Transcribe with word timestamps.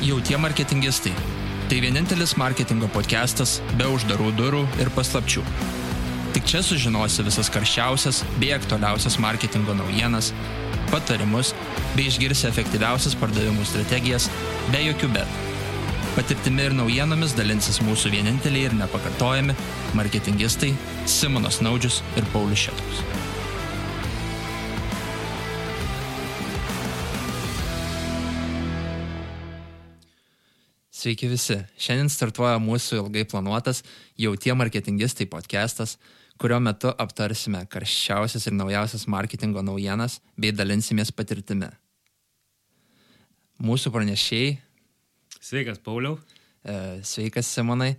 Jau 0.00 0.16
tie 0.24 0.38
marketingistai. 0.40 1.10
Tai 1.68 1.78
vienintelis 1.84 2.32
marketingo 2.40 2.86
podcastas 2.88 3.58
be 3.76 3.84
uždarų 3.84 4.30
durų 4.38 4.62
ir 4.80 4.88
paslapčių. 4.96 5.42
Tik 6.32 6.46
čia 6.48 6.62
sužinosi 6.64 7.26
visas 7.26 7.50
karščiausias 7.52 8.22
bei 8.38 8.54
aktualiausias 8.56 9.18
marketingo 9.20 9.76
naujienas, 9.76 10.30
patarimus 10.88 11.52
bei 11.98 12.08
išgirsi 12.08 12.48
efektyviausias 12.48 13.18
pardavimų 13.20 13.66
strategijas 13.68 14.30
be 14.72 14.80
jokių 14.86 15.12
bet. 15.18 15.38
Patirtimi 16.16 16.70
ir 16.70 16.78
naujienomis 16.80 17.36
dalinsis 17.36 17.82
mūsų 17.84 18.14
vieninteliai 18.16 18.70
ir 18.70 18.78
nepakartojami 18.80 19.58
marketingistai 20.00 20.72
Simonas 21.04 21.60
Naudžius 21.60 22.00
ir 22.16 22.24
Paulius 22.32 22.70
Šetkus. 22.70 23.04
Sveiki 31.00 31.30
visi. 31.30 31.54
Šiandien 31.80 32.10
startuoja 32.12 32.58
mūsų 32.60 32.98
ilgai 32.98 33.22
planuotas 33.24 33.78
jau 34.20 34.34
tie 34.36 34.52
marketingistai 34.52 35.24
podcastas, 35.32 35.94
kurio 36.36 36.58
metu 36.60 36.90
aptarsime 36.92 37.62
karščiausias 37.72 38.44
ir 38.50 38.52
naujausias 38.52 39.06
marketingo 39.08 39.62
naujienas 39.64 40.18
bei 40.36 40.52
dalinsimės 40.52 41.08
patirtimi. 41.16 41.70
Mūsų 43.64 43.94
pranešėjai. 43.94 44.50
Sveikas, 45.40 45.80
Pauliau. 45.80 46.18
E, 46.68 46.74
sveikas, 47.08 47.48
Simonai. 47.48 47.94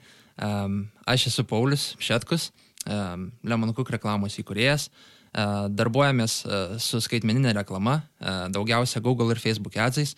Aš 1.09 1.25
esu 1.31 1.45
Paulius 1.49 1.95
Šetkus, 1.97 2.51
Lemon 2.85 3.73
Cook 3.73 3.89
reklamos 3.95 4.37
įkūrėjas. 4.43 4.91
E, 4.91 5.47
darbuojamės 5.73 6.37
e, 6.45 6.61
su 6.77 7.01
skaitmeninė 7.01 7.55
reklama, 7.57 8.03
daugiausia 8.53 9.01
Google 9.01 9.33
ir 9.33 9.41
Facebook 9.41 9.81
adsais 9.81 10.13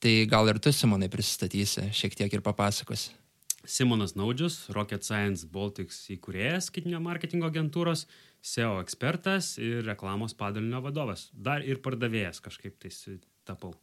Tai 0.00 0.12
gal 0.32 0.48
ir 0.48 0.60
tu, 0.64 0.72
Simonai, 0.72 1.10
prisistatysi 1.12 1.90
šiek 1.92 2.16
tiek 2.16 2.32
ir 2.32 2.44
papasakosi. 2.44 3.12
Simonas 3.68 4.14
Naudžius, 4.16 4.70
Rocket 4.72 5.04
Science 5.04 5.44
Baltics 5.52 6.06
įkūrėjas 6.14 6.70
skaitinio 6.70 7.02
marketingo 7.04 7.50
agentūros, 7.50 8.06
SEO 8.40 8.78
ekspertas 8.80 9.58
ir 9.60 9.84
reklamos 9.84 10.32
padalinio 10.32 10.80
vadovas. 10.80 11.28
Dar 11.36 11.60
ir 11.60 11.82
pardavėjas 11.84 12.40
kažkaip 12.40 12.78
tais 12.80 12.96
tapau. 13.44 13.74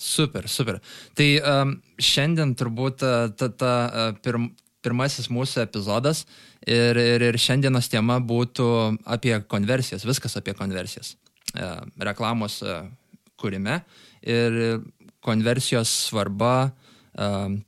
Super, 0.00 0.48
super. 0.48 0.80
Tai 1.14 1.28
um, 1.38 1.76
šiandien 2.00 2.56
turbūt 2.58 3.04
uh, 3.06 3.30
ta, 3.36 3.50
ta 3.52 3.72
uh, 3.86 4.12
pirm, 4.24 4.48
pirmasis 4.82 5.28
mūsų 5.30 5.62
epizodas 5.66 6.24
ir, 6.64 6.98
ir, 6.98 7.22
ir 7.28 7.38
šiandienos 7.38 7.90
tema 7.92 8.16
būtų 8.18 8.66
apie 9.04 9.36
konversijas, 9.46 10.08
viskas 10.08 10.34
apie 10.40 10.56
konversijas. 10.58 11.14
Uh, 11.52 11.84
reklamos 12.00 12.62
uh, 12.64 12.88
kūrime 13.40 13.82
ir 14.20 14.80
konversijos 15.24 15.92
svarba 16.08 16.70
um, 17.12 17.60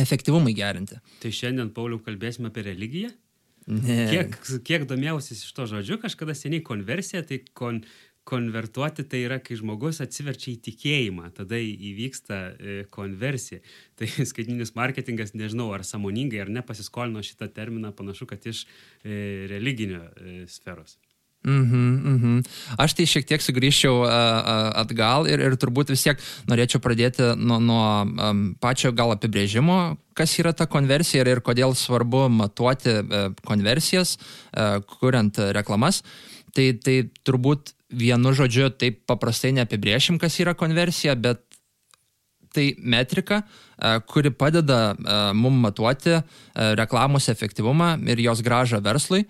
efektyvumui 0.00 0.54
gerinti. 0.56 0.98
Tai 1.22 1.32
šiandien, 1.32 1.70
Pauliau, 1.76 2.00
kalbėsime 2.04 2.52
apie 2.52 2.66
religiją? 2.66 3.12
Ne. 3.66 4.02
Kiek, 4.12 4.36
kiek 4.62 4.84
domėjausi 4.86 5.34
iš 5.34 5.48
to 5.56 5.66
žodžiu, 5.66 5.98
kažkada 5.98 6.36
seniai 6.38 6.62
konversija, 6.62 7.24
tai 7.26 7.40
kon, 7.58 7.80
konvertuoti 8.26 9.04
tai 9.06 9.22
yra, 9.22 9.38
kai 9.42 9.56
žmogus 9.58 10.00
atsiverčia 10.02 10.52
į 10.52 10.60
tikėjimą, 10.66 11.30
tada 11.36 11.58
įvyksta 11.62 12.38
e, 12.38 12.76
konversija. 12.94 13.62
Tai 13.98 14.08
skaitminis 14.28 14.74
marketingas, 14.76 15.32
nežinau, 15.38 15.70
ar 15.74 15.86
samoningai 15.86 16.42
ar 16.42 16.50
nepasiskolino 16.52 17.22
šitą 17.24 17.48
terminą, 17.54 17.92
panašu, 17.96 18.26
kad 18.30 18.42
iš 18.50 18.64
e, 18.66 19.46
religinio 19.52 20.02
e, 20.02 20.40
sferos. 20.50 20.98
Mhm, 21.46 21.90
mhm. 22.14 22.38
Aš 22.74 22.96
tai 22.98 23.04
šiek 23.06 23.26
tiek 23.28 23.42
sugrįžčiau 23.44 24.00
uh, 24.02 24.08
atgal 24.82 25.28
ir, 25.30 25.38
ir 25.46 25.54
turbūt 25.54 25.92
vis 25.94 26.02
tiek 26.02 26.18
norėčiau 26.50 26.82
pradėti 26.82 27.28
nuo, 27.38 27.60
nuo 27.62 27.84
um, 28.02 28.40
pačio 28.58 28.90
gal 28.90 29.14
apibrėžimo, 29.14 29.94
kas 30.18 30.34
yra 30.42 30.50
ta 30.58 30.66
konversija 30.66 31.22
ir, 31.22 31.36
ir 31.36 31.44
kodėl 31.46 31.76
svarbu 31.78 32.26
matuoti 32.34 32.96
uh, 32.98 33.30
konversijas, 33.46 34.16
uh, 34.18 34.82
kuriant 34.98 35.38
reklamas. 35.54 36.02
Tai, 36.56 36.66
tai 36.82 36.98
turbūt 37.22 37.76
vienu 37.94 38.34
žodžiu 38.34 38.72
taip 38.74 39.04
paprastai 39.06 39.54
neapibrėšim, 39.54 40.18
kas 40.18 40.40
yra 40.42 40.56
konversija, 40.58 41.14
bet 41.14 41.44
tai 42.56 42.70
metrika, 42.80 43.42
kuri 44.08 44.30
padeda 44.32 44.94
mum 45.36 45.58
matuoti 45.60 46.14
reklamos 46.80 47.28
efektyvumą 47.28 47.90
ir 48.08 48.22
jos 48.24 48.40
gražą 48.40 48.80
verslui 48.80 49.26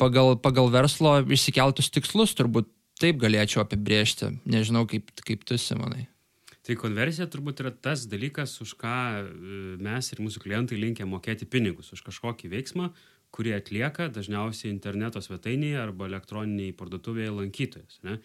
pagal, 0.00 0.34
pagal 0.40 0.70
verslo 0.72 1.18
išsikeltus 1.28 1.92
tikslus 1.92 2.32
turbūt 2.38 2.70
taip 3.00 3.20
galėčiau 3.20 3.64
apibriežti. 3.64 4.34
Nežinau, 4.48 4.86
kaip, 4.88 5.12
kaip 5.24 5.44
tu, 5.48 5.58
Simonai. 5.60 6.06
Tai 6.66 6.76
konversija 6.78 7.24
turbūt 7.30 7.62
yra 7.62 7.72
tas 7.72 8.04
dalykas, 8.08 8.58
už 8.62 8.74
ką 8.80 8.96
e, 9.20 9.22
mes 9.80 10.10
ir 10.12 10.20
mūsų 10.20 10.42
klientai 10.44 10.76
linkia 10.78 11.08
mokėti 11.08 11.48
pinigus, 11.48 11.88
už 11.96 12.04
kažkokį 12.06 12.50
veiksmą, 12.52 12.90
kurį 13.34 13.54
atlieka 13.56 14.10
dažniausiai 14.12 14.72
interneto 14.72 15.22
svetainėje 15.24 15.78
arba 15.80 16.10
elektroniniai 16.10 16.74
parduotuvėje 16.76 17.32
lankytojas. 17.38 18.00
Ne? 18.06 18.18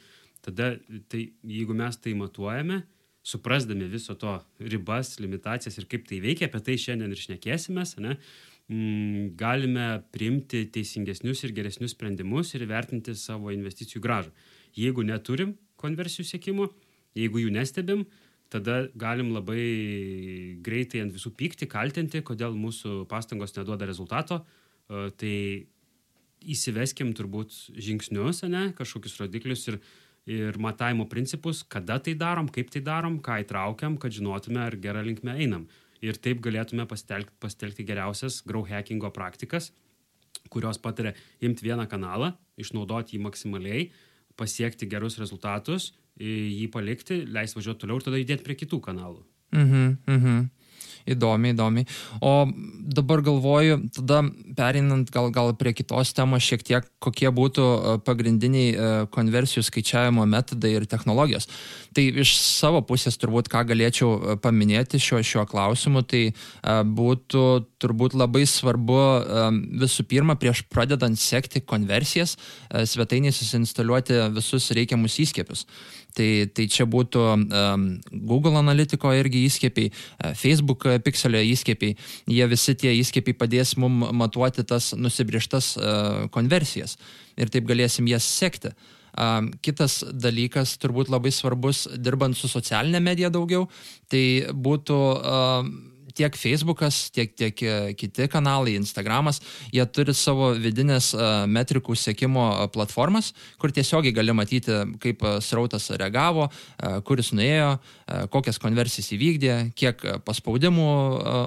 Tada, 0.46 0.74
tai, 1.10 1.30
jeigu 1.48 1.78
mes 1.78 1.98
tai 2.02 2.14
matuojame, 2.18 2.82
suprasdami 3.26 3.88
viso 3.90 4.14
to 4.20 4.36
ribas, 4.60 5.16
limitacijas 5.22 5.80
ir 5.80 5.88
kaip 5.90 6.06
tai 6.10 6.20
veikia, 6.22 6.50
apie 6.50 6.62
tai 6.68 6.76
šiandien 6.82 7.16
ir 7.16 7.22
šnekėsimės, 7.24 7.96
ne? 8.04 8.18
mm, 8.18 8.55
galime 8.68 10.02
priimti 10.12 10.64
teisingesnius 10.74 11.44
ir 11.46 11.54
geresnius 11.54 11.94
sprendimus 11.94 12.56
ir 12.56 12.66
vertinti 12.66 13.14
savo 13.14 13.52
investicijų 13.54 14.02
gražą. 14.02 14.32
Jeigu 14.76 15.06
neturim 15.06 15.54
konversijų 15.78 16.26
sėkimo, 16.26 16.72
jeigu 17.16 17.44
jų 17.44 17.52
nestebim, 17.54 18.06
tada 18.50 18.88
galim 18.98 19.32
labai 19.36 20.58
greitai 20.66 21.04
ant 21.06 21.14
visų 21.14 21.36
pykti, 21.38 21.70
kaltinti, 21.70 22.24
kodėl 22.26 22.58
mūsų 22.58 23.06
pastangos 23.10 23.54
neduoda 23.56 23.86
rezultato. 23.86 24.42
E, 24.90 25.12
tai 25.14 25.36
įsiveskim 26.42 27.14
turbūt 27.18 27.54
žingsnius, 27.78 28.44
ne, 28.50 28.72
kažkokius 28.78 29.20
rodiklius 29.22 29.68
ir, 29.70 29.80
ir 30.26 30.58
matavimo 30.62 31.06
principus, 31.10 31.62
kada 31.64 32.00
tai 32.02 32.18
darom, 32.18 32.50
kaip 32.50 32.74
tai 32.74 32.82
darom, 32.86 33.20
ką 33.22 33.44
įtraukiam, 33.46 33.98
kad 34.02 34.14
žinotume, 34.14 34.62
ar 34.66 34.78
gerą 34.82 35.06
linkmę 35.06 35.38
einam 35.38 35.70
ir 36.06 36.20
taip 36.22 36.42
galėtume 36.46 36.86
pasitelkti, 36.90 37.34
pasitelkti 37.42 37.86
geriausias 37.88 38.42
grow 38.48 38.66
hackingo 38.68 39.12
praktikas, 39.16 39.72
kurios 40.54 40.80
pataria 40.82 41.16
imti 41.44 41.66
vieną 41.66 41.88
kanalą, 41.92 42.34
išnaudoti 42.62 43.18
jį 43.18 43.24
maksimaliai, 43.26 43.86
pasiekti 44.40 44.88
gerus 44.92 45.18
rezultatus, 45.22 45.94
jį 46.20 46.68
palikti, 46.72 47.24
leis 47.28 47.56
važiuoti 47.58 47.84
toliau 47.84 48.00
ir 48.00 48.06
tada 48.06 48.20
judėti 48.22 48.46
prie 48.46 48.58
kitų 48.60 48.82
kanalų. 48.84 49.24
Mhm, 49.56 49.98
mhm. 50.10 50.46
Įdomi, 51.06 51.54
įdomi. 51.54 51.86
O 52.26 52.48
dabar 52.86 53.22
galvoju, 53.22 53.78
tada 53.94 54.24
perinant 54.58 55.10
gal, 55.14 55.30
gal 55.34 55.52
prie 55.58 55.74
kitos 55.78 56.14
temos 56.18 56.46
šiek 56.46 56.64
tiek, 56.66 56.88
kokie 57.04 57.30
būtų 57.34 57.66
e, 57.66 57.94
pagrindiniai 58.06 58.72
e, 58.72 58.88
konversijų 59.14 59.66
skaičiavimo 59.68 60.26
metodai 60.30 60.76
ir 60.80 60.88
technologijos. 60.90 61.46
Tai 61.96 62.06
iš 62.24 62.36
savo 62.42 62.82
pusės 62.86 63.20
turbūt, 63.22 63.50
ką 63.54 63.66
galėčiau 63.70 64.10
e, 64.16 64.38
paminėti 64.42 65.02
šiuo, 65.02 65.22
šiuo 65.26 65.46
klausimu, 65.50 66.02
tai 66.06 66.24
būtų 66.66 67.44
turbūt 67.82 68.16
labai 68.18 68.46
svarbu 68.50 68.98
visų 69.82 70.06
pirma, 70.10 70.36
prieš 70.40 70.64
pradedant 70.72 71.20
sekti 71.20 71.62
konversijas, 71.62 72.36
svetainiai 72.70 73.34
susinstaliuoti 73.36 74.18
visus 74.36 74.72
reikiamus 74.76 75.20
įskiepius. 75.22 75.66
Tai, 76.16 76.30
tai 76.56 76.66
čia 76.72 76.86
būtų 76.88 77.22
um, 77.28 77.82
Google 78.08 78.56
analitiko 78.62 79.12
irgi 79.12 79.42
įskiepiai, 79.50 79.90
uh, 79.92 80.32
Facebook 80.40 80.86
pixelio 81.04 81.42
įskiepiai. 81.44 81.98
Jie 82.32 82.46
visi 82.48 82.76
tie 82.80 82.94
įskiepiai 82.96 83.36
padės 83.36 83.76
mums 83.76 84.14
matuoti 84.16 84.64
tas 84.64 84.94
nusibrieštas 84.96 85.74
uh, 85.76 86.22
konversijas 86.32 86.96
ir 87.36 87.52
taip 87.52 87.68
galėsim 87.68 88.08
jas 88.08 88.28
sekti. 88.28 88.72
Um, 89.16 89.54
kitas 89.64 90.02
dalykas, 90.12 90.74
turbūt 90.80 91.08
labai 91.12 91.32
svarbus, 91.32 91.86
dirbant 91.96 92.36
su 92.36 92.50
socialinė 92.52 93.00
medija 93.04 93.30
daugiau, 93.32 93.70
tai 94.12 94.24
būtų 94.52 94.98
um, 95.16 95.70
tiek 96.16 96.38
Facebookas, 96.40 97.10
tiek, 97.14 97.34
tiek 97.36 97.62
e, 97.64 97.94
kiti 98.00 98.28
kanalai, 98.32 98.76
Instagramas, 98.80 99.42
jie 99.74 99.84
turi 99.92 100.16
savo 100.16 100.52
vidinės 100.60 101.12
e, 101.14 101.30
metrikų 101.52 101.96
sėkimo 102.00 102.46
e, 102.54 102.68
platformas, 102.74 103.34
kur 103.62 103.74
tiesiogiai 103.76 104.16
gali 104.16 104.36
matyti, 104.36 104.78
kaip 105.04 105.24
srautas 105.44 105.90
reagavo, 106.00 106.48
kuris 107.08 107.32
nuėjo, 107.36 107.76
kokias 108.34 108.60
konversijas 108.62 109.12
įvykdė, 109.16 109.56
kiek 109.78 110.02
paspaudimų 110.28 110.88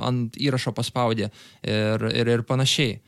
ant 0.08 0.38
įrašo 0.40 0.72
paspaudė 0.76 1.28
ir, 1.62 2.08
ir, 2.12 2.32
ir 2.36 2.44
panašiai. 2.48 2.98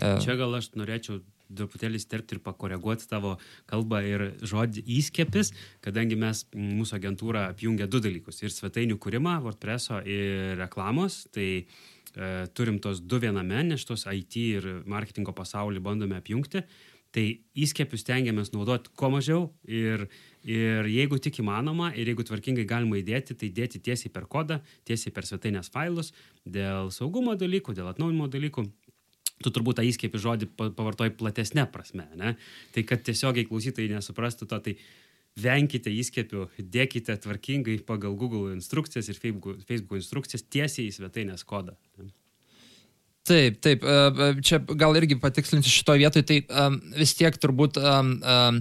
Čia 0.00 0.36
gal 0.40 0.56
aš 0.56 0.70
norėčiau 0.78 1.20
truputėlį 1.56 2.00
sterpti 2.00 2.36
ir 2.36 2.42
pakoreguoti 2.44 3.08
tavo 3.10 3.36
kalbą 3.70 4.02
ir 4.06 4.26
žodį 4.40 4.84
įskiepis, 4.98 5.52
kadangi 5.84 6.18
mes 6.20 6.44
mūsų 6.54 6.98
agentūra 7.00 7.48
apjungia 7.50 7.88
du 7.90 8.00
dalykus- 8.00 8.42
ir 8.44 8.54
svetainių 8.54 8.98
kūrimą, 8.98 9.40
WordPress'o 9.44 10.02
ir 10.06 10.56
reklamos. 10.58 11.26
Tai 11.32 11.64
e, 12.16 12.46
turim 12.54 12.80
tos 12.80 13.00
du 13.00 13.20
viename, 13.20 13.62
nes 13.64 13.84
tos 13.84 14.06
IT 14.06 14.36
ir 14.36 14.82
marketingo 14.86 15.32
pasaulį 15.32 15.80
bandome 15.80 16.16
apjungti. 16.16 16.64
Tai 17.12 17.38
įskiepius 17.56 18.04
tengiamės 18.06 18.52
naudoti 18.52 18.90
kuo 18.94 19.10
mažiau 19.10 19.50
ir 19.66 20.08
Ir 20.40 20.86
jeigu 20.88 21.18
tik 21.20 21.42
įmanoma 21.42 21.90
ir 21.92 22.08
jeigu 22.08 22.24
tvarkingai 22.24 22.64
galima 22.64 22.96
įdėti, 22.96 23.34
tai 23.36 23.50
dėti 23.52 23.80
tiesiai 23.84 24.08
per 24.12 24.24
kodą, 24.24 24.60
tiesiai 24.88 25.12
per 25.12 25.28
svetainės 25.28 25.68
failus, 25.72 26.14
dėl 26.48 26.88
saugumo 26.94 27.34
dalykų, 27.36 27.74
dėl 27.76 27.90
atnaujimo 27.90 28.28
dalykų. 28.32 28.64
Tu 29.40 29.48
turbūt 29.48 29.78
tą 29.78 29.84
įskiepį 29.88 30.20
žodį 30.20 30.50
pavartoji 30.58 31.14
platesnė 31.16 31.64
prasme, 31.72 32.04
ne? 32.20 32.34
Tai 32.74 32.82
kad 32.84 33.00
tiesiogiai 33.06 33.46
klausytojai 33.48 33.94
nesuprastų 33.94 34.48
to, 34.50 34.58
tai 34.66 34.74
venkite 35.40 35.92
įskiepių, 35.94 36.48
dėkite 36.58 37.16
tvarkingai 37.24 37.78
pagal 37.86 38.16
Google 38.18 38.54
instrukcijas 38.54 39.08
ir 39.08 39.18
Facebook, 39.20 39.62
instrukcijas 39.96 40.44
tiesiai 40.44 40.90
į 40.90 40.96
svetainės 40.98 41.46
kodą. 41.48 41.76
Ne? 41.98 42.10
Taip, 43.30 43.60
taip, 43.62 43.84
e, 43.84 43.96
e, 44.10 44.30
čia 44.44 44.58
gal 44.80 44.96
irgi 44.98 45.18
patikslinti 45.20 45.70
šitoje 45.70 46.00
vietoje, 46.02 46.26
tai 46.26 46.38
um, 46.48 46.78
vis 46.96 47.12
tiek 47.18 47.36
turbūt 47.38 47.76
um, 47.78 48.14
um, 48.24 48.60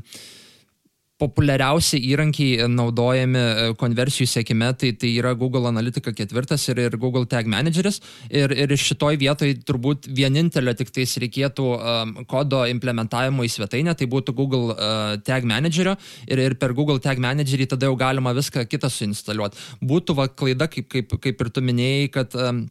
populiariausi 1.19 1.99
įrankiai 2.09 2.67
naudojami 2.71 3.39
e, 3.39 3.65
konversijų 3.79 4.27
sėkime, 4.31 4.71
tai, 4.79 4.93
tai 4.99 5.11
yra 5.19 5.33
Google 5.37 5.67
Analytica 5.67 6.13
4 6.15 6.57
ir, 6.71 6.81
ir 6.85 6.97
Google 7.01 7.27
Tag 7.29 7.49
Manageris. 7.51 7.99
Ir, 8.29 8.53
ir 8.55 8.73
šitoj 8.79 9.19
vietoj 9.19 9.53
turbūt 9.67 10.07
vienintelio 10.15 10.73
tik 10.79 10.93
tais 10.95 11.17
reikėtų 11.19 11.67
um, 11.75 12.15
kodo 12.29 12.63
implementavimo 12.71 13.43
į 13.43 13.51
svetainę, 13.57 13.95
tai 13.99 14.07
būtų 14.11 14.35
Google 14.37 14.75
uh, 14.75 15.19
Tag 15.27 15.47
Managerio 15.49 15.97
ir, 16.27 16.43
ir 16.47 16.57
per 16.59 16.73
Google 16.77 17.01
Tag 17.03 17.19
Managerį 17.23 17.69
tada 17.73 17.89
jau 17.89 17.99
galima 17.99 18.33
viską 18.37 18.63
kitą 18.69 18.91
suinstaliuoti. 18.93 19.59
Būtų 19.83 20.15
va 20.19 20.29
klaida, 20.31 20.71
kaip, 20.71 20.87
kaip, 20.91 21.19
kaip 21.19 21.45
ir 21.45 21.51
tu 21.53 21.65
minėjai, 21.65 22.11
kad 22.15 22.39
um, 22.39 22.67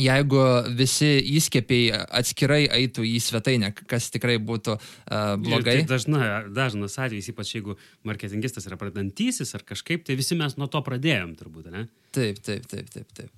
jeigu 0.00 0.42
visi 0.78 1.10
įskiepiai 1.36 2.04
atskirai 2.20 2.62
eitų 2.80 3.04
į 3.08 3.16
svetainę, 3.22 3.72
kas 3.76 4.08
tikrai 4.14 4.38
būtų 4.42 4.76
uh, 4.76 5.34
blogai. 5.40 5.78
Ir 5.80 5.84
tai 5.84 5.90
dažna, 5.94 6.28
dažnas 6.52 6.96
atvejis, 6.98 7.32
ypač 7.32 7.54
jeigu 7.56 7.76
marketingistas 8.08 8.68
yra 8.70 8.78
pradantysis 8.80 9.52
ar 9.56 9.64
kažkaip, 9.68 10.06
tai 10.06 10.16
visi 10.18 10.38
mes 10.38 10.56
nuo 10.60 10.70
to 10.72 10.80
pradėjom 10.84 11.34
turbūt, 11.40 11.72
ne? 11.74 11.86
Taip, 12.16 12.40
taip, 12.44 12.68
taip, 12.70 12.92
taip. 12.92 13.10
taip. 13.18 13.32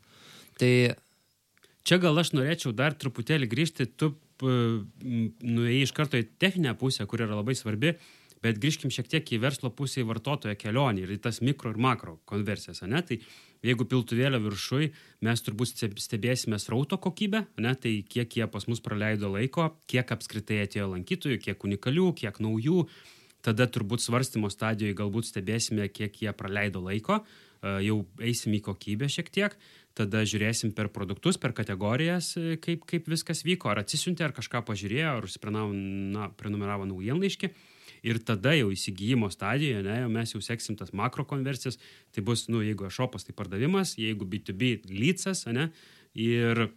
Tai 0.61 0.73
čia 1.87 1.99
gal 2.03 2.21
aš 2.23 2.35
norėčiau 2.37 2.75
dar 2.77 2.95
truputėlį 2.99 3.51
grįžti, 3.51 3.89
tu 3.99 4.15
nuėjai 4.45 5.81
iš 5.85 5.95
karto 5.97 6.19
į 6.19 6.29
techninę 6.43 6.75
pusę, 6.79 7.07
kur 7.11 7.23
yra 7.23 7.39
labai 7.39 7.55
svarbi, 7.59 7.95
bet 8.45 8.61
grįžkim 8.61 8.93
šiek 8.93 9.09
tiek 9.09 9.33
į 9.33 9.41
verslo 9.43 9.71
pusę, 9.73 10.03
į 10.03 10.09
vartotojo 10.11 10.55
kelionį 10.59 11.05
ir 11.05 11.15
į 11.17 11.21
tas 11.25 11.41
mikro 11.41 11.73
ir 11.73 11.81
makro 11.81 12.19
konversijas, 12.29 12.83
ne? 12.87 13.01
Tai 13.07 13.21
Jeigu 13.65 13.87
piltuvėlio 13.89 14.43
viršui, 14.45 14.91
mes 15.25 15.41
turbūt 15.45 15.73
stebėsime 16.03 16.59
srauto 16.61 16.99
kokybę, 17.01 17.47
ne, 17.65 17.73
tai 17.81 17.95
kiek 18.05 18.37
jie 18.37 18.49
pas 18.51 18.67
mus 18.69 18.83
praleido 18.85 19.31
laiko, 19.33 19.71
kiek 19.89 20.13
apskritai 20.13 20.61
atėjo 20.67 20.91
lankytojų, 20.93 21.41
kiek 21.47 21.65
unikalių, 21.65 22.11
kiek 22.21 22.41
naujų. 22.45 22.85
Tada 23.45 23.67
turbūt 23.69 24.05
svarstymo 24.05 24.51
stadijoje 24.53 24.97
galbūt 24.97 25.29
stebėsime, 25.29 25.89
kiek 25.93 26.21
jie 26.23 26.33
praleido 26.37 26.81
laiko, 26.85 27.21
e, 27.21 27.75
jau 27.89 27.99
eisim 28.21 28.57
į 28.57 28.63
kokybę 28.69 29.09
šiek 29.13 29.29
tiek, 29.33 29.57
tada 29.97 30.25
žiūrėsim 30.29 30.73
per 30.77 30.89
produktus, 30.93 31.41
per 31.41 31.53
kategorijas, 31.57 32.35
e, 32.41 32.57
kaip, 32.61 32.85
kaip 32.89 33.09
viskas 33.13 33.45
vyko, 33.45 33.73
ar 33.73 33.83
atsisiuntė, 33.85 34.29
ar 34.29 34.37
kažką 34.37 34.65
pažiūrėjo, 34.69 35.13
ar 35.13 35.29
užsiprenumeravo 35.29 36.89
naujienlaiškį 36.93 37.53
ir 38.05 38.21
tada 38.27 38.53
jau 38.57 38.71
įsigijimo 38.75 39.31
stadijoje, 39.33 39.83
ne, 39.87 40.01
jau 40.05 40.11
mes 40.13 40.35
jau 40.35 40.43
seksim 40.45 40.77
tas 40.79 40.93
makro 40.97 41.25
konversijas, 41.29 41.81
tai 42.15 42.25
bus, 42.27 42.47
nu, 42.53 42.63
jeigu 42.65 42.89
e-shopas, 42.89 43.27
tai 43.27 43.37
pardavimas, 43.37 43.97
jeigu 44.01 44.29
B2B 44.29 44.77
lydsas, 44.93 45.47
ne, 45.49 45.71
ir 46.15 46.69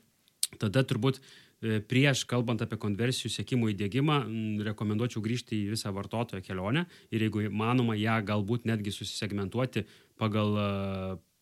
tada 0.61 0.83
turbūt 0.87 1.19
e, 1.19 1.79
prieš 1.83 2.23
kalbant 2.29 2.63
apie 2.63 2.79
konversijų 2.79 3.33
sėkimų 3.33 3.73
įdėgymą, 3.73 4.17
rekomenduočiau 4.71 5.23
grįžti 5.25 5.59
į 5.65 5.71
visą 5.75 5.91
vartotojo 5.95 6.43
kelionę 6.45 6.87
ir 7.11 7.27
jeigu 7.27 7.49
manoma 7.51 7.97
ją 7.99 8.21
galbūt 8.25 8.67
netgi 8.69 8.95
susisegmentuoti 8.95 9.83
pagal 10.17 10.55
e, 10.55 10.67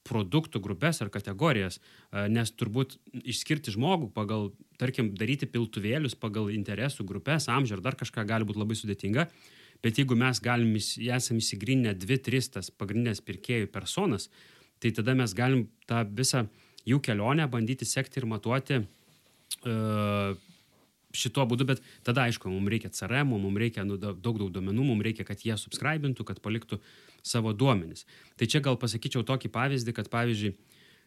produktų 0.06 0.62
grupės 0.62 1.02
ar 1.02 1.10
kategorijas, 1.14 1.80
e, 1.80 2.28
nes 2.30 2.52
turbūt 2.54 2.98
išskirti 3.26 3.74
žmogų 3.74 4.12
pagal, 4.14 4.52
tarkim, 4.82 5.14
daryti 5.18 5.50
piltuvėlius 5.50 6.18
pagal 6.20 6.52
interesų 6.54 7.08
grupės, 7.10 7.50
amžių 7.50 7.80
ar 7.80 7.86
dar 7.90 7.98
kažką 8.00 8.26
gali 8.30 8.48
būti 8.48 8.62
labai 8.62 8.78
sudėtinga. 8.78 9.30
Bet 9.86 10.00
jeigu 10.02 10.16
mes 10.18 10.40
galim, 10.42 10.72
esam 10.74 11.38
įsigrinę 11.38 11.92
dvi, 11.94 12.18
tris 12.26 12.48
tas 12.50 12.72
pagrindinės 12.74 13.20
pirkėjų 13.22 13.68
personas, 13.70 14.32
tai 14.82 14.90
tada 14.98 15.14
mes 15.14 15.36
galim 15.38 15.68
tą 15.86 16.00
visą 16.18 16.48
jų 16.90 16.98
kelionę 17.06 17.46
bandyti 17.54 17.86
sekti 17.86 18.18
ir 18.18 18.26
matuoti 18.32 18.80
uh, 18.82 20.32
šituo 21.16 21.46
būdu, 21.52 21.68
bet 21.70 21.84
tada 22.08 22.24
aišku, 22.26 22.50
mums 22.50 22.74
reikia 22.74 22.90
CRM, 22.98 23.36
mums 23.38 23.62
reikia 23.62 23.86
nu, 23.86 24.00
daug 24.02 24.18
daug 24.26 24.40
duomenų, 24.56 24.88
mums 24.88 25.06
reikia, 25.06 25.26
kad 25.28 25.46
jie 25.46 25.54
subscribintų, 25.62 26.26
kad 26.32 26.42
paliktų 26.42 26.82
savo 27.22 27.54
duomenis. 27.54 28.08
Tai 28.42 28.50
čia 28.50 28.64
gal 28.66 28.80
pasakyčiau 28.82 29.22
tokį 29.28 29.54
pavyzdį, 29.54 29.96
kad 30.00 30.10
pavyzdžiui, 30.14 30.56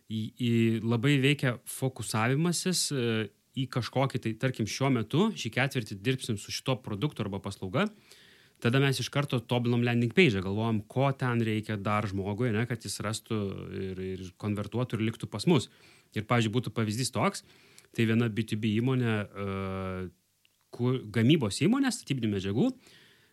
į, 0.06 0.22
į 0.38 0.52
labai 0.86 1.16
veikia 1.26 1.56
fokusavimasis 1.74 2.86
uh, 2.94 3.26
į 3.58 3.66
kažkokį, 3.74 4.22
tai 4.22 4.36
tarkim 4.38 4.70
šiuo 4.70 4.94
metu, 5.00 5.28
šį 5.34 5.54
ketvirtį 5.58 5.98
dirbsim 5.98 6.38
su 6.38 6.54
šito 6.54 6.78
produktu 6.86 7.26
arba 7.26 7.42
paslauga, 7.42 7.88
uh, 7.90 8.17
tada 8.62 8.80
mes 8.82 9.00
iš 9.00 9.10
karto 9.14 9.40
tobulinam 9.40 9.84
landing 9.86 10.14
page, 10.14 10.42
galvojam, 10.44 10.80
ko 10.90 11.10
ten 11.16 11.42
reikia 11.44 11.78
dar 11.80 12.06
žmogui, 12.10 12.50
ne, 12.54 12.66
kad 12.70 12.84
jis 12.84 13.00
rastų 13.04 13.40
ir, 13.80 14.04
ir 14.14 14.28
konvertuotų 14.40 14.98
ir 14.98 15.06
liktų 15.08 15.30
pas 15.30 15.46
mus. 15.50 15.68
Ir, 16.16 16.24
pavyzdžiui, 16.28 16.54
būtų 16.54 16.72
pavyzdys 16.76 17.12
toks, 17.14 17.44
tai 17.96 18.08
viena 18.08 18.30
B2B 18.32 18.78
įmonė, 18.78 19.16
uh, 19.26 20.06
kur, 20.74 21.02
gamybos 21.12 21.60
įmonė 21.66 21.92
statybinių 21.94 22.32
medžiagų, 22.36 22.72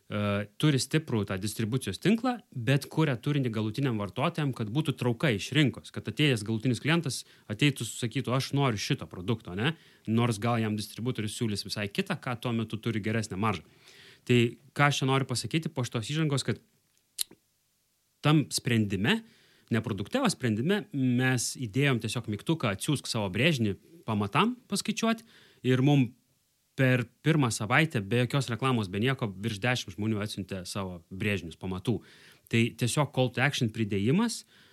Uh, 0.05 0.43
turi 0.61 0.77
stiprų 0.77 1.23
tą 1.25 1.33
distribucijos 1.41 1.97
tinklą, 1.97 2.35
bet 2.53 2.83
kuria 2.93 3.15
turinį 3.17 3.49
galutiniam 3.49 3.95
vartotojam, 3.97 4.51
kad 4.53 4.69
būtų 4.69 4.93
trauka 4.99 5.31
iš 5.33 5.47
rinkos, 5.57 5.89
kad 5.89 6.05
atėjęs 6.11 6.43
galutinis 6.45 6.81
klientas 6.83 7.23
ateitų, 7.49 7.87
sakytų, 7.89 8.35
aš 8.37 8.51
noriu 8.53 8.77
šito 8.77 9.07
produkto, 9.09 9.55
ne? 9.57 9.71
nors 10.05 10.37
gal 10.37 10.61
jam 10.61 10.77
distributorius 10.77 11.39
siūlys 11.39 11.65
visai 11.65 11.87
kitą, 11.89 12.19
ką 12.21 12.35
tuo 12.37 12.53
metu 12.53 12.77
turi 12.77 13.01
geresnę 13.01 13.39
maržą. 13.41 13.65
Tai 14.25 14.39
ką 14.75 14.89
aš 14.89 15.01
čia 15.01 15.07
noriu 15.09 15.27
pasakyti 15.29 15.71
po 15.71 15.85
šitos 15.85 16.09
įžangos, 16.11 16.45
kad 16.47 16.59
tam 18.25 18.45
sprendime, 18.53 19.19
neproduktyvo 19.73 20.29
sprendime, 20.33 20.83
mes 20.93 21.53
įdėjom 21.61 22.01
tiesiog 22.01 22.29
mygtuką 22.33 22.73
atsiųsk 22.73 23.09
savo 23.09 23.29
brėžinį 23.33 23.75
pamatam 24.05 24.55
paskaičiuoti 24.69 25.25
ir 25.65 25.81
mums 25.85 26.13
per 26.75 27.05
pirmą 27.23 27.47
savaitę 27.55 28.01
be 28.03 28.25
jokios 28.25 28.49
reklamos, 28.51 28.89
be 28.91 28.99
nieko 28.99 29.29
virš 29.31 29.61
dešimt 29.63 29.95
žmonių 29.95 30.19
atsiuntė 30.25 30.65
savo 30.67 30.97
brėžinius 31.07 31.55
pamatų. 31.55 32.01
Tai 32.51 32.61
tiesiog 32.81 33.13
call 33.15 33.31
to 33.31 33.41
action 33.41 33.71
pridėjimas 33.71 34.41
e, 34.41 34.64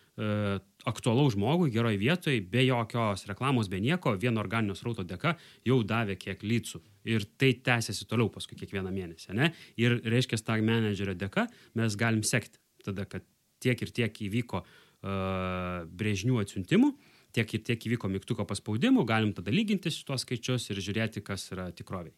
aktualaus 0.84 1.32
žmogui 1.32 1.70
geroj 1.72 1.96
vietoj, 1.96 2.40
be 2.52 2.66
jokios 2.66 3.24
reklamos, 3.30 3.70
be 3.72 3.80
nieko, 3.80 4.12
vieno 4.20 4.42
organinio 4.42 4.76
srauto 4.76 5.06
dėka 5.08 5.38
jau 5.64 5.78
davė 5.88 6.18
kiek 6.20 6.42
lycų 6.44 6.82
ir 7.08 7.24
tai 7.40 7.54
tęsiasi 7.64 8.04
toliau 8.10 8.28
paskui 8.32 8.58
kiekvieną 8.60 8.92
mėnesį. 8.92 9.32
Ne? 9.38 9.52
Ir 9.80 10.00
reiškia, 10.04 10.36
tag 10.44 10.64
managerio 10.66 11.16
dėka 11.16 11.46
mes 11.80 11.96
galim 11.96 12.22
sekti 12.22 12.60
tada, 12.84 13.06
kad 13.06 13.24
tiek 13.62 13.80
ir 13.82 13.94
tiek 13.94 14.20
įvyko 14.26 14.60
uh, 14.62 15.86
brėžinių 15.88 16.42
atsiuntimų, 16.42 16.92
tiek 17.32 17.54
ir 17.56 17.64
tiek 17.64 17.88
įvyko 17.88 18.10
mygtuko 18.12 18.46
paspaudimų, 18.48 19.06
galim 19.08 19.32
tada 19.32 19.54
lyginti 19.54 19.92
šitos 19.94 20.26
skaičius 20.26 20.68
ir 20.74 20.82
žiūrėti, 20.82 21.24
kas 21.24 21.48
yra 21.54 21.70
tikroviai. 21.72 22.12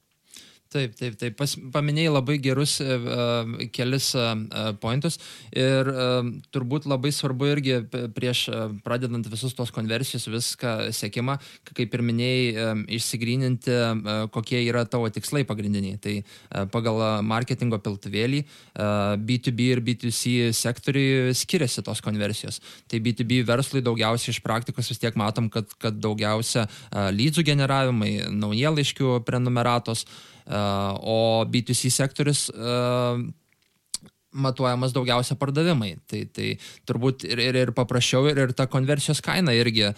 Taip, 0.73 0.95
taip, 0.99 1.15
taip. 1.15 1.37
Pas, 1.39 1.53
paminėjai 1.55 2.11
labai 2.11 2.35
gerus 2.43 2.81
uh, 2.83 3.45
kelis 3.75 4.09
uh, 4.19 4.33
pointus 4.83 5.21
ir 5.55 5.87
uh, 5.93 6.27
turbūt 6.51 6.89
labai 6.91 7.13
svarbu 7.15 7.47
irgi 7.53 7.77
prieš 8.17 8.41
uh, 8.51 8.65
pradedant 8.83 9.29
visus 9.31 9.55
tos 9.55 9.71
konversijos, 9.75 10.27
viską 10.33 10.73
sėkimą, 10.97 11.37
kaip 11.71 11.95
ir 11.95 12.03
minėjai, 12.09 12.49
uh, 12.57 12.83
išsigryninti, 12.99 13.77
uh, 13.77 14.25
kokie 14.35 14.65
yra 14.65 14.83
tavo 14.91 15.07
tikslai 15.15 15.45
pagrindiniai. 15.47 16.01
Tai 16.03 16.17
uh, 16.25 16.67
pagal 16.75 17.05
marketingo 17.23 17.79
piltuvėlį 17.79 18.43
uh, 18.43 19.15
B2B 19.23 19.71
ir 19.77 19.85
B2C 19.85 20.51
sektoriui 20.59 21.39
skiriasi 21.39 21.87
tos 21.87 22.03
konversijos. 22.03 22.59
Tai 22.91 23.05
B2B 23.05 23.45
verslui 23.47 23.85
daugiausiai 23.85 24.35
iš 24.35 24.43
praktikos 24.43 24.91
vis 24.91 25.07
tiek 25.07 25.15
matom, 25.23 25.53
kad, 25.55 25.71
kad 25.79 26.03
daugiausia 26.03 26.67
uh, 26.67 27.11
lydzų 27.15 27.47
generavimai, 27.55 28.15
naujielaiškių 28.43 29.21
prenumeratos. 29.23 30.09
Uh, 30.09 30.31
o 30.45 31.45
B2C 31.49 31.91
sektorius 31.93 32.49
matuojamas 34.35 34.93
daugiausia 34.93 35.37
pardavimai. 35.39 35.95
Tai, 36.11 36.25
tai 36.35 36.55
turbūt 36.89 37.25
ir, 37.29 37.41
ir, 37.41 37.59
ir 37.63 37.75
paprasčiau, 37.77 38.27
ir, 38.29 38.41
ir 38.45 38.55
ta 38.57 38.67
konversijos 38.71 39.23
kaina 39.25 39.55
irgi 39.57 39.93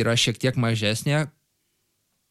yra 0.00 0.16
šiek 0.16 0.40
tiek 0.40 0.56
mažesnė, 0.58 1.26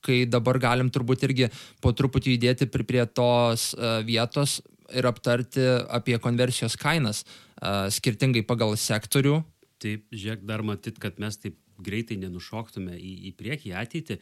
kai 0.05 0.23
dabar 0.29 0.59
galim 0.61 0.91
turbūt 0.93 1.25
irgi 1.27 1.49
po 1.81 1.93
truputį 1.95 2.35
judėti 2.35 2.69
prie, 2.69 3.03
tos 3.05 3.73
vietos 4.05 4.59
ir 4.93 5.07
aptarti 5.09 5.65
apie 5.89 6.17
konversijos 6.21 6.77
kainas 6.81 7.23
skirtingai 7.95 8.45
pagal 8.45 8.75
sektorių. 8.77 9.39
Taip, 9.81 10.05
žiūrėk, 10.13 10.45
dar 10.47 10.63
matyt, 10.65 10.99
kad 11.01 11.17
mes 11.21 11.37
taip 11.41 11.57
greitai 11.83 12.17
nenušoktume 12.21 12.95
į, 12.95 13.13
į 13.29 13.31
priekį, 13.37 13.71
į 13.71 13.77
ateitį. 13.81 14.19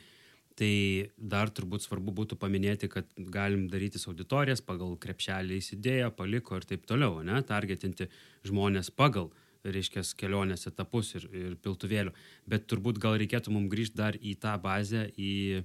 Tai 0.53 0.73
dar 1.17 1.49
turbūt 1.49 1.81
svarbu 1.81 2.13
būtų 2.13 2.37
paminėti, 2.37 2.85
kad 2.91 3.07
galim 3.33 3.65
darytis 3.71 4.05
auditorijas 4.09 4.61
pagal 4.61 4.93
krepšelį 5.01 5.57
įsidėję, 5.57 6.11
paliko 6.13 6.59
ir 6.59 6.67
taip 6.69 6.83
toliau, 6.89 7.23
ne, 7.25 7.39
targetinti 7.47 8.05
žmonės 8.45 8.91
pagal, 8.93 9.31
reiškia, 9.65 10.03
kelionės 10.19 10.67
etapus 10.69 11.15
ir, 11.17 11.25
ir 11.33 11.55
piltuvėlių. 11.63 12.13
Bet 12.45 12.67
turbūt 12.69 12.99
gal 13.01 13.17
reikėtų 13.17 13.55
mums 13.55 13.71
grįžti 13.71 13.97
dar 13.97 14.19
į 14.19 14.35
tą 14.43 14.53
bazę, 14.61 15.07
į 15.17 15.63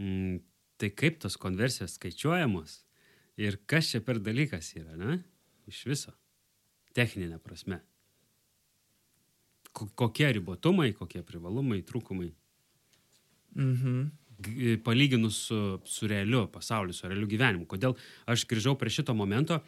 mm, 0.00 0.40
tai 0.82 0.90
kaip 0.90 1.22
tos 1.22 1.38
konversijos 1.38 1.94
skaičiuojamos 2.00 2.80
ir 3.38 3.60
kas 3.70 3.92
čia 3.92 4.02
per 4.02 4.18
dalykas 4.18 4.72
yra, 4.80 4.98
ne, 4.98 5.20
iš 5.70 5.84
viso, 5.86 6.16
techninė 6.98 7.38
prasme. 7.38 7.78
Kokie 9.74 10.26
ribotumai, 10.34 10.90
kokie 10.98 11.22
privalumai, 11.26 11.84
trūkumai. 11.86 12.32
Mhm 13.54 14.23
palyginus 14.84 15.38
su, 15.48 15.60
su 15.84 16.10
realiu 16.10 16.46
pasauliu, 16.52 16.94
su 16.96 17.08
realiu 17.08 17.28
gyvenimu. 17.30 17.66
Kodėl 17.70 17.96
aš 18.30 18.46
grįžau 18.50 18.76
prie 18.78 18.92
šito 18.92 19.14
momento, 19.16 19.60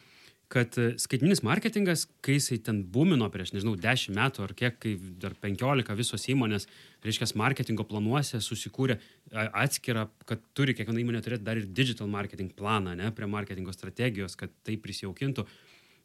kad 0.48 0.78
e, 0.78 0.92
skaitminis 1.02 1.42
marketingas, 1.42 2.04
kai 2.24 2.36
jisai 2.36 2.58
ten 2.62 2.82
būmino 2.92 3.26
prieš, 3.34 3.52
nežinau, 3.54 3.74
10 3.82 4.14
metų 4.14 4.44
ar 4.44 4.54
kiek, 4.58 4.78
kai 4.82 4.94
dar 5.22 5.34
15 5.42 5.96
visos 5.98 6.26
įmonės, 6.30 6.68
reiškia, 7.06 7.32
marketingo 7.38 7.86
planuose 7.88 8.40
susikūrė 8.44 8.98
atskirą, 9.34 10.06
kad 10.28 10.42
turi 10.54 10.76
kiekviena 10.78 11.02
įmonė 11.02 11.22
turėti 11.24 11.46
dar 11.46 11.58
ir 11.58 11.66
digital 11.66 12.10
marketing 12.10 12.54
planą, 12.54 12.94
ne, 12.98 13.10
prie 13.14 13.30
marketingo 13.30 13.74
strategijos, 13.74 14.38
kad 14.38 14.54
tai 14.66 14.78
prisijaukintų. 14.82 15.46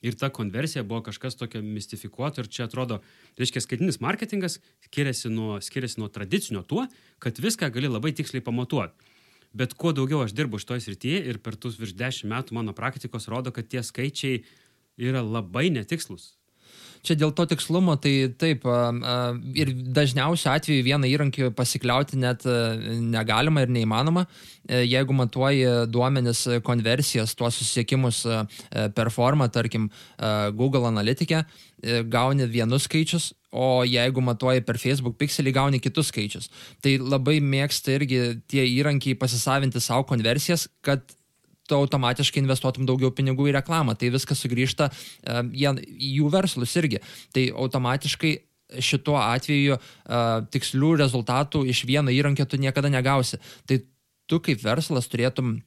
Ir 0.01 0.17
ta 0.17 0.31
konversija 0.33 0.83
buvo 0.83 1.03
kažkas 1.05 1.37
tokio 1.37 1.61
mistifikuoto 1.61 2.41
ir 2.41 2.49
čia 2.49 2.65
atrodo, 2.65 2.99
reiškia, 3.37 3.61
skaitinis 3.61 3.99
marketingas 4.01 4.57
skiriasi 4.87 5.29
nuo, 5.29 5.59
skiriasi 5.61 6.01
nuo 6.01 6.09
tradicinio 6.09 6.63
tuo, 6.65 6.87
kad 7.21 7.37
viską 7.37 7.69
gali 7.73 7.91
labai 7.91 8.13
tiksliai 8.17 8.41
pamatuoti. 8.41 9.11
Bet 9.53 9.75
kuo 9.77 9.91
daugiau 9.93 10.23
aš 10.23 10.33
dirbu 10.33 10.57
šitoje 10.63 10.87
srityje 10.87 11.23
ir 11.27 11.41
per 11.43 11.57
tuos 11.59 11.77
virš 11.77 11.93
dešimt 11.99 12.31
metų 12.31 12.55
mano 12.57 12.73
praktikos 12.73 13.27
rodo, 13.29 13.51
kad 13.51 13.67
tie 13.67 13.83
skaičiai 13.83 14.41
yra 14.97 15.21
labai 15.21 15.69
netikslus. 15.69 16.40
Čia 17.01 17.17
dėl 17.17 17.31
to 17.33 17.47
tikslumo, 17.49 17.95
tai 18.01 18.29
taip, 18.37 18.65
ir 19.57 19.73
dažniausiu 19.97 20.51
atveju 20.53 20.85
vieną 20.85 21.09
įrankį 21.09 21.51
pasikliauti 21.57 22.19
net 22.21 22.45
negalima 22.45 23.63
ir 23.65 23.73
neįmanoma. 23.73 24.27
E, 24.69 24.83
jeigu 24.85 25.15
matuoji 25.17 25.87
duomenis 25.89 26.43
konversijas, 26.67 27.33
tuos 27.37 27.57
susiekimus 27.57 28.21
per 28.95 29.09
formą, 29.13 29.49
tarkim, 29.49 29.89
Google 30.53 30.85
Analytica, 30.87 31.45
e, 31.81 32.03
gauni 32.03 32.45
vienus 32.45 32.85
skaičius, 32.85 33.31
o 33.51 33.83
jeigu 33.83 34.21
matuoji 34.23 34.63
per 34.65 34.77
Facebook 34.79 35.17
pixelį, 35.19 35.53
gauni 35.57 35.81
kitus 35.83 36.11
skaičius. 36.11 36.51
Tai 36.83 36.95
labai 37.01 37.39
mėgsta 37.41 37.97
irgi 37.97 38.21
tie 38.51 38.67
įrankiai 38.77 39.17
pasisavinti 39.19 39.81
savo 39.83 40.05
konversijas, 40.07 40.67
kad 40.85 41.03
tu 41.71 41.79
automatiškai 41.79 42.43
investuotum 42.43 42.87
daugiau 42.89 43.13
pinigų 43.15 43.47
į 43.47 43.55
reklamą. 43.61 43.95
Tai 43.95 44.11
viskas 44.11 44.43
sugrįžta 44.43 44.91
į 45.23 46.11
jų 46.17 46.31
verslus 46.33 46.75
irgi. 46.81 46.99
Tai 47.31 47.47
automatiškai 47.63 48.33
šituo 48.83 49.17
atveju 49.19 49.79
tikslių 50.51 50.93
rezultatų 51.01 51.65
iš 51.71 51.85
vieno 51.87 52.13
įrankio 52.13 52.47
tu 52.47 52.59
niekada 52.59 52.91
negausi. 52.91 53.39
Tai 53.67 53.81
tu 54.27 54.39
kaip 54.43 54.61
verslas 54.63 55.09
turėtum 55.11 55.57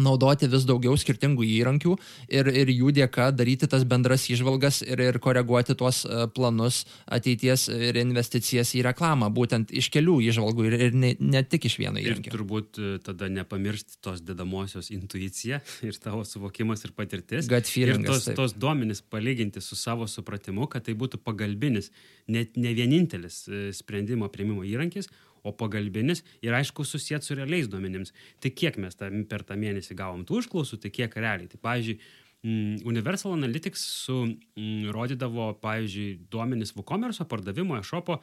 naudoti 0.00 0.48
vis 0.50 0.66
daugiau 0.68 0.96
skirtingų 0.98 1.44
įrankių 1.58 1.94
ir, 2.34 2.48
ir 2.50 2.70
jų 2.72 2.92
dėka 2.96 3.30
daryti 3.36 3.68
tas 3.70 3.84
bendras 3.88 4.26
išvalgas 4.32 4.82
ir, 4.86 5.00
ir 5.00 5.18
koreguoti 5.22 5.76
tuos 5.78 6.02
e, 6.04 6.24
planus 6.34 6.82
ateities 7.06 7.68
ir 7.72 7.98
investicijas 8.00 8.74
į 8.78 8.84
reklamą, 8.88 9.30
būtent 9.34 9.72
iš 9.74 9.90
kelių 9.94 10.18
išvalgų 10.30 10.68
ir, 10.70 10.78
ir 10.88 10.98
ne, 10.98 11.12
ne 11.20 11.44
tik 11.46 11.68
iš 11.70 11.78
vieno 11.82 12.02
įrankio. 12.02 12.32
Ir 12.32 12.38
turbūt 12.38 12.80
e, 12.80 12.94
tada 13.04 13.30
nepamiršti 13.32 14.00
tos 14.04 14.22
dedamosios 14.24 14.90
intuicija 14.94 15.60
ir 15.88 16.00
tavo 16.02 16.24
suvokimas 16.28 16.84
ir 16.86 16.94
patirtis. 16.96 17.48
Ir 17.48 18.00
tos, 18.08 18.28
taip. 18.28 18.38
tos 18.40 18.56
duomenys 18.58 19.04
palyginti 19.10 19.62
su 19.64 19.78
savo 19.78 20.08
supratimu, 20.10 20.68
kad 20.72 20.86
tai 20.88 20.96
būtų 20.98 21.22
pagalbinis, 21.24 21.92
net 22.30 22.58
ne 22.60 22.74
vienintelis 22.76 23.44
e, 23.48 23.68
sprendimo 23.76 24.30
prieimimo 24.32 24.66
įrankis, 24.66 25.10
o 25.44 25.52
pagalbinis 25.52 26.24
ir 26.44 26.56
aišku 26.56 26.86
susijęs 26.88 27.28
su 27.28 27.36
realiais 27.36 27.68
duomenims. 27.70 28.14
Tai 28.40 28.52
kiek 28.56 28.78
mes 28.80 28.96
ta, 28.96 29.10
per 29.28 29.44
tą 29.46 29.58
mėnesį 29.60 29.96
gavom 29.98 30.24
tų 30.26 30.40
užklausų, 30.40 30.80
tai 30.82 30.92
kiek 30.94 31.14
realiai. 31.20 31.50
Tai 31.52 31.60
pavyzdžiui, 31.66 31.98
mm, 32.46 32.80
Universal 32.88 33.36
Analytics 33.36 33.84
su, 34.06 34.18
mm, 34.32 34.90
rodydavo, 34.96 35.52
pavyzdžiui, 35.62 36.26
duomenis 36.32 36.74
WooCommerce 36.78 37.28
pardavimo 37.28 37.78
e-shopo, 37.78 38.20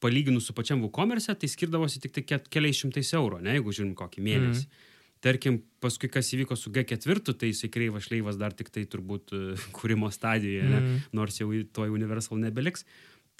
palyginus 0.00 0.48
su 0.48 0.56
pačiam 0.56 0.82
WooCommerce, 0.84 1.36
tai 1.36 1.48
skirdavosi 1.48 2.00
tik 2.00 2.16
tai 2.16 2.40
keliais 2.48 2.80
šimtais 2.82 3.12
eurų, 3.16 3.42
ne, 3.44 3.56
jeigu 3.58 3.76
žiūrim 3.76 3.96
kokį 3.96 4.24
mėnesį. 4.24 4.66
Mm. 4.66 4.84
Tarkim, 5.24 5.62
paskui 5.80 6.10
kas 6.12 6.28
įvyko 6.36 6.56
su 6.60 6.70
G4, 6.70 7.32
tai 7.40 7.48
jisai 7.48 7.70
kreivas 7.72 8.04
šleivas 8.04 8.36
dar 8.36 8.52
tik 8.52 8.68
tai 8.70 8.84
turbūt 8.84 9.32
kūrimo 9.76 10.10
stadijoje, 10.12 10.64
mm. 10.68 10.72
ne, 10.72 11.00
nors 11.16 11.40
jau 11.40 11.48
toj 11.72 11.92
Universal 11.96 12.40
nebeliks. 12.42 12.84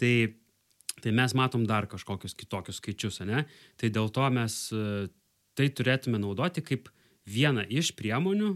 Tai 0.00 0.12
tai 1.02 1.12
mes 1.12 1.34
matom 1.36 1.66
dar 1.68 1.88
kažkokius 1.90 2.36
kitokius 2.38 2.80
skaičius, 2.80 3.20
ne? 3.28 3.44
Tai 3.76 3.92
dėl 3.92 4.08
to 4.14 4.30
mes 4.32 4.58
e, 4.72 5.08
tai 5.56 5.68
turėtume 5.72 6.20
naudoti 6.22 6.64
kaip 6.64 6.88
vieną 7.26 7.66
iš 7.68 7.92
priemonių 7.98 8.54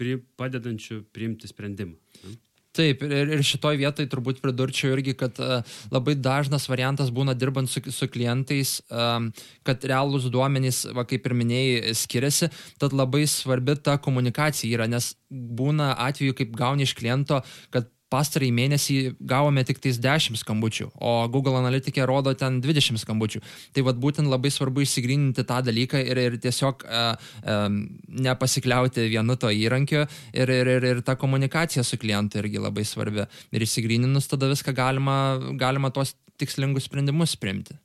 pri, 0.00 0.20
padedančių 0.40 1.04
priimti 1.14 1.50
sprendimą. 1.50 1.96
Ne? 2.24 2.38
Taip, 2.70 3.00
ir, 3.02 3.32
ir 3.34 3.40
šitoj 3.42 3.80
vietoj 3.80 4.06
turbūt 4.12 4.38
pridurčiau 4.44 4.92
irgi, 4.94 5.16
kad 5.18 5.34
uh, 5.42 5.66
labai 5.90 6.14
dažnas 6.14 6.68
variantas 6.70 7.08
būna 7.10 7.34
dirbant 7.34 7.66
su, 7.66 7.82
su 7.90 8.06
klientais, 8.06 8.76
um, 8.94 9.26
kad 9.66 9.82
realūs 9.90 10.28
duomenys, 10.30 10.84
va, 10.94 11.02
kaip 11.10 11.26
ir 11.26 11.34
minėjai, 11.34 11.94
skiriasi, 11.98 12.50
tad 12.78 12.94
labai 12.94 13.24
svarbi 13.26 13.74
ta 13.74 13.96
komunikacija 13.98 14.70
yra, 14.70 14.86
nes 14.86 15.16
būna 15.28 15.96
atveju, 16.06 16.36
kaip 16.38 16.54
gauni 16.54 16.86
iš 16.86 16.94
kliento, 16.94 17.40
kad 17.74 17.90
pastarąjį 18.10 18.52
mėnesį 18.54 18.96
gavome 19.32 19.64
tik 19.66 19.80
tais 19.82 19.98
10 20.02 20.38
skambučių, 20.40 20.90
o 20.98 21.12
Google 21.32 21.58
Analytica 21.60 22.06
rodo 22.08 22.34
ten 22.38 22.60
20 22.62 23.00
skambučių. 23.02 23.42
Tai 23.76 23.84
vad 23.86 24.00
būtent 24.02 24.30
labai 24.30 24.50
svarbu 24.52 24.84
išsigryninti 24.84 25.44
tą 25.48 25.60
dalyką 25.66 26.02
ir, 26.02 26.22
ir 26.28 26.38
tiesiog 26.42 26.86
uh, 26.86 27.12
um, 27.42 27.82
nepasikliauti 28.08 29.08
vienu 29.12 29.36
to 29.40 29.52
įrankiu 29.54 30.02
ir, 30.04 30.54
ir, 30.60 30.72
ir, 30.78 30.88
ir 30.94 31.04
ta 31.06 31.16
komunikacija 31.20 31.84
su 31.86 32.00
klientu 32.00 32.42
irgi 32.42 32.62
labai 32.62 32.86
svarbi. 32.88 33.28
Ir 33.54 33.66
išsigryninus 33.66 34.30
tada 34.30 34.50
viską 34.50 34.74
galima, 34.76 35.20
galima 35.60 35.92
tos 35.94 36.16
tikslingus 36.40 36.88
sprendimus 36.90 37.36
priimti. 37.38 37.78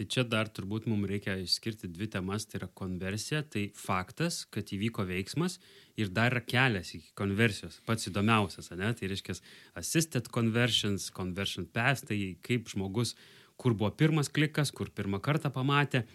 Tai 0.00 0.06
čia 0.08 0.22
dar 0.24 0.48
turbūt 0.48 0.86
mums 0.88 1.04
reikia 1.10 1.34
išskirti 1.36 1.90
dvi 1.92 2.06
temas, 2.08 2.46
tai 2.48 2.56
yra 2.56 2.70
konversija, 2.72 3.42
tai 3.44 3.66
faktas, 3.76 4.46
kad 4.48 4.70
įvyko 4.72 5.04
veiksmas 5.04 5.58
ir 6.00 6.08
dar 6.08 6.32
yra 6.32 6.40
kelias 6.40 6.94
iki 6.96 7.10
konversijos, 7.20 7.76
pats 7.84 8.08
įdomiausias, 8.08 8.70
ne? 8.80 8.94
tai 8.96 9.10
reiškia 9.12 9.36
assisted 9.76 10.30
conversions, 10.32 11.10
conversion 11.12 11.66
path, 11.68 12.06
tai 12.08 12.16
kaip 12.40 12.72
žmogus, 12.72 13.12
kur 13.60 13.76
buvo 13.76 13.90
pirmas 13.92 14.32
klikas, 14.32 14.72
kur 14.72 14.88
pirmą 14.88 15.20
kartą 15.20 15.52
pamatė. 15.52 16.06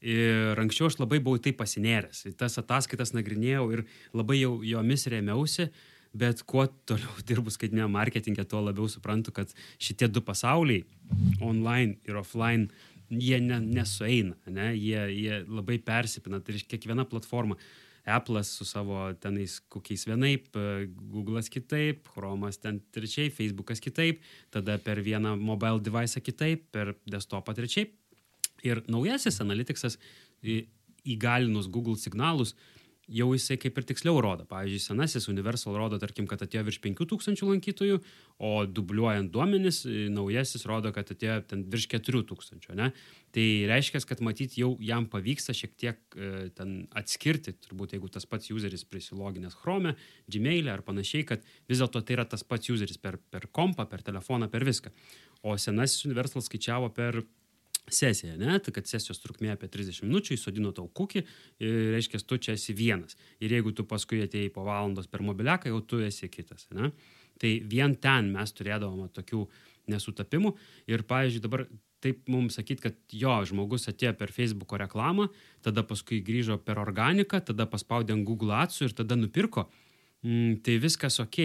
Ir 0.00 0.56
anksčiau 0.64 0.88
aš 0.88 0.96
labai 1.02 1.20
buvau 1.20 1.36
tai 1.36 1.52
pasinėręs, 1.60 2.24
tas 2.40 2.56
ataskaitas 2.56 3.12
nagrinėjau 3.12 3.68
ir 3.76 3.84
labai 4.16 4.40
jau 4.40 4.62
jomis 4.64 5.04
rėmiausi, 5.12 5.68
bet 6.16 6.40
kuo 6.48 6.64
toliau 6.88 7.20
dirbu 7.28 7.52
skaitinio 7.52 7.92
marketingė, 7.92 8.48
tuo 8.48 8.64
labiau 8.64 8.88
suprantu, 8.88 9.36
kad 9.36 9.52
šitie 9.76 10.08
du 10.08 10.24
pasauliai, 10.24 10.88
online 11.44 11.98
ir 12.08 12.16
offline, 12.24 12.70
jie 13.10 13.40
ne, 13.40 13.60
nesueina, 13.60 14.36
ne? 14.50 14.70
jie, 14.76 15.00
jie 15.14 15.42
labai 15.48 15.78
persipina, 15.82 16.40
tai 16.40 16.56
reiškia 16.56 16.76
kiekviena 16.76 17.06
platforma. 17.08 17.58
Apple'as 18.06 18.52
su 18.54 18.62
savo 18.62 19.00
tenais 19.18 19.56
kokiais 19.72 20.04
vienaip, 20.06 20.52
Google'as 21.10 21.50
kitaip, 21.50 22.04
Chrome'as 22.14 22.60
ten 22.62 22.78
trečiai, 22.94 23.32
Facebook'as 23.34 23.82
kitaip, 23.82 24.20
tada 24.54 24.76
per 24.78 25.00
vieną 25.02 25.34
mobile 25.40 25.82
device 25.82 26.22
kitaip, 26.22 26.68
per 26.70 26.94
desktopą 27.10 27.54
trečiai. 27.58 27.88
Ir 28.62 28.84
naujasis 28.86 29.40
Analytics'as 29.42 29.98
įgalinus 31.06 31.66
Google 31.70 31.98
signalus 31.98 32.54
jau 33.06 33.28
jisai 33.34 33.56
kaip 33.60 33.76
ir 33.78 33.86
tiksliau 33.86 34.18
rodo. 34.22 34.46
Pavyzdžiui, 34.50 34.82
senasis 34.82 35.28
Universal 35.30 35.76
rodo, 35.78 35.98
tarkim, 36.02 36.26
kad 36.26 36.42
atėjo 36.42 36.64
virš 36.66 36.78
5000 36.82 37.44
lankytojų, 37.46 38.00
o 38.42 38.50
dubliuojant 38.66 39.30
duomenis, 39.34 39.84
e, 39.86 40.08
naujasis 40.12 40.66
rodo, 40.66 40.90
kad 40.94 41.12
atėjo 41.14 41.38
ten 41.52 41.62
virš 41.70 41.86
4000. 41.94 42.74
Ne? 42.78 42.90
Tai 43.36 43.46
reiškia, 43.70 44.02
kad 44.10 44.22
matyt 44.26 44.58
jau 44.58 44.72
jam 44.82 45.06
pavyksta 45.12 45.54
šiek 45.56 45.76
tiek 45.78 46.18
e, 46.18 46.50
ten 46.56 46.74
atskirti, 46.98 47.54
turbūt 47.68 47.94
jeigu 47.94 48.10
tas 48.12 48.26
pats 48.26 48.50
useris 48.50 48.86
prisiloginęs 48.90 49.58
Chrome, 49.62 49.94
Gmail'e 50.26 50.74
ar 50.74 50.82
panašiai, 50.86 51.28
kad 51.30 51.46
vis 51.70 51.82
dėlto 51.82 52.02
tai 52.02 52.18
yra 52.18 52.26
tas 52.26 52.42
pats 52.42 52.74
useris 52.74 52.98
per, 52.98 53.20
per 53.30 53.46
kompą, 53.54 53.86
per 53.90 54.02
telefoną, 54.06 54.50
per 54.50 54.66
viską. 54.66 54.90
O 55.46 55.54
senasis 55.60 56.08
Universal 56.08 56.42
skaičiavo 56.42 56.90
per 56.96 57.22
sesiją, 57.92 58.34
ne, 58.40 58.58
tai 58.62 58.72
kad 58.74 58.88
sesijos 58.88 59.20
trukmė 59.22 59.52
apie 59.54 59.68
30 59.72 60.06
minučių, 60.06 60.34
įsodino 60.36 60.72
tau 60.74 60.88
kukį, 60.88 61.22
reiškia, 61.94 62.20
tu 62.26 62.38
čia 62.42 62.56
esi 62.58 62.74
vienas. 62.76 63.18
Ir 63.40 63.54
jeigu 63.56 63.74
tu 63.76 63.86
paskui 63.88 64.24
atėjai 64.24 64.52
po 64.54 64.66
valandos 64.66 65.06
per 65.10 65.24
mobiliaką, 65.26 65.70
jau 65.70 65.82
tu 65.82 66.02
esi 66.04 66.30
kitas. 66.32 66.66
Ne? 66.74 66.90
Tai 67.40 67.52
vien 67.68 67.94
ten 68.00 68.32
mes 68.34 68.54
turėdavome 68.56 69.08
tokių 69.14 69.44
nesutapimų. 69.92 70.54
Ir, 70.90 71.04
pavyzdžiui, 71.06 71.44
dabar 71.44 71.66
taip 72.04 72.26
mums 72.30 72.58
sakyti, 72.58 72.88
kad 72.88 73.16
jo, 73.16 73.34
žmogus 73.48 73.88
atėjo 73.90 74.12
per 74.18 74.32
Facebook'o 74.34 74.78
reklamą, 74.80 75.28
tada 75.64 75.84
paskui 75.86 76.20
grįžo 76.24 76.58
per 76.62 76.80
organiką, 76.82 77.40
tada 77.44 77.66
paspaudė 77.70 78.14
ant 78.16 78.26
Google 78.28 78.54
atsų 78.58 78.90
ir 78.90 78.96
tada 79.00 79.18
nupirko, 79.18 79.66
mm, 80.22 80.60
tai 80.66 80.78
viskas 80.82 81.18
ok. 81.22 81.40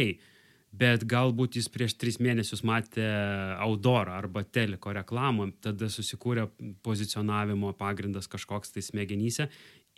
Bet 0.71 1.03
galbūt 1.03 1.57
jis 1.59 1.67
prieš 1.67 1.97
tris 1.99 2.17
mėnesius 2.23 2.61
matė 2.63 3.03
Audorą 3.59 4.15
arba 4.15 4.45
Teliko 4.47 4.93
reklamą, 4.95 5.49
tada 5.59 5.89
susikūrė 5.91 6.45
pozicionavimo 6.85 7.73
pagrindas 7.75 8.29
kažkoks 8.31 8.71
tai 8.71 8.83
smegenyse 8.85 9.49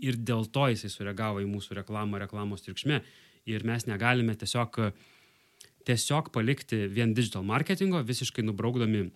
ir 0.01 0.17
dėl 0.17 0.47
to 0.49 0.65
jisai 0.71 0.89
sureagavo 0.89 1.43
į 1.43 1.49
mūsų 1.51 1.77
reklamą 1.77 2.23
reklamos 2.23 2.65
triukšme. 2.65 3.03
Ir 3.45 3.65
mes 3.67 3.85
negalime 3.85 4.33
tiesiog, 4.39 4.79
tiesiog 5.85 6.31
palikti 6.33 6.87
vien 6.89 7.13
digital 7.13 7.45
marketingo, 7.45 8.01
visiškai 8.07 8.45
nubraukdami 8.47 9.11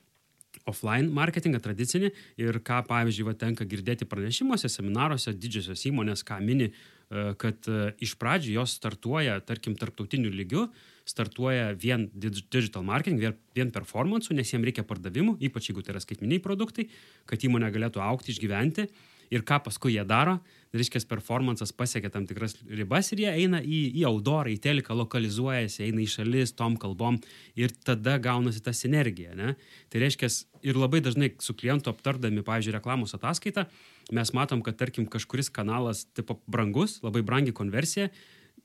offline 0.70 1.10
marketingą 1.14 1.62
tradicinį 1.64 2.12
ir 2.44 2.62
ką, 2.66 2.84
pavyzdžiui, 2.90 3.26
va, 3.32 3.34
tenka 3.40 3.66
girdėti 3.66 4.06
pranešimuose, 4.10 4.70
seminaruose, 4.70 5.34
didžiosios 5.34 5.86
įmonės, 5.90 6.26
ką 6.28 6.38
mini, 6.44 6.70
e, 6.70 6.97
kad 7.40 7.68
e, 7.72 7.92
iš 8.04 8.18
pradžių 8.20 8.58
jos 8.58 8.76
startuoja, 8.80 9.40
tarkim, 9.48 9.78
tarptautiniu 9.80 10.32
lygiu, 10.34 10.68
startuoja 11.08 11.70
vien 11.80 12.10
digital 12.12 12.84
marketing, 12.84 13.22
vien, 13.56 13.72
performance, 13.72 14.34
nes 14.36 14.52
jiems 14.52 14.68
reikia 14.68 14.84
pardavimų, 14.88 15.38
ypač 15.48 15.70
jeigu 15.70 15.86
tai 15.86 15.96
yra 15.96 16.04
skaitminiai 16.04 16.44
produktai, 16.44 16.90
kad 17.30 17.46
įmonė 17.48 17.72
galėtų 17.72 18.04
aukti, 18.04 18.36
išgyventi 18.36 18.90
ir 19.32 19.44
ką 19.48 19.60
paskui 19.64 19.96
jie 19.96 20.04
daro, 20.08 20.38
reiškia, 20.76 21.02
performances 21.10 21.72
pasiekia 21.76 22.12
tam 22.12 22.28
tikras 22.28 22.58
ribas 22.68 23.12
ir 23.12 23.24
jie 23.24 23.32
eina 23.44 23.60
į, 23.64 23.80
į 24.00 24.06
audorą, 24.08 24.52
į 24.52 24.60
teliką, 24.64 24.96
lokalizuojasi, 24.96 25.86
eina 25.88 26.04
į 26.04 26.10
šalis 26.12 26.54
tom 26.60 26.78
kalbom 26.80 27.20
ir 27.60 27.74
tada 27.88 28.18
gaunasi 28.24 28.64
ta 28.64 28.76
sinergija. 28.76 29.36
Ne? 29.36 29.56
Tai 29.92 30.04
reiškia, 30.04 30.30
ir 30.68 30.80
labai 30.80 31.02
dažnai 31.04 31.34
su 31.44 31.56
klientu 31.58 31.92
aptardami, 31.92 32.44
pavyzdžiui, 32.46 32.76
reklamos 32.78 33.16
ataskaitą, 33.18 33.68
mes 34.16 34.34
matom, 34.34 34.64
kad 34.66 34.78
tarkim 34.80 35.08
kažkuris 35.10 35.52
kanalas 35.54 36.06
tipo 36.16 36.40
brangus, 36.48 37.00
labai 37.04 37.24
brangi 37.26 37.54
konversija 37.56 38.10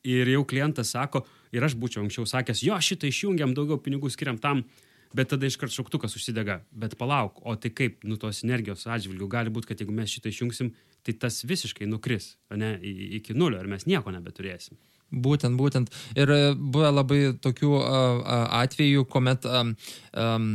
ir 0.02 0.28
jau 0.28 0.44
klientas 0.48 0.92
sako, 0.94 1.24
ir 1.54 1.64
aš 1.64 1.76
būčiau 1.78 2.02
anksčiau 2.04 2.26
sakęs, 2.28 2.64
jo, 2.66 2.78
šitą 2.78 3.10
išjungiam, 3.10 3.54
daugiau 3.54 3.78
pinigų 3.82 4.10
skiriam 4.10 4.38
tam, 4.42 4.64
bet 5.14 5.30
tada 5.32 5.46
iškart 5.46 5.74
šauktukas 5.74 6.16
užsidega. 6.18 6.62
Bet 6.72 6.96
palauk, 6.98 7.38
o 7.46 7.54
tai 7.60 7.70
kaip, 7.74 8.00
nu 8.08 8.18
tos 8.20 8.42
energijos 8.46 8.86
atžvilgių 8.88 9.28
gali 9.30 9.52
būti, 9.52 9.70
kad 9.70 9.82
jeigu 9.82 9.94
mes 9.94 10.10
šitą 10.10 10.32
išjungsim, 10.32 10.72
tai 11.06 11.14
tas 11.18 11.42
visiškai 11.46 11.86
nukris, 11.90 12.36
ne, 12.56 12.74
iki 13.18 13.36
nulio 13.36 13.60
ir 13.62 13.70
mes 13.70 13.86
nieko 13.86 14.14
nebeturėsim. 14.14 14.78
Būtent, 15.12 15.58
būtent. 15.60 15.92
Ir 16.16 16.30
e, 16.32 16.40
buvo 16.56 16.88
labai 16.88 17.20
tokių 17.44 17.72
atvejų, 18.62 19.04
kuomet 19.12 19.44
um, 19.44 19.74
um, 20.16 20.46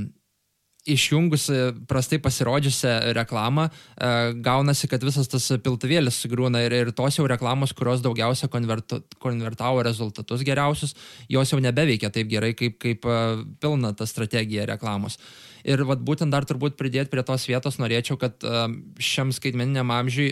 išjungus 0.87 1.47
prastai 1.89 2.19
pasirodžiusią 2.23 2.93
reklamą, 3.17 3.67
e, 3.67 4.11
gaunasi, 4.45 4.89
kad 4.91 5.03
visas 5.03 5.29
tas 5.31 5.47
piltuvėlis 5.63 6.19
sugriūna 6.23 6.63
ir, 6.65 6.75
ir 6.75 6.93
tos 6.95 7.19
jau 7.19 7.27
reklamos, 7.29 7.73
kurios 7.77 8.03
daugiausia 8.05 8.49
konvertu, 8.51 9.01
konvertavo 9.23 9.83
rezultatus 9.85 10.45
geriausius, 10.47 10.95
jos 11.31 11.53
jau 11.53 11.59
nebeveikia 11.63 12.11
taip 12.13 12.31
gerai, 12.31 12.53
kaip, 12.57 12.79
kaip 12.83 13.05
e, 13.05 13.19
pilna 13.61 13.93
ta 13.97 14.07
strategija 14.09 14.67
reklamos. 14.69 15.19
Ir 15.67 15.83
vat, 15.83 15.99
būtent 15.99 16.31
dar 16.31 16.45
turbūt 16.47 16.77
pridėti 16.79 17.11
prie 17.11 17.23
tos 17.27 17.43
vietos 17.49 17.79
norėčiau, 17.81 18.19
kad 18.21 18.43
e, 18.43 18.65
šiam 19.03 19.33
skaitmeniniam 19.35 19.91
amžiui 19.91 20.31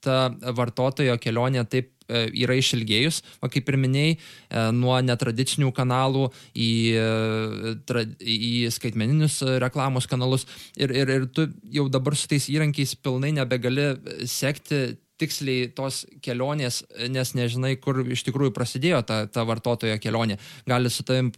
ta 0.00 0.30
vartotojo 0.56 1.18
kelionė 1.20 1.66
taip 1.68 1.92
yra 2.10 2.56
išilgėjus, 2.58 3.22
o 3.40 3.50
kaip 3.52 3.68
ir 3.70 3.78
minėjai, 3.80 4.16
e, 4.16 4.64
nuo 4.76 4.96
netradicinių 5.04 5.72
kanalų 5.76 6.28
į, 6.54 6.70
e, 7.00 8.06
į 8.20 8.70
skaitmeninius 8.74 9.40
reklamos 9.62 10.08
kanalus 10.10 10.46
ir, 10.76 10.92
ir, 10.94 11.14
ir 11.18 11.28
tu 11.34 11.48
jau 11.70 11.88
dabar 11.92 12.16
su 12.18 12.30
tais 12.30 12.50
įrankiais 12.52 12.96
pilnai 13.00 13.32
nebegali 13.36 13.92
sekti 14.28 14.98
tiksliai 15.20 15.68
tos 15.76 16.06
kelionės, 16.24 16.80
nes 17.12 17.34
nežinai, 17.36 17.74
kur 17.76 17.98
iš 18.08 18.22
tikrųjų 18.24 18.54
prasidėjo 18.56 19.02
ta, 19.04 19.18
ta 19.28 19.44
vartotojo 19.44 19.98
kelionė. 20.00 20.38
Gali 20.64 20.88
su 20.88 21.04
tavim 21.04 21.28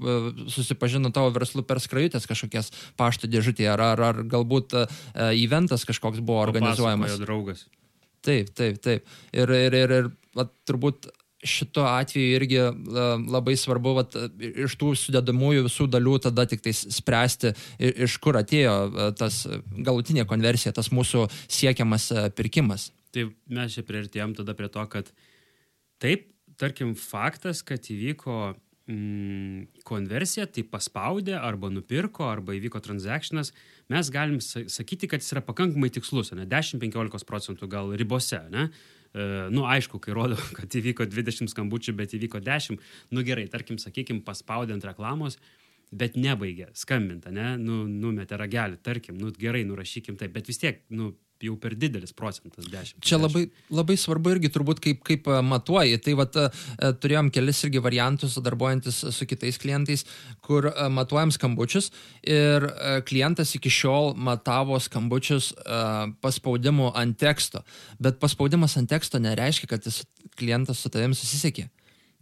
susipažino 0.55 1.11
tavo 1.11 1.33
verslu 1.35 1.64
per 1.67 1.83
skrajutės 1.83 2.29
kažkokias 2.31 2.71
pašto 3.00 3.26
dėžutėje, 3.26 3.73
ar, 3.75 3.83
ar, 3.83 4.05
ar 4.12 4.23
galbūt 4.23 4.79
eventas 5.33 5.83
kažkoks 5.88 6.23
buvo 6.23 6.45
organizuojamas. 6.45 7.19
Taip, 8.23 8.53
taip, 8.55 8.79
taip. 8.79 9.09
Ir, 9.35 9.51
ir, 9.51 9.75
ir, 9.75 9.92
ir 9.99 10.12
va, 10.37 10.47
turbūt 10.68 11.11
šituo 11.42 11.85
atveju 11.90 12.37
irgi 12.37 12.59
labai 13.27 13.57
svarbu 13.59 13.95
vat, 13.97 14.16
iš 14.38 14.77
tų 14.79 14.92
sudedamųjų 14.99 15.66
visų 15.66 15.88
dalių 15.90 16.16
tada 16.29 16.47
tik 16.47 16.62
tai 16.62 16.75
spręsti, 16.77 17.53
iš 18.07 18.16
kur 18.23 18.38
atėjo 18.38 18.75
tas 19.18 19.42
galutinė 19.75 20.27
konversija, 20.31 20.75
tas 20.77 20.92
mūsų 20.95 21.27
siekiamas 21.51 22.12
pirkimas. 22.38 22.92
Tai 23.12 23.27
mes 23.53 23.75
čia 23.75 23.85
prieartėjom 23.87 24.37
tada 24.38 24.55
prie 24.57 24.71
to, 24.73 24.85
kad 24.92 25.11
taip, 26.03 26.31
tarkim, 26.62 26.95
faktas, 26.99 27.61
kad 27.66 27.90
įvyko 27.90 28.55
mm, 28.87 29.83
konversija, 29.88 30.47
tai 30.47 30.64
paspaudė 30.68 31.37
arba 31.37 31.73
nupirko, 31.75 32.25
arba 32.31 32.57
įvyko 32.57 32.81
transakcionas, 32.85 33.53
mes 33.92 34.14
galim 34.14 34.40
sakyti, 34.40 35.11
kad 35.11 35.25
jis 35.25 35.35
yra 35.35 35.45
pakankamai 35.45 35.90
tikslus, 35.92 36.33
ne 36.38 36.47
10-15 36.49 37.29
procentų 37.29 37.68
gal 37.73 37.92
ribose, 37.99 38.40
ne? 38.55 38.71
E, 39.12 39.25
nu, 39.53 39.66
aišku, 39.68 40.01
kai 40.03 40.14
rodo, 40.16 40.38
kad 40.59 40.72
įvyko 40.79 41.07
20 41.11 41.53
skambučių, 41.53 41.96
bet 41.98 42.14
įvyko 42.16 42.40
10, 42.44 42.81
nu 43.12 43.25
gerai, 43.27 43.48
tarkim, 43.53 43.81
sakykim, 43.83 44.22
paspaudė 44.25 44.77
ant 44.77 44.87
reklamos, 44.88 45.38
bet 45.92 46.16
nebaigė 46.16 46.70
skambinti, 46.79 47.33
ne, 47.37 47.53
nu, 47.61 47.83
numetė 47.90 48.38
ragelį, 48.40 48.81
tarkim, 48.85 49.18
nu 49.20 49.33
gerai, 49.37 49.66
nurašykim 49.68 50.16
taip, 50.20 50.33
bet 50.37 50.48
vis 50.48 50.61
tiek, 50.62 50.81
nu, 50.96 51.12
jau 51.46 51.57
per 51.61 51.74
didelis 51.78 52.14
procentas 52.16 52.68
10. 52.70 53.00
Čia 53.05 53.18
labai, 53.20 53.44
labai 53.72 53.96
svarbu 54.00 54.35
irgi 54.37 54.50
turbūt 54.52 54.83
kaip, 54.85 55.02
kaip 55.07 55.28
e, 55.28 55.40
matuoji. 55.46 55.98
Tai 56.05 56.14
vat, 56.20 56.38
e, 56.38 56.92
turėjom 57.02 57.33
kelis 57.35 57.62
irgi 57.66 57.83
variantus 57.85 58.38
darbuojantis 58.44 59.02
su 59.16 59.28
kitais 59.28 59.61
klientais, 59.62 60.07
kur 60.44 60.70
e, 60.70 60.74
matuojam 60.92 61.35
skambučius 61.35 61.90
ir 62.22 62.68
klientas 63.09 63.55
iki 63.57 63.70
šiol 63.72 64.12
matavo 64.14 64.78
skambučius 64.81 65.52
paspaudimu 66.22 66.92
ant 66.98 67.18
teksto. 67.18 67.62
Bet 68.02 68.20
paspaudimas 68.22 68.76
ant 68.81 68.90
teksto 68.92 69.20
nereiškia, 69.22 69.70
kad 69.74 69.87
jis, 69.87 70.02
klientas 70.38 70.83
su 70.83 70.90
tavim 70.92 71.16
susisiekė. 71.16 71.68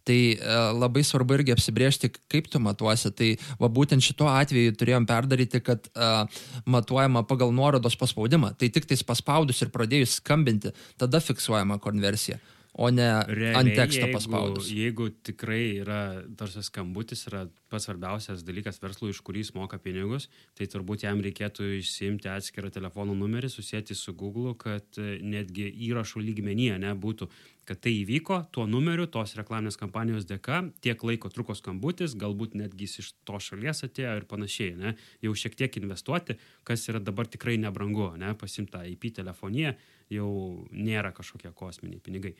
Tai 0.07 0.19
e, 0.35 0.59
labai 0.77 1.03
svarbu 1.07 1.39
irgi 1.39 1.55
apsibriežti, 1.55 2.13
kaip 2.33 2.49
tu 2.53 2.61
matuosi. 2.63 3.13
Tai 3.17 3.31
va 3.61 3.71
būtent 3.73 4.05
šituo 4.05 4.31
atveju 4.33 4.77
turėjom 4.79 5.07
perdaryti, 5.09 5.61
kad 5.65 5.91
uh, 5.93 6.25
matuojama 6.71 7.25
pagal 7.29 7.53
nuorodos 7.55 7.99
paspaudimą. 8.01 8.55
Tai 8.59 8.71
tik 8.73 8.89
tais 8.89 9.05
paspaudus 9.07 9.61
ir 9.65 9.73
pradėjus 9.75 10.19
skambinti, 10.21 10.73
tada 11.01 11.21
fiksuojama 11.25 11.79
konversija 11.83 12.41
o 12.81 12.89
ne 12.91 13.09
Realiai, 13.29 13.59
ant 13.61 13.73
teksto 13.77 14.07
jeigu, 14.07 14.17
paspaudus. 14.17 14.71
Jeigu 14.73 15.11
tikrai 15.27 15.63
yra, 15.83 16.01
tarsi 16.41 16.63
skambutis 16.65 17.27
yra 17.29 17.45
pats 17.71 17.87
svarbiausias 17.87 18.45
dalykas 18.47 18.81
verslui, 18.81 19.13
iš 19.13 19.21
kurį 19.27 19.45
jis 19.45 19.53
moka 19.57 19.79
pinigus, 19.83 20.31
tai 20.57 20.69
turbūt 20.71 21.05
jam 21.05 21.21
reikėtų 21.21 21.69
išsiimti 21.79 22.31
atskirą 22.33 22.73
telefono 22.73 23.15
numerį, 23.19 23.53
susijęti 23.53 23.97
su 23.99 24.17
Google, 24.17 24.57
kad 24.59 24.97
e, 24.97 25.19
netgi 25.21 25.69
įrašų 25.91 26.25
lygmenyje 26.25 26.81
nebūtų, 26.81 27.29
kad 27.69 27.83
tai 27.85 27.93
įvyko 28.01 28.41
tuo 28.55 28.65
numeriu, 28.67 29.05
tos 29.13 29.37
reklaminės 29.39 29.79
kampanijos 29.79 30.25
dėka, 30.27 30.63
tiek 30.83 31.05
laiko 31.07 31.31
truko 31.31 31.55
skambutis, 31.55 32.17
galbūt 32.19 32.57
netgi 32.59 32.89
jis 32.89 33.05
iš 33.05 33.13
to 33.29 33.39
šalies 33.45 33.85
atėjo 33.87 34.17
ir 34.19 34.27
panašiai, 34.31 34.73
ne? 34.81 34.97
jau 35.23 35.37
šiek 35.37 35.55
tiek 35.61 35.79
investuoti, 35.79 36.41
kas 36.67 36.89
yra 36.91 36.99
dabar 37.05 37.31
tikrai 37.31 37.61
nebrangu, 37.63 38.15
ne? 38.19 38.33
pasimta 38.41 38.83
IP 38.89 39.13
telefoniją, 39.21 39.77
jau 40.11 40.33
nėra 40.73 41.13
kažkokie 41.15 41.53
kosminiai 41.55 42.03
pinigai. 42.03 42.35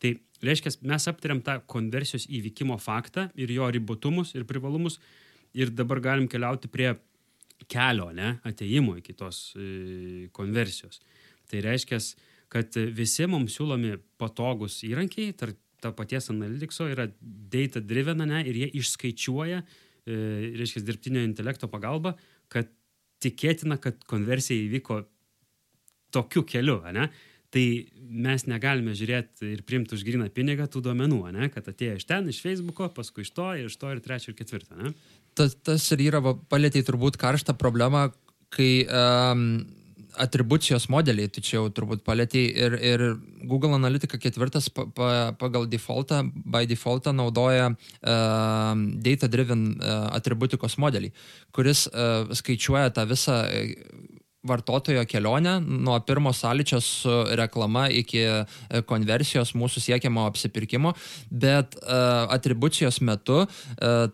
Tai 0.00 0.14
reiškia, 0.44 0.72
mes 0.88 1.08
aptariam 1.10 1.42
tą 1.44 1.58
konversijos 1.68 2.26
įvykimo 2.32 2.78
faktą 2.80 3.28
ir 3.38 3.52
jo 3.52 3.68
ribotumus 3.70 4.34
ir 4.34 4.46
privalumus 4.48 4.98
ir 5.56 5.72
dabar 5.74 6.00
galim 6.00 6.28
keliauti 6.30 6.70
prie 6.72 6.94
kelio, 7.68 8.08
ne, 8.16 8.38
ateimo 8.46 8.96
iki 8.96 9.14
tos 9.18 9.50
e, 9.58 10.28
konversijos. 10.32 11.02
Tai 11.50 11.60
reiškia, 11.66 11.98
kad 12.50 12.76
visi 12.96 13.26
mums 13.28 13.58
siūlomi 13.58 13.98
patogus 14.20 14.80
įrankiai, 14.86 15.34
tarp 15.36 15.58
to 15.80 15.92
paties 15.96 16.30
analitikso 16.32 16.88
yra 16.90 17.06
data 17.52 17.80
driven, 17.80 18.24
ne, 18.28 18.42
ir 18.48 18.58
jie 18.62 18.68
išskaičiuoja, 18.80 19.60
e, 19.60 20.18
reiškia, 20.60 20.84
dirbtinio 20.86 21.24
intelekto 21.26 21.68
pagalba, 21.72 22.14
kad 22.52 22.70
tikėtina, 23.20 23.76
kad 23.80 24.00
konversija 24.08 24.60
įvyko 24.64 25.02
tokiu 26.14 26.44
keliu, 26.48 26.80
ne? 26.96 27.10
Tai 27.50 27.64
mes 28.10 28.44
negalime 28.46 28.94
žiūrėti 28.94 29.48
ir 29.56 29.62
priimti 29.66 29.96
už 29.96 30.04
griną 30.06 30.28
pinigą 30.34 30.68
tų 30.70 30.84
duomenų, 30.86 31.20
ne? 31.34 31.48
kad 31.50 31.66
atėjo 31.70 31.96
iš 31.98 32.06
ten, 32.06 32.28
iš 32.30 32.38
Facebook'o, 32.44 32.90
paskui 32.94 33.24
iš 33.26 33.32
to, 33.34 33.48
iš 33.66 33.74
to 33.78 33.90
ir 33.90 34.02
trečio 34.04 34.30
ir 34.30 34.38
ketvirto. 34.38 34.78
Ne? 34.78 34.94
Tas, 35.38 35.56
tas 35.66 35.84
ir 35.94 36.04
yra, 36.06 36.22
palėtėjai 36.22 36.86
turbūt 36.86 37.18
karštą 37.18 37.56
problemą, 37.58 38.08
kai 38.54 38.70
um, 38.86 39.44
atribucijos 40.18 40.88
modeliai, 40.90 41.30
tai 41.30 41.42
čia 41.44 41.56
jau 41.58 41.66
turbūt 41.74 42.02
palėtėjai 42.06 42.66
ir, 42.66 42.76
ir 42.92 43.04
Google 43.50 43.76
Analytica 43.76 44.18
ketvirtas 44.20 44.68
pa, 44.74 44.86
pa, 44.94 45.10
pagal 45.38 45.68
defaultą, 45.70 46.22
by 46.30 46.66
defaultą 46.70 47.14
naudoja 47.16 47.70
uh, 47.70 48.74
data-driven 49.06 49.66
uh, 49.78 50.08
atributikos 50.18 50.78
modelį, 50.82 51.12
kuris 51.54 51.86
uh, 51.90 52.30
skaičiuoja 52.36 52.90
tą 52.96 53.06
visą 53.10 53.42
uh, 53.46 54.08
vartotojo 54.42 55.04
kelionę 55.06 55.60
nuo 55.60 56.00
pirmo 56.00 56.32
sąlyčio 56.32 56.80
su 56.80 57.24
reklama 57.36 57.88
iki 57.88 58.22
e, 58.24 58.82
konversijos 58.88 59.52
mūsų 59.54 59.82
siekiamo 59.84 60.24
apsipirkimo, 60.30 60.94
bet 61.30 61.76
uh, 61.82 62.30
atribucijos 62.32 63.00
metu 63.04 63.42
uh, 63.42 63.48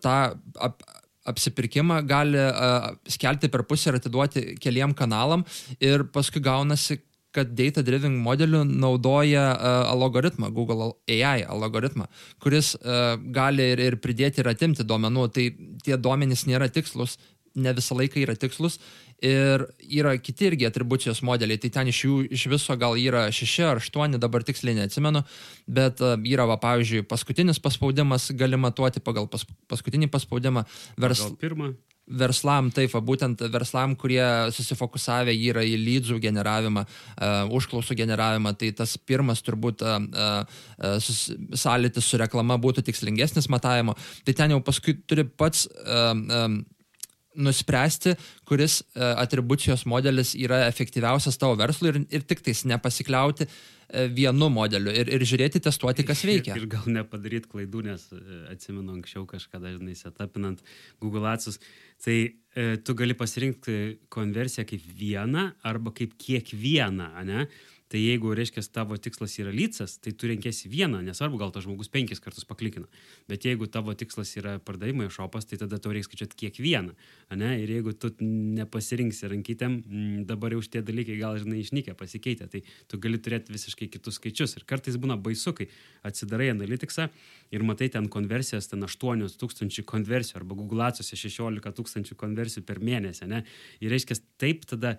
tą 0.03 0.17
ap, 0.61 0.83
apsipirkimą 1.27 2.01
gali 2.07 2.41
uh, 2.43 2.93
skelti 3.11 3.51
per 3.53 3.67
pusę 3.67 3.91
ir 3.91 4.01
atiduoti 4.01 4.47
keliem 4.63 4.95
kanalam 4.95 5.45
ir 5.81 6.07
paskui 6.15 6.43
gaunasi, 6.43 7.01
kad 7.37 7.53
data 7.53 7.83
driven 7.85 8.17
modeliu 8.25 8.63
naudoja 8.65 9.45
uh, 9.53 9.91
algoritmą, 9.93 10.51
Google 10.57 10.95
AI 11.09 11.45
algoritmą, 11.45 12.07
kuris 12.43 12.75
uh, 12.79 13.19
gali 13.21 13.67
ir, 13.75 13.83
ir 13.91 13.99
pridėti 14.01 14.41
ir 14.41 14.51
atimti 14.55 14.87
duomenų. 14.89 15.27
Tai 15.37 15.45
tie 15.85 15.99
duomenys 16.01 16.47
nėra 16.49 16.71
tikslus, 16.73 17.19
ne 17.57 17.73
visą 17.77 17.97
laiką 17.99 18.21
yra 18.23 18.37
tikslus. 18.39 18.79
Ir 19.25 19.65
yra 19.81 20.13
kiti 20.21 20.51
irgi 20.51 20.67
atribucijos 20.69 21.23
modeliai, 21.25 21.57
tai 21.57 21.71
ten 21.73 21.89
iš 21.89 22.03
jų 22.05 22.17
iš 22.37 22.43
viso 22.53 22.77
gal 22.77 22.99
yra 23.01 23.25
šeši 23.33 23.65
ar 23.65 23.81
aštuoni, 23.81 24.21
dabar 24.21 24.45
tiksliai 24.45 24.77
neatsimenu, 24.77 25.25
bet 25.65 26.03
uh, 26.05 26.19
yra, 26.21 26.45
va, 26.51 26.59
pavyzdžiui, 26.61 27.07
paskutinis 27.09 27.63
paspaudimas 27.65 28.29
gali 28.37 28.61
matuoti 28.61 29.01
pagal 29.01 29.31
pas, 29.33 29.47
paskutinį 29.73 30.13
paspaudimą. 30.13 30.67
Vers... 31.01 31.25
Pagal 31.25 31.41
pirmą 31.41 31.73
verslam, 32.07 32.71
taip, 32.71 32.93
va, 32.95 33.01
būtent 33.03 33.41
verslam, 33.51 33.97
kurie 33.99 34.23
susifokusavę 34.55 35.35
yra 35.35 35.65
į 35.67 35.75
lydžių 35.81 36.21
generavimą, 36.23 36.85
uh, 36.87 37.57
užklausų 37.57 37.97
generavimą, 37.99 38.55
tai 38.59 38.71
tas 38.79 38.95
pirmas 38.99 39.43
turbūt 39.47 39.83
uh, 39.83 39.99
uh, 40.07 41.11
sąlytis 41.57 42.07
su 42.07 42.21
reklama 42.23 42.61
būtų 42.63 42.87
tikslingesnis 42.87 43.51
matavimo, 43.53 43.97
tai 44.25 44.37
ten 44.39 44.55
jau 44.55 44.63
paskui 44.63 44.97
turi 45.07 45.27
pats 45.27 45.67
uh, 45.67 46.13
um, 46.15 46.61
nuspręsti, 47.37 48.17
kuris 48.49 48.81
atribucijos 48.97 49.87
modelis 49.89 50.35
yra 50.39 50.65
efektyviausias 50.71 51.39
tavo 51.41 51.57
verslui 51.61 51.93
ir, 51.93 52.03
ir 52.11 52.27
tik 52.29 52.45
tais 52.45 52.65
nepasikliauti 52.69 53.49
vienu 54.17 54.49
modeliu 54.51 54.91
ir, 54.91 55.07
ir 55.15 55.23
žiūrėti, 55.23 55.61
testuoti, 55.63 56.03
kas 56.07 56.25
veikia. 56.27 56.57
Ir, 56.57 56.65
ir 56.65 56.71
gal 56.73 56.89
nepadaryti 56.91 57.53
klaidų, 57.53 57.85
nes 57.87 58.09
atsimenu 58.51 58.97
anksčiau 58.97 59.29
kažkada, 59.31 59.71
žinai, 59.77 59.95
setapinant 59.95 60.65
Google 60.99 61.29
Atsus, 61.31 61.61
Tai 62.03 62.17
e, 62.55 62.77
tu 62.85 62.95
gali 62.97 63.17
pasirinkti 63.17 63.77
konversiją 64.13 64.67
kaip 64.69 64.85
vieną 64.99 65.47
arba 65.65 65.93
kaip 65.97 66.17
kiekvieną, 66.21 67.09
ne? 67.29 67.47
Tai 67.87 68.01
jeigu, 68.03 68.33
reiškia, 68.35 68.65
tavo 68.75 68.97
tikslas 68.99 69.37
yra 69.39 69.53
lycas, 69.55 69.93
tai 70.03 70.11
tu 70.19 70.27
renkėsi 70.27 70.67
vieną, 70.67 71.05
nesvarbu, 71.07 71.39
gal 71.39 71.53
tas 71.55 71.63
žmogus 71.63 71.87
penkis 71.93 72.19
kartus 72.23 72.43
paklikina. 72.49 72.89
Bet 73.31 73.47
jeigu 73.47 73.69
tavo 73.71 73.95
tikslas 73.95 74.33
yra 74.41 74.57
pardavimai 74.59 75.07
šopas, 75.15 75.47
tai 75.47 75.59
tada 75.61 75.79
tau 75.79 75.93
reikia 75.95 76.09
skaičiuoti 76.09 76.41
kiekvieną. 76.41 76.97
Ne? 77.39 77.51
Ir 77.63 77.71
jeigu 77.77 77.95
tu 77.95 78.11
nepasirinksi 78.19 79.31
rankytėm, 79.31 79.77
dabar 80.27 80.57
jau 80.57 80.65
šitie 80.67 80.83
dalykai 80.87 81.21
gal, 81.21 81.39
žinai, 81.39 81.61
išnykę, 81.63 81.95
pasikeitė, 82.01 82.49
tai 82.51 82.65
tu 82.91 82.99
gali 83.03 83.21
turėti 83.23 83.55
visiškai 83.55 83.87
kitus 83.95 84.19
skaičius. 84.19 84.57
Ir 84.59 84.67
kartais 84.67 84.99
būna 84.99 85.15
baisu, 85.23 85.55
kai 85.55 85.69
atsidarai 86.07 86.51
analitiksą 86.57 87.07
ir 87.55 87.67
matai 87.67 87.87
ten 87.95 88.11
konversijas, 88.11 88.67
ten 88.73 88.83
8 88.83 89.31
tūkstančių 89.39 89.87
konversijų 89.87 90.41
arba 90.43 90.59
Google 90.59 90.89
Atsose 90.89 91.15
16 91.15 91.71
tūkstančių 91.79 92.19
konversijų 92.19 92.67
per 92.67 92.83
mėnesį. 92.83 93.31
Ne? 93.31 93.45
Ir 93.79 93.95
reiškia, 93.95 94.19
taip 94.43 94.67
tada 94.67 94.97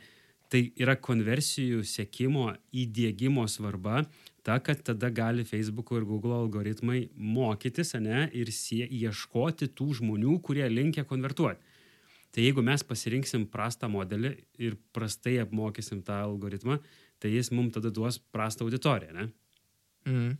Tai 0.47 0.61
yra 0.79 0.95
konversijų 0.95 1.81
sėkimo 1.83 2.53
įdėgymo 2.71 3.43
svarba, 3.51 4.05
ta, 4.47 4.59
kad 4.63 4.79
tada 4.87 5.09
gali 5.11 5.43
Facebook 5.43 5.91
ir 5.91 6.05
Google 6.07 6.37
algoritmai 6.37 7.09
mokytis 7.15 7.97
ne, 7.99 8.29
ir 8.31 8.51
sie, 8.55 8.85
ieškoti 8.87 9.67
tų 9.75 9.89
žmonių, 9.99 10.37
kurie 10.39 10.63
linkia 10.71 11.03
konvertuoti. 11.07 11.59
Tai 12.31 12.43
jeigu 12.43 12.63
mes 12.63 12.83
pasirinksim 12.85 13.47
prastą 13.51 13.89
modelį 13.91 14.33
ir 14.61 14.77
prastai 14.95 15.37
apmokysim 15.41 16.03
tą 16.05 16.21
algoritmą, 16.27 16.79
tai 17.19 17.31
jis 17.33 17.51
mums 17.51 17.75
tada 17.75 17.91
duos 17.91 18.19
prastą 18.31 18.67
auditoriją. 18.67 19.15
Ne? 19.15 19.29
Mm. 20.07 20.35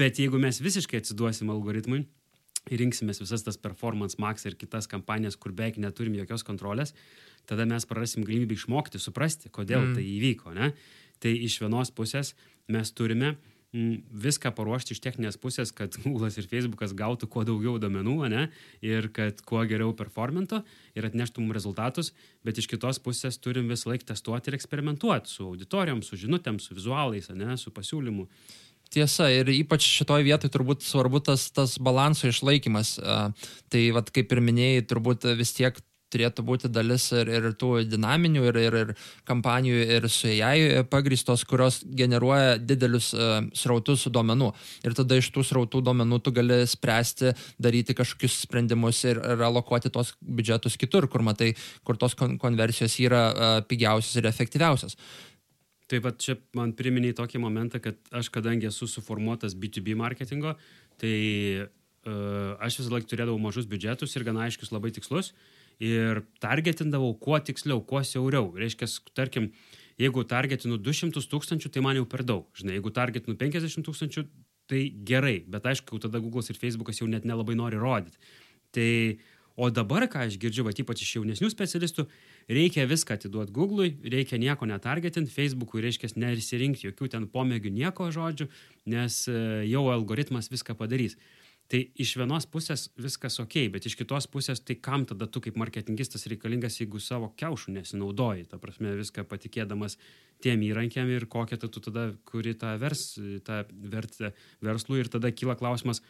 Bet 0.00 0.20
jeigu 0.22 0.40
mes 0.40 0.60
visiškai 0.64 1.02
atsiduosim 1.02 1.50
algoritmui 1.52 2.06
rinksimės 2.70 3.20
visas 3.22 3.44
tas 3.44 3.58
performance 3.60 4.18
max 4.20 4.46
ir 4.48 4.56
kitas 4.60 4.88
kampanijas, 4.90 5.36
kur 5.36 5.52
beveik 5.52 5.78
neturim 5.82 6.16
jokios 6.16 6.44
kontrolės, 6.46 6.94
tada 7.48 7.66
mes 7.68 7.84
prarasim 7.88 8.24
galimybę 8.24 8.56
išmokti, 8.56 9.00
suprasti, 9.02 9.52
kodėl 9.52 9.90
mm. 9.90 9.96
tai 9.98 10.06
įvyko. 10.14 10.54
Ne? 10.56 10.72
Tai 11.20 11.32
iš 11.32 11.60
vienos 11.62 11.92
pusės 11.94 12.32
mes 12.72 12.90
turime 12.96 13.34
mm, 13.74 14.16
viską 14.24 14.54
paruošti 14.56 14.96
iš 14.96 15.02
techninės 15.04 15.38
pusės, 15.40 15.74
kad 15.76 15.96
Google 16.06 16.32
ir 16.32 16.48
Facebookas 16.48 16.96
gautų 16.96 17.28
kuo 17.28 17.44
daugiau 17.44 17.76
domenų, 17.82 18.16
ne, 18.32 18.46
ir 18.84 19.10
kad 19.14 19.44
kuo 19.44 19.60
geriau 19.68 19.92
performintų 19.96 20.62
ir 20.96 21.08
atneštų 21.10 21.44
mums 21.44 21.58
rezultatus, 21.58 22.14
bet 22.46 22.60
iš 22.60 22.70
kitos 22.72 23.02
pusės 23.04 23.36
turim 23.36 23.68
visą 23.72 23.92
laiką 23.92 24.14
testuoti 24.14 24.50
ir 24.50 24.58
eksperimentuoti 24.60 25.36
su 25.36 25.50
auditorijom, 25.50 26.00
su 26.06 26.20
žinutėm, 26.20 26.62
su 26.62 26.76
vizualais, 26.76 27.28
ne, 27.36 27.58
su 27.60 27.74
pasiūlymu. 27.74 28.28
Tiesa, 28.92 29.30
ir 29.32 29.48
ypač 29.50 29.86
šitoje 29.88 30.26
vietoje 30.26 30.52
turbūt 30.54 30.84
svarbu 30.86 31.22
tas, 31.24 31.48
tas 31.54 31.78
balanso 31.82 32.28
išlaikymas. 32.30 32.96
Tai, 33.00 33.82
vat, 33.96 34.12
kaip 34.14 34.30
ir 34.30 34.42
minėjai, 34.44 34.84
turbūt 34.90 35.26
vis 35.38 35.54
tiek 35.56 35.80
turėtų 36.14 36.44
būti 36.46 36.70
dalis 36.72 37.08
ir, 37.16 37.30
ir 37.32 37.48
tų 37.58 37.72
dinaminių, 37.90 38.44
ir, 38.50 38.58
ir, 38.68 38.76
ir 38.82 38.92
kampanijų, 39.28 39.80
ir 39.96 40.08
su 40.12 40.30
AI 40.30 40.84
pagristos, 40.90 41.44
kurios 41.48 41.80
generuoja 41.98 42.56
didelius 42.60 43.10
uh, 43.16 43.36
srautus 43.56 44.06
duomenų. 44.14 44.52
Ir 44.86 44.96
tada 44.98 45.18
iš 45.20 45.32
tų 45.34 45.46
srautų 45.48 45.82
duomenų 45.88 46.20
tu 46.24 46.34
gali 46.36 46.62
spręsti, 46.70 47.34
daryti 47.62 47.96
kažkokius 47.98 48.42
sprendimus 48.46 49.02
ir, 49.08 49.20
ir 49.34 49.44
alokuoti 49.48 49.92
tos 49.94 50.14
biudžetus 50.22 50.78
kitur, 50.80 51.08
kur 51.10 51.24
matai, 51.26 51.54
kur 51.86 51.98
tos 52.00 52.16
kon 52.18 52.38
konversijos 52.42 52.98
yra 53.02 53.24
uh, 53.30 53.54
pigiausios 53.68 54.20
ir 54.20 54.30
efektyviausios. 54.30 54.98
Taip 55.94 56.02
pat 56.02 56.16
čia 56.18 56.34
man 56.58 56.72
priminė 56.74 57.12
tokį 57.14 57.38
momentą, 57.38 57.78
kad 57.78 57.98
aš 58.10 58.32
kadangi 58.34 58.66
esu 58.66 58.88
suformuotas 58.90 59.54
B2B 59.54 59.94
marketingo, 59.94 60.56
tai 60.98 61.18
uh, 61.62 62.56
aš 62.58 62.80
visą 62.80 62.90
laiką 62.96 63.06
turėdavau 63.12 63.38
mažus 63.38 63.68
biudžetus 63.70 64.16
ir 64.16 64.24
gana 64.26 64.48
aiškius 64.48 64.72
labai 64.74 64.90
tikslus 64.96 65.30
ir 65.82 66.24
targetindavau 66.42 67.12
kuo 67.18 67.38
tiksliau, 67.38 67.78
kuo 67.86 68.02
siauriau. 68.06 68.50
Reiškia, 68.58 68.88
tarkim, 69.14 69.52
jeigu 70.00 70.24
targetinu 70.26 70.78
200 70.82 71.22
tūkstančių, 71.30 71.70
tai 71.70 71.84
man 71.84 71.98
jau 71.98 72.08
per 72.10 72.24
daug. 72.26 72.48
Žinai, 72.58 72.78
jeigu 72.78 72.90
targetinu 72.94 73.38
50 73.38 73.86
tūkstančių, 73.86 74.26
tai 74.70 74.82
gerai, 75.06 75.36
bet 75.50 75.66
aišku, 75.70 76.00
tada 76.02 76.22
Google'as 76.22 76.50
ir 76.50 76.58
Facebook'as 76.58 77.02
jau 77.02 77.08
net 77.10 77.26
nelabai 77.28 77.56
nori 77.58 77.78
rodyti. 77.78 78.18
Tai, 78.74 78.90
o 79.54 79.70
dabar, 79.70 80.08
ką 80.10 80.26
aš 80.26 80.38
girdžiu, 80.42 80.66
va, 80.66 80.74
ypač 80.74 81.04
iš 81.04 81.18
jaunesnių 81.18 81.50
specialistų, 81.52 82.08
reikia 82.48 82.88
viską 82.90 83.16
atiduoti 83.18 83.54
Google'ui, 83.54 83.94
reikia 84.12 84.38
nieko 84.40 84.68
netargetinti, 84.68 85.32
Facebook'ui 85.32 85.84
reiškia 85.84 86.14
nerisirinkti 86.20 86.88
jokių 86.88 87.10
ten 87.14 87.28
pomėgių 87.30 87.72
nieko 87.72 88.10
žodžių, 88.14 88.48
nes 88.92 89.24
e, 89.28 89.38
jau 89.70 89.86
algoritmas 89.92 90.50
viską 90.52 90.76
padarys. 90.78 91.18
Tai 91.64 91.80
iš 91.96 92.10
vienos 92.20 92.44
pusės 92.44 92.90
viskas 93.00 93.38
ok, 93.40 93.56
bet 93.72 93.86
iš 93.88 93.96
kitos 93.96 94.26
pusės 94.28 94.60
tai 94.60 94.76
kam 94.84 95.06
tada 95.08 95.24
tu 95.24 95.40
kaip 95.40 95.56
marketingistas 95.56 96.26
reikalingas, 96.28 96.76
jeigu 96.82 97.00
savo 97.00 97.30
keušų 97.40 97.78
nesinaudoji, 97.78 98.44
ta 98.50 98.58
prasme 98.60 98.92
viską 98.98 99.24
patikėdamas 99.30 99.96
tiem 100.44 100.60
įrankiam 100.66 101.08
ir 101.08 101.24
kokią 101.30 101.56
tu 101.62 101.80
tada 101.88 102.10
kuri 102.28 102.52
tą, 102.60 102.74
vers, 102.82 103.14
tą 103.48 103.62
vertę 103.72 104.34
verslui 104.60 105.00
ir 105.00 105.08
tada 105.08 105.32
kyla 105.32 105.56
klausimas, 105.56 106.02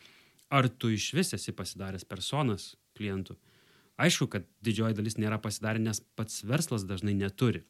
ar 0.51 0.67
tu 0.67 0.91
iš 0.91 1.13
vis 1.15 1.31
esi 1.39 1.55
pasidaręs 1.55 2.07
personas 2.09 2.73
klientų. 2.99 3.39
Aišku, 4.01 4.27
kad 4.31 4.47
didžioji 4.65 4.97
dalis 4.99 5.19
nėra 5.21 5.39
pasidarę, 5.43 5.79
nes 5.83 6.01
pats 6.19 6.43
verslas 6.47 6.87
dažnai 6.89 7.15
neturi. 7.15 7.63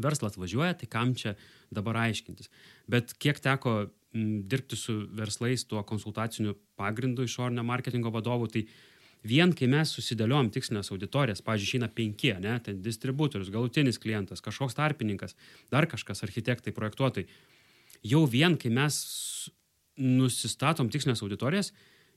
Verslas 0.00 0.38
važiuoja, 0.40 0.76
tai 0.80 0.88
kam 0.88 1.12
čia 1.18 1.34
dabar 1.74 1.98
aiškintis. 2.06 2.48
Bet 2.88 3.12
kiek 3.20 3.42
teko 3.42 3.90
dirbti 4.12 4.76
su 4.76 4.94
verslais 5.14 5.64
tuo 5.68 5.82
konsultaciniu 5.86 6.56
pagrindu 6.80 7.26
išorinio 7.26 7.62
marketingo 7.66 8.10
vadovų, 8.14 8.48
tai 8.54 8.64
vien 9.26 9.52
kai 9.54 9.68
mes 9.70 9.92
susidėliojom 9.94 10.50
tikslinės 10.54 10.90
auditorijas, 10.94 11.44
pavyzdžiui, 11.44 11.68
išeina 11.68 11.90
penki, 11.94 12.32
ne, 12.40 12.56
ten 12.64 12.80
distributorius, 12.82 13.52
galutinis 13.52 14.00
klientas, 14.02 14.42
kažkoks 14.42 14.78
tarpininkas, 14.78 15.36
dar 15.70 15.86
kažkas, 15.90 16.24
architektai, 16.26 16.72
projektuotojai, 16.74 17.28
jau 18.10 18.24
vien 18.30 18.56
kai 18.58 18.72
mes 18.72 18.96
nusistatom 20.00 20.88
tikslinės 20.90 21.22
auditorijas, 21.22 21.74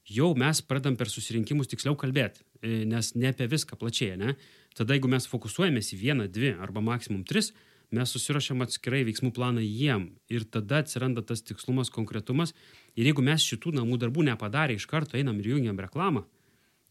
jau 0.10 0.34
mes 0.38 0.62
pradam 0.68 0.98
per 1.00 1.10
susirinkimus 1.12 1.70
tiksliau 1.72 1.96
kalbėti, 2.00 2.44
e, 2.62 2.84
nes 2.90 3.14
ne 3.16 3.30
apie 3.32 3.48
viską 3.52 3.78
plačiai, 3.80 4.18
ne? 4.20 4.36
Tada 4.78 4.98
jeigu 4.98 5.10
mes 5.12 5.28
fokusuojamės 5.30 5.94
į 5.94 6.00
vieną, 6.02 6.28
dvi 6.34 6.56
arba 6.60 6.82
maksimum 6.82 7.24
tris, 7.30 7.52
mes 7.94 8.10
susirašėm 8.10 8.64
atskirai 8.66 9.04
veiksmų 9.06 9.32
planą 9.36 9.62
jiem 9.62 10.08
ir 10.34 10.48
tada 10.50 10.82
atsiranda 10.82 11.22
tas 11.22 11.44
tikslumas, 11.46 11.92
konkretumas. 11.94 12.56
Ir 12.98 13.10
jeigu 13.10 13.22
mes 13.26 13.46
šitų 13.46 13.76
namų 13.78 14.00
darbų 14.02 14.26
nepadarė, 14.32 14.78
iš 14.78 14.88
karto 14.90 15.18
einam 15.20 15.38
ir 15.40 15.52
jungiam 15.54 15.78
reklamą, 15.80 16.26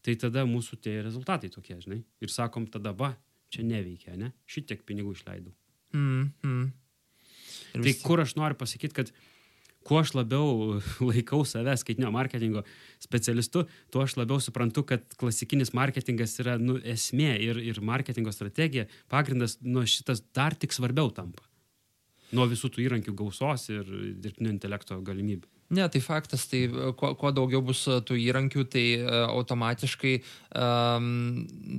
tai 0.03 0.15
tada 0.19 0.45
mūsų 0.47 0.79
tie 0.83 1.01
rezultatai 1.03 1.51
tokie, 1.51 1.75
žinai. 1.83 2.01
Ir 2.23 2.31
sakom, 2.31 2.67
tada 2.71 2.95
va, 2.95 3.13
čia 3.51 3.67
neveikia, 3.67 4.15
ne? 4.19 4.31
Šitiek 4.47 4.83
pinigų 4.87 5.13
išleidau. 5.17 5.51
Mm, 5.93 6.31
mm. 6.43 6.71
Tai 7.83 7.93
kur 8.03 8.23
aš 8.23 8.35
noriu 8.39 8.57
pasakyti, 8.57 8.95
kad 8.95 9.11
kuo 9.87 9.99
aš 10.01 10.13
labiau 10.17 10.79
laikau 11.09 11.43
save 11.47 11.75
skaitinio 11.79 12.11
marketingo 12.13 12.63
specialistu, 13.03 13.65
tuo 13.91 14.03
aš 14.05 14.17
labiau 14.19 14.41
suprantu, 14.43 14.85
kad 14.89 15.05
klasikinis 15.19 15.73
marketingas 15.77 16.37
yra 16.43 16.57
nu, 16.61 16.77
esmė 16.79 17.35
ir, 17.43 17.61
ir 17.61 17.81
marketingo 17.85 18.33
strategija, 18.35 18.87
pagrindas, 19.11 19.57
nu, 19.61 19.85
šitas 19.89 20.23
dar 20.35 20.55
tik 20.55 20.75
svarbiau 20.75 21.11
tampa. 21.15 21.45
Nuo 22.33 22.47
visų 22.49 22.71
tų 22.73 22.87
įrankių 22.87 23.13
gausos 23.17 23.67
ir 23.69 23.89
dirbtinio 24.23 24.55
intelekto 24.55 24.97
galimybių. 25.05 25.49
Ne, 25.73 25.87
tai 25.89 26.01
faktas, 26.01 26.45
tai 26.45 26.65
e, 26.67 26.91
kuo, 26.97 27.13
kuo 27.17 27.31
daugiau 27.33 27.61
bus 27.65 27.81
e, 27.89 27.97
tų 28.05 28.17
įrankių, 28.21 28.63
tai 28.69 28.83
uh, 28.99 29.13
automatiškai, 29.31 30.13
um, 30.59 31.07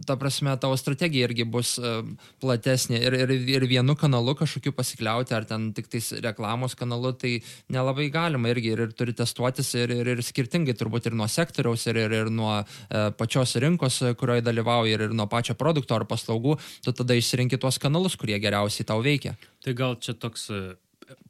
ta 0.07 0.17
prasme, 0.19 0.55
tavo 0.59 0.75
strategija 0.81 1.29
irgi 1.29 1.47
bus 1.47 1.77
uh, 1.79 2.01
platesnė 2.43 2.99
ir, 2.99 3.17
ir, 3.23 3.35
ir 3.55 3.67
vienu 3.71 3.95
kanalu 3.99 4.35
kažkokiu 4.41 4.75
pasikliauti, 4.75 5.37
ar 5.37 5.47
ten 5.47 5.69
tik 5.77 5.91
tais 5.93 6.11
reklamos 6.25 6.75
kanalu, 6.79 7.13
tai 7.21 7.37
nelabai 7.71 8.09
galima 8.15 8.51
irgi 8.51 8.75
ir, 8.75 8.85
ir 8.89 8.95
turi 8.99 9.15
testuotis 9.15 9.71
ir, 9.79 9.95
ir, 9.95 10.15
ir 10.17 10.23
skirtingai 10.27 10.75
turbūt 10.79 11.11
ir 11.11 11.19
nuo 11.19 11.29
sektoriaus, 11.31 11.87
ir, 11.93 12.03
ir, 12.07 12.19
ir 12.25 12.33
nuo 12.35 12.57
uh, 12.59 13.09
pačios 13.19 13.55
rinkos, 13.63 14.01
kurioje 14.19 14.47
dalyvauji, 14.49 14.97
ir, 14.97 15.07
ir 15.07 15.15
nuo 15.15 15.29
pačio 15.31 15.55
produkto 15.61 15.95
ar 15.95 16.09
paslaugų, 16.11 16.59
tu 16.83 16.97
tada 16.97 17.15
išsirinki 17.21 17.63
tuos 17.63 17.79
kanalus, 17.83 18.19
kurie 18.19 18.41
geriausiai 18.43 18.91
tau 18.91 19.05
veikia. 19.05 19.39
Tai 19.63 19.79
gal 19.79 20.01
čia 20.03 20.19
toks 20.19 20.51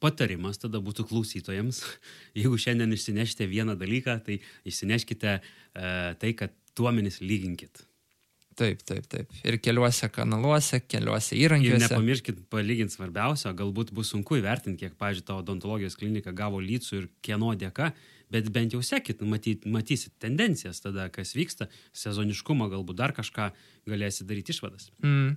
patarimas 0.03 0.59
tada 0.61 0.81
būtų 0.83 1.07
klausytojams, 1.09 1.81
jeigu 2.39 2.59
šiandien 2.61 2.93
išsinešite 2.95 3.47
vieną 3.51 3.77
dalyką, 3.79 4.19
tai 4.25 4.39
išsineškite 4.67 5.35
e, 5.35 5.41
tai, 6.21 6.31
kad 6.37 6.55
duomenys 6.77 7.21
lyginkit. 7.23 7.85
Taip, 8.55 8.85
taip, 8.87 9.03
taip. 9.11 9.31
Ir 9.43 9.57
keliuose 9.59 10.07
kanaluose, 10.15 10.79
keliuose 10.87 11.35
įrankiuose. 11.35 11.75
Ir 11.75 11.89
nepamirškit 11.89 12.37
palyginti 12.51 12.95
svarbiausia, 12.95 13.51
galbūt 13.57 13.91
bus 13.95 14.13
sunku 14.13 14.37
įvertinti, 14.39 14.85
kiek, 14.85 14.93
pavyzdžiui, 14.99 15.25
tavo 15.27 15.43
odontologijos 15.43 15.97
klinika 15.99 16.31
gavo 16.35 16.61
lycų 16.63 17.01
ir 17.01 17.09
kieno 17.25 17.51
dėka, 17.59 17.89
bet 18.33 18.49
bent 18.53 18.73
jau 18.75 18.81
sekit, 18.85 19.21
matyt, 19.25 19.65
matysit 19.69 20.13
tendencijas 20.21 20.81
tada, 20.83 21.07
kas 21.13 21.35
vyksta, 21.37 21.67
sezoniškumą, 21.95 22.69
galbūt 22.73 22.99
dar 22.99 23.13
kažką 23.15 23.49
galėsit 23.89 24.27
daryti 24.29 24.55
išvadas. 24.55 24.89
Mm. 25.05 25.35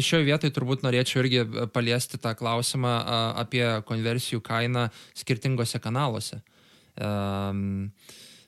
Šioje 0.00 0.28
vietoje 0.28 0.54
turbūt 0.56 0.84
norėčiau 0.86 1.22
irgi 1.24 1.44
paliesti 1.74 2.20
tą 2.22 2.34
klausimą 2.38 2.94
apie 3.42 3.64
konversijų 3.88 4.42
kainą 4.46 4.88
skirtingose 5.18 5.82
kanaluose. 5.82 6.40
Um, 7.00 7.90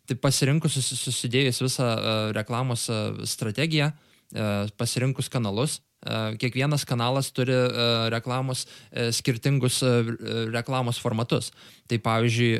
tai 0.09 0.19
pasirinkus 0.19 0.81
susidėjus 0.83 1.63
visą 1.63 1.89
reklamos 2.37 2.89
strategiją, 3.31 3.93
pasirinkus 4.81 5.29
kanalus, 5.33 5.81
Kiekvienas 6.03 6.83
kanalas 6.89 7.31
turi 7.31 7.55
reklamos, 8.11 8.67
skirtingus 9.15 9.83
reklamos 10.51 10.99
formatus. 10.99 11.53
Tai 11.87 11.99
pavyzdžiui, 12.03 12.53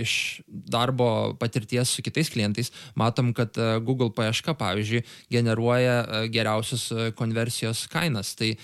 iš 0.00 0.12
darbo 0.48 1.34
patirties 1.40 1.92
su 1.96 2.04
kitais 2.06 2.30
klientais 2.32 2.70
matom, 2.96 3.34
kad 3.36 3.56
Google 3.84 4.12
paieška, 4.16 4.54
pavyzdžiui, 4.56 5.04
generuoja 5.32 6.26
geriausius 6.32 6.88
konversijos 7.18 7.86
kainas. 7.92 8.32
Tai 8.38 8.54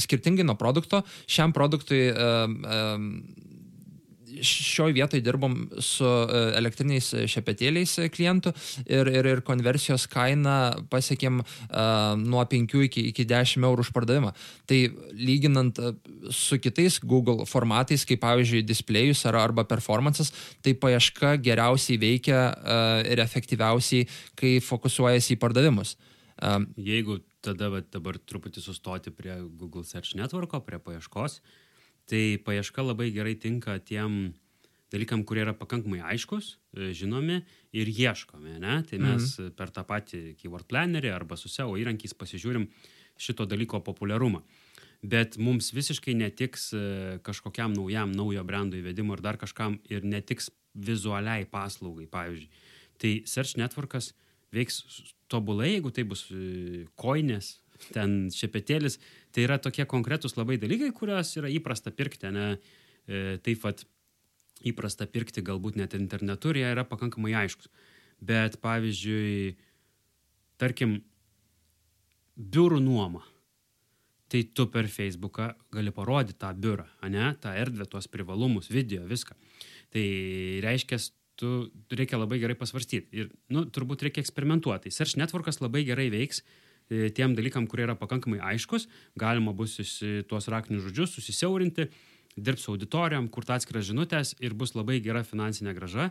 skirtingai 0.00 0.44
nuo 0.44 0.58
produkto, 0.60 1.04
šiam 1.24 1.54
produktui 1.56 2.10
šioj 4.42 4.94
vietoj 4.96 5.20
dirbom 5.24 5.56
su 5.82 6.04
e, 6.06 6.40
elektriniais 6.58 7.10
šepetėliais 7.30 7.94
klientų 8.14 8.52
ir, 8.84 9.10
ir, 9.12 9.28
ir 9.34 9.42
konversijos 9.46 10.06
kainą 10.10 10.86
pasiekėm 10.92 11.42
nuo 12.24 12.44
5 12.50 12.76
iki, 12.86 13.06
iki 13.10 13.26
10 13.28 13.66
eurų 13.68 13.86
už 13.86 13.92
pardavimą. 13.96 14.32
Tai 14.70 14.80
lyginant 15.18 15.78
e, 15.78 15.92
su 16.34 16.58
kitais 16.62 17.00
Google 17.02 17.48
formatais, 17.50 18.06
kaip 18.08 18.22
pavyzdžiui 18.24 18.64
displejus 18.66 19.24
ar, 19.28 19.38
arba 19.42 19.66
performances, 19.68 20.32
tai 20.64 20.76
paieška 20.78 21.36
geriausiai 21.44 22.00
veikia 22.00 22.40
ir 23.10 23.20
efektyviausiai, 23.22 24.08
kai 24.38 24.56
fokusuojasi 24.64 25.36
į 25.36 25.40
pardavimus. 25.42 25.96
Jeigu 26.80 27.20
tada 27.44 27.68
va, 27.72 27.82
dabar 27.92 28.16
truputį 28.18 28.62
sustoti 28.64 29.12
prie 29.14 29.36
Google 29.58 29.84
Search 29.86 30.16
Networko, 30.18 30.62
prie 30.64 30.80
paieškos, 30.82 31.38
uh, 31.38 31.63
Tai 32.10 32.22
paieška 32.44 32.84
labai 32.84 33.10
gerai 33.14 33.34
tinka 33.40 33.78
tiem 33.80 34.34
dalykam, 34.94 35.24
kurie 35.26 35.42
yra 35.44 35.54
pakankamai 35.56 36.02
aiškus, 36.12 36.54
e, 36.76 36.90
žinomi 36.96 37.40
ir 37.74 37.90
ieškomi. 37.90 38.58
Ne? 38.62 38.82
Tai 38.88 39.00
mes 39.02 39.30
mhm. 39.38 39.54
per 39.58 39.72
tą 39.74 39.86
patį 39.88 40.34
keyword 40.40 40.68
plannerį 40.70 41.14
arba 41.14 41.38
su 41.40 41.50
SEO 41.50 41.74
įrankiais 41.80 42.14
pasižiūrim 42.18 42.68
šito 43.20 43.46
dalyko 43.48 43.80
populiarumą. 43.84 44.42
Bet 45.04 45.36
mums 45.36 45.72
visiškai 45.76 46.14
netiks 46.16 46.70
e, 46.72 46.84
kažkokiam 47.26 47.74
naujam 47.76 48.14
naujo 48.16 48.44
brendo 48.46 48.78
įvedimui 48.78 49.18
ir 49.18 49.24
dar 49.24 49.40
kažkam 49.40 49.78
ir 49.92 50.06
netiks 50.06 50.48
vizualiai 50.74 51.44
paslaugai, 51.50 52.06
pavyzdžiui. 52.10 52.62
Tai 53.02 53.12
Search 53.28 53.58
Networkas 53.60 54.12
veiks 54.54 54.80
tobulai, 55.28 55.74
jeigu 55.74 55.92
tai 55.94 56.06
bus 56.08 56.24
e, 56.32 56.86
koinės, 57.00 57.58
ten 57.92 58.30
šepetėlis, 58.32 59.00
tai 59.34 59.48
yra 59.48 59.58
tokie 59.58 59.86
konkretūs 59.90 60.36
labai 60.38 60.56
dalykai, 60.62 60.92
kuriuos 60.94 61.34
yra 61.40 61.50
įprasta 61.50 61.92
pirkti, 61.94 62.30
ne 62.34 62.46
e, 62.54 63.36
taip 63.42 63.62
pat 63.64 63.82
įprasta 64.64 65.08
pirkti 65.10 65.42
galbūt 65.44 65.78
net 65.80 65.96
internetu 65.98 66.52
ir 66.52 66.62
jie 66.62 66.70
yra 66.70 66.86
pakankamai 66.88 67.34
aiškus. 67.42 67.68
Bet 68.24 68.60
pavyzdžiui, 68.62 69.56
tarkim, 70.62 71.00
biurų 72.38 72.80
nuoma. 72.84 73.24
Tai 74.30 74.40
tu 74.56 74.64
per 74.72 74.86
Facebooką 74.90 75.50
gali 75.74 75.92
parodyti 75.94 76.38
tą 76.40 76.54
biurą, 76.56 76.86
ne, 77.12 77.34
tą 77.42 77.52
erdvę, 77.58 77.84
tuos 77.90 78.08
privalumus, 78.10 78.70
video, 78.72 79.04
viską. 79.06 79.36
Tai 79.94 80.04
reiškia, 80.64 80.98
tu 81.38 81.50
reikia 81.92 82.18
labai 82.18 82.40
gerai 82.42 82.56
pasvarstyti. 82.58 83.10
Ir, 83.14 83.28
nu, 83.54 83.66
turbūt 83.70 84.06
reikia 84.06 84.24
eksperimentuoti. 84.24 84.88
Tai 84.88 84.96
Search 84.96 85.18
Networkas 85.20 85.60
labai 85.62 85.84
gerai 85.86 86.08
veiks, 86.14 86.40
E, 86.42 86.63
tiem 86.88 87.34
dalykam, 87.36 87.68
kurie 87.70 87.86
yra 87.86 87.96
pakankamai 87.98 88.40
aiškus, 88.52 88.88
galima 89.18 89.54
bus 89.56 89.78
tuos 90.28 90.50
raktinius 90.52 90.84
žodžius 90.88 91.16
susisiaurinti, 91.16 91.88
dirbs 92.36 92.66
auditorijom, 92.70 93.28
kur 93.32 93.46
atskiras 93.48 93.86
žinutės 93.88 94.34
ir 94.42 94.54
bus 94.58 94.74
labai 94.74 95.00
gera 95.04 95.22
finansinė 95.26 95.74
graža. 95.76 96.10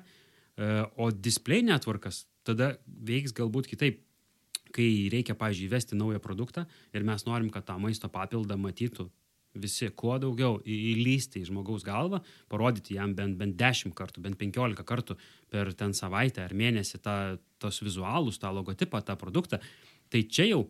E, 0.56 0.70
o 0.96 1.10
display 1.12 1.64
networkas 1.66 2.26
tada 2.48 2.76
veiks 2.86 3.36
galbūt 3.36 3.70
kitaip. 3.72 4.02
Kai 4.74 5.10
reikia, 5.14 5.36
pavyzdžiui, 5.38 5.68
įvesti 5.70 5.98
naują 5.98 6.18
produktą 6.22 6.64
ir 6.98 7.04
mes 7.06 7.28
norim, 7.28 7.52
kad 7.54 7.68
tą 7.68 7.76
maisto 7.78 8.10
papildą 8.10 8.58
matytų 8.58 9.06
visi 9.54 9.92
kuo 9.94 10.16
daugiau 10.18 10.58
įlysti 10.66 11.44
į 11.44 11.50
žmogaus 11.52 11.84
galvą, 11.86 12.24
parodyti 12.50 12.98
jam 12.98 13.14
bent, 13.14 13.38
bent 13.38 13.54
10 13.60 13.94
kartų, 13.94 14.24
bent 14.26 14.40
15 14.40 14.86
kartų 14.90 15.18
per 15.54 15.70
ten 15.78 15.94
savaitę 15.94 16.42
ar 16.48 16.56
mėnesį 16.58 17.02
tą, 17.06 17.18
tos 17.62 17.84
vizualus, 17.86 18.42
tą 18.42 18.50
logotipą, 18.56 19.04
tą 19.06 19.14
produktą, 19.20 19.62
Tai 20.14 20.22
čia 20.30 20.48
jau, 20.52 20.64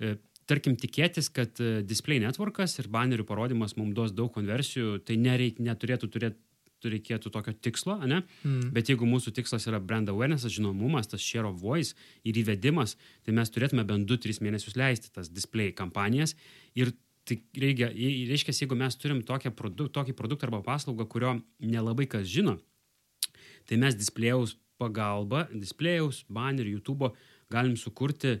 e, 0.00 0.14
tarkim, 0.48 0.76
tikėtis, 0.80 1.28
kad 1.34 1.60
e, 1.60 1.80
display 1.86 2.20
networkas 2.22 2.78
ir 2.80 2.88
banerių 2.92 3.26
parodimas 3.28 3.76
mums 3.76 3.96
duos 3.96 4.14
daug 4.16 4.32
konversijų, 4.32 5.02
tai 5.04 5.18
nereik, 5.20 5.60
neturėtų 5.60 6.08
turėti 6.14 6.46
reikėtų 6.88 7.28
tokio 7.28 7.52
tikslo, 7.52 7.98
ne? 8.08 8.22
Mm. 8.40 8.70
Bet 8.72 8.88
jeigu 8.88 9.04
mūsų 9.04 9.34
tikslas 9.36 9.66
yra 9.68 9.76
brand 9.84 10.08
awareness, 10.08 10.48
žinomumas, 10.48 11.10
tas 11.10 11.20
share 11.20 11.44
of 11.44 11.58
voice 11.60 11.92
ir 12.24 12.38
įvedimas, 12.40 12.96
tai 13.26 13.34
mes 13.36 13.52
turėtume 13.52 13.84
bent 13.84 14.08
2-3 14.08 14.40
mėnesius 14.46 14.78
leisti 14.80 15.12
tas 15.12 15.28
display 15.28 15.74
kampanijas. 15.76 16.32
Ir 16.78 16.94
tai 17.28 17.36
reikia, 17.52 17.90
reiškia, 17.92 18.54
jeigu 18.62 18.78
mes 18.80 18.96
turim 18.96 19.20
produ, 19.22 19.90
tokį 19.92 20.16
produktą 20.16 20.48
arba 20.48 20.62
paslaugą, 20.64 21.06
kurio 21.06 21.36
nelabai 21.60 22.08
kas 22.08 22.26
žino, 22.26 22.56
tai 23.68 23.76
mes 23.76 23.94
displėjaus 23.94 24.56
pagalba, 24.80 25.46
displėjaus, 25.52 26.24
banner, 26.28 26.66
YouTube 26.66 27.12
galim 27.52 27.76
sukurti 27.76 28.40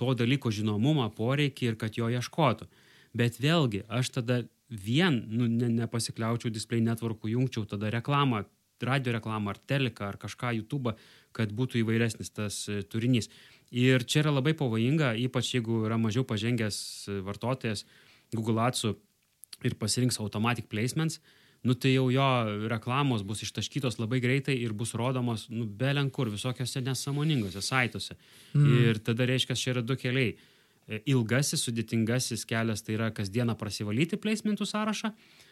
to 0.00 0.14
dalyko 0.18 0.52
žinomumą, 0.54 1.10
poreikį 1.14 1.70
ir 1.70 1.78
kad 1.80 1.96
jo 1.98 2.10
ieškotų. 2.10 2.68
Bet 3.14 3.38
vėlgi, 3.42 3.84
aš 3.88 4.10
tada 4.16 4.42
vien 4.68 5.20
nu, 5.30 5.46
ne, 5.46 5.68
nepasikliaučiau 5.84 6.50
display 6.52 6.82
networkų, 6.82 7.30
jungčiau 7.34 7.66
tada 7.68 7.92
reklamą, 7.94 8.44
radio 8.84 9.14
reklamą 9.14 9.54
ar 9.54 9.60
teleką 9.70 10.08
ar 10.08 10.18
kažką 10.20 10.54
YouTube, 10.58 10.94
kad 11.32 11.52
būtų 11.54 11.80
įvairesnis 11.82 12.32
tas 12.34 12.64
e, 12.68 12.82
turinys. 12.82 13.30
Ir 13.74 14.04
čia 14.04 14.24
yra 14.24 14.34
labai 14.34 14.54
pavojinga, 14.58 15.14
ypač 15.24 15.54
jeigu 15.54 15.84
yra 15.86 15.98
mažiau 16.00 16.26
pažengęs 16.26 16.76
e, 17.08 17.20
vartotojas 17.24 17.84
Google 18.34 18.60
Adsų 18.66 18.94
ir 19.64 19.78
pasirinks 19.80 20.20
automatic 20.20 20.68
placements, 20.70 21.20
nu 21.64 21.74
tai 21.74 21.94
jau 21.94 22.08
jo 22.12 22.28
reklamos 22.70 23.24
bus 23.26 23.42
ištaškytos 23.46 23.98
labai 24.00 24.20
greitai 24.20 24.56
ir 24.60 24.74
bus 24.76 24.94
rodomos, 24.98 25.46
nu, 25.50 25.64
belenkur, 25.64 26.30
visokiose 26.32 26.82
nesąmoningose 26.84 27.62
saituose. 27.64 28.18
Mm. 28.52 28.74
Ir 28.82 29.00
tada 29.04 29.28
reiškia, 29.28 29.56
čia 29.56 29.72
yra 29.76 29.84
du 29.84 29.96
keliai. 30.00 30.34
E, 30.84 31.00
ilgasis, 31.08 31.64
sudėtingasis 31.64 32.44
kelias 32.44 32.84
tai 32.84 32.98
yra 32.98 33.08
kasdieną 33.16 33.56
prasivalyti 33.56 34.20
placementų 34.20 34.68
sąrašą, 34.68 35.14
E, 35.14 35.43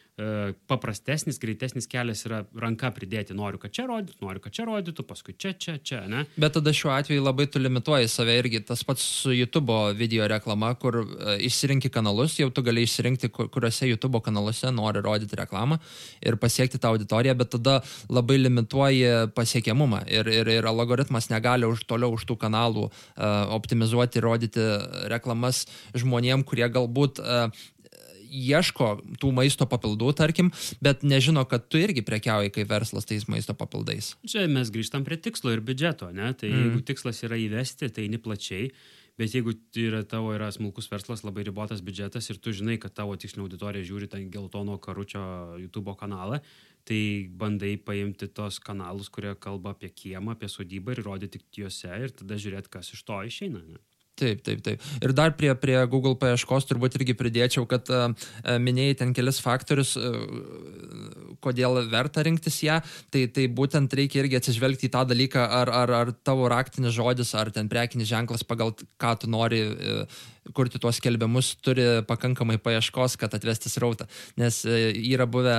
paprastesnis, 0.68 1.38
greitesnis 1.40 1.86
kelias 1.88 2.26
yra 2.26 2.42
ranka 2.60 2.90
pridėti, 2.92 3.32
noriu, 3.32 3.56
kad 3.62 3.72
čia 3.72 3.86
rodytų, 3.88 4.18
noriu, 4.20 4.42
kad 4.44 4.52
čia 4.52 4.66
rodytų, 4.68 5.06
paskui 5.08 5.32
čia, 5.40 5.54
čia, 5.56 5.78
čia, 5.80 6.02
ne? 6.10 6.26
Bet 6.36 6.52
tada 6.58 6.74
šiuo 6.76 6.90
atveju 6.92 7.22
labai 7.24 7.46
tu 7.48 7.62
limituoji 7.62 8.10
save 8.12 8.34
irgi, 8.42 8.60
tas 8.68 8.84
pats 8.84 9.00
su 9.22 9.32
YouTube 9.32 9.72
video 9.96 10.26
reklama, 10.28 10.74
kur 10.76 10.98
uh, 11.00 11.32
išsirinki 11.40 11.88
kanalus, 11.92 12.36
jau 12.42 12.50
tu 12.52 12.64
gali 12.66 12.84
išsirinkti, 12.84 13.30
kur, 13.32 13.48
kuriuose 13.52 13.88
YouTube 13.88 14.20
kanaluose 14.24 14.68
nori 14.74 15.00
rodyti 15.00 15.38
reklamą 15.40 15.80
ir 16.20 16.36
pasiekti 16.36 16.82
tą 16.82 16.92
auditoriją, 16.92 17.34
bet 17.40 17.54
tada 17.56 17.78
labai 18.12 18.36
limituoji 18.42 19.32
pasiekiamumą 19.32 20.04
ir, 20.12 20.28
ir, 20.28 20.52
ir 20.58 20.68
algoritmas 20.68 21.30
negali 21.32 21.64
už 21.64 21.86
toliau 21.88 22.12
už 22.12 22.28
tų 22.28 22.36
kanalų 22.44 22.90
uh, 22.90 22.92
optimizuoti 23.56 24.20
rodyti 24.20 24.68
reklamas 25.08 25.64
žmonėm, 25.96 26.44
kurie 26.44 26.68
galbūt 26.68 27.24
uh, 27.24 27.48
ieško 28.32 28.94
tų 29.20 29.32
maisto 29.36 29.66
papildų, 29.68 30.12
tarkim, 30.16 30.50
bet 30.84 31.04
nežino, 31.06 31.44
kad 31.48 31.68
tu 31.68 31.80
irgi 31.80 32.04
prekiauji 32.06 32.52
kaip 32.54 32.70
verslas 32.70 33.08
tais 33.08 33.28
maisto 33.30 33.54
papildais. 33.58 34.14
Čia 34.28 34.48
mes 34.50 34.72
grįžtam 34.72 35.06
prie 35.06 35.20
tikslo 35.20 35.52
ir 35.52 35.62
biudžeto, 35.64 36.10
ne? 36.16 36.32
Tai 36.32 36.48
mm. 36.48 36.64
jeigu 36.64 36.82
tikslas 36.88 37.22
yra 37.28 37.38
įvesti, 37.40 37.92
tai 37.92 38.08
ne 38.12 38.20
plačiai, 38.22 38.72
bet 39.20 39.36
jeigu 39.36 39.54
yra 39.84 40.02
tavo 40.08 40.32
yra 40.34 40.48
smulkus 40.54 40.88
verslas, 40.90 41.24
labai 41.26 41.44
ribotas 41.46 41.84
biudžetas 41.84 42.30
ir 42.32 42.40
tu 42.42 42.54
žinai, 42.56 42.78
kad 42.80 42.94
tavo 42.96 43.16
tikslinė 43.20 43.46
auditorija 43.46 43.88
žiūri 43.88 44.10
tą 44.10 44.22
geltono 44.32 44.78
karučio 44.82 45.22
YouTube 45.60 45.94
kanalą, 46.00 46.40
tai 46.88 47.28
bandai 47.28 47.76
paimti 47.78 48.26
tos 48.32 48.58
kanalus, 48.62 49.12
kurie 49.12 49.36
kalba 49.38 49.76
apie 49.76 49.92
kiemą, 49.92 50.34
apie 50.34 50.50
sodybą 50.50 50.96
ir 50.96 51.04
rodyti 51.06 51.42
juose 51.54 51.92
ir 52.06 52.14
tada 52.16 52.40
žiūrėti, 52.40 52.72
kas 52.72 52.94
iš 52.96 53.04
to 53.06 53.20
išeina. 53.28 53.62
Ne? 53.68 53.78
Taip, 54.12 54.42
taip, 54.44 54.60
taip. 54.60 54.82
Ir 55.00 55.14
dar 55.16 55.32
prie, 55.32 55.48
prie 55.56 55.78
Google 55.88 56.12
paieškos 56.20 56.66
turbūt 56.68 56.98
irgi 56.98 57.14
pridėčiau, 57.16 57.64
kad 57.68 57.88
uh, 57.88 58.10
minėjai 58.60 58.98
ten 59.00 59.14
kelis 59.16 59.38
faktorius, 59.40 59.94
uh, 59.96 61.32
kodėl 61.40 61.80
verta 61.88 62.24
rinktis 62.26 62.60
ją. 62.66 62.76
Tai, 63.14 63.24
tai 63.32 63.46
būtent 63.48 63.96
reikia 63.96 64.20
irgi 64.20 64.36
atsižvelgti 64.42 64.90
į 64.90 64.92
tą 64.92 65.06
dalyką, 65.08 65.46
ar, 65.62 65.72
ar, 65.80 65.94
ar 66.02 66.12
tavo 66.28 66.50
raktinis 66.52 66.92
žodis, 66.92 67.32
ar 67.32 67.48
ten 67.56 67.72
prekinis 67.72 68.12
ženklas, 68.12 68.44
pagal 68.44 68.76
ką 69.00 69.16
tu 69.22 69.32
nori 69.32 69.64
uh, 69.72 70.22
kurti 70.52 70.82
tuos 70.82 71.00
skelbimus, 71.00 71.54
turi 71.64 71.88
pakankamai 72.04 72.60
paieškos, 72.60 73.16
kad 73.16 73.32
atvesti 73.32 73.72
srautą. 73.72 74.10
Nes 74.36 74.60
yra 74.68 75.24
buvę 75.24 75.56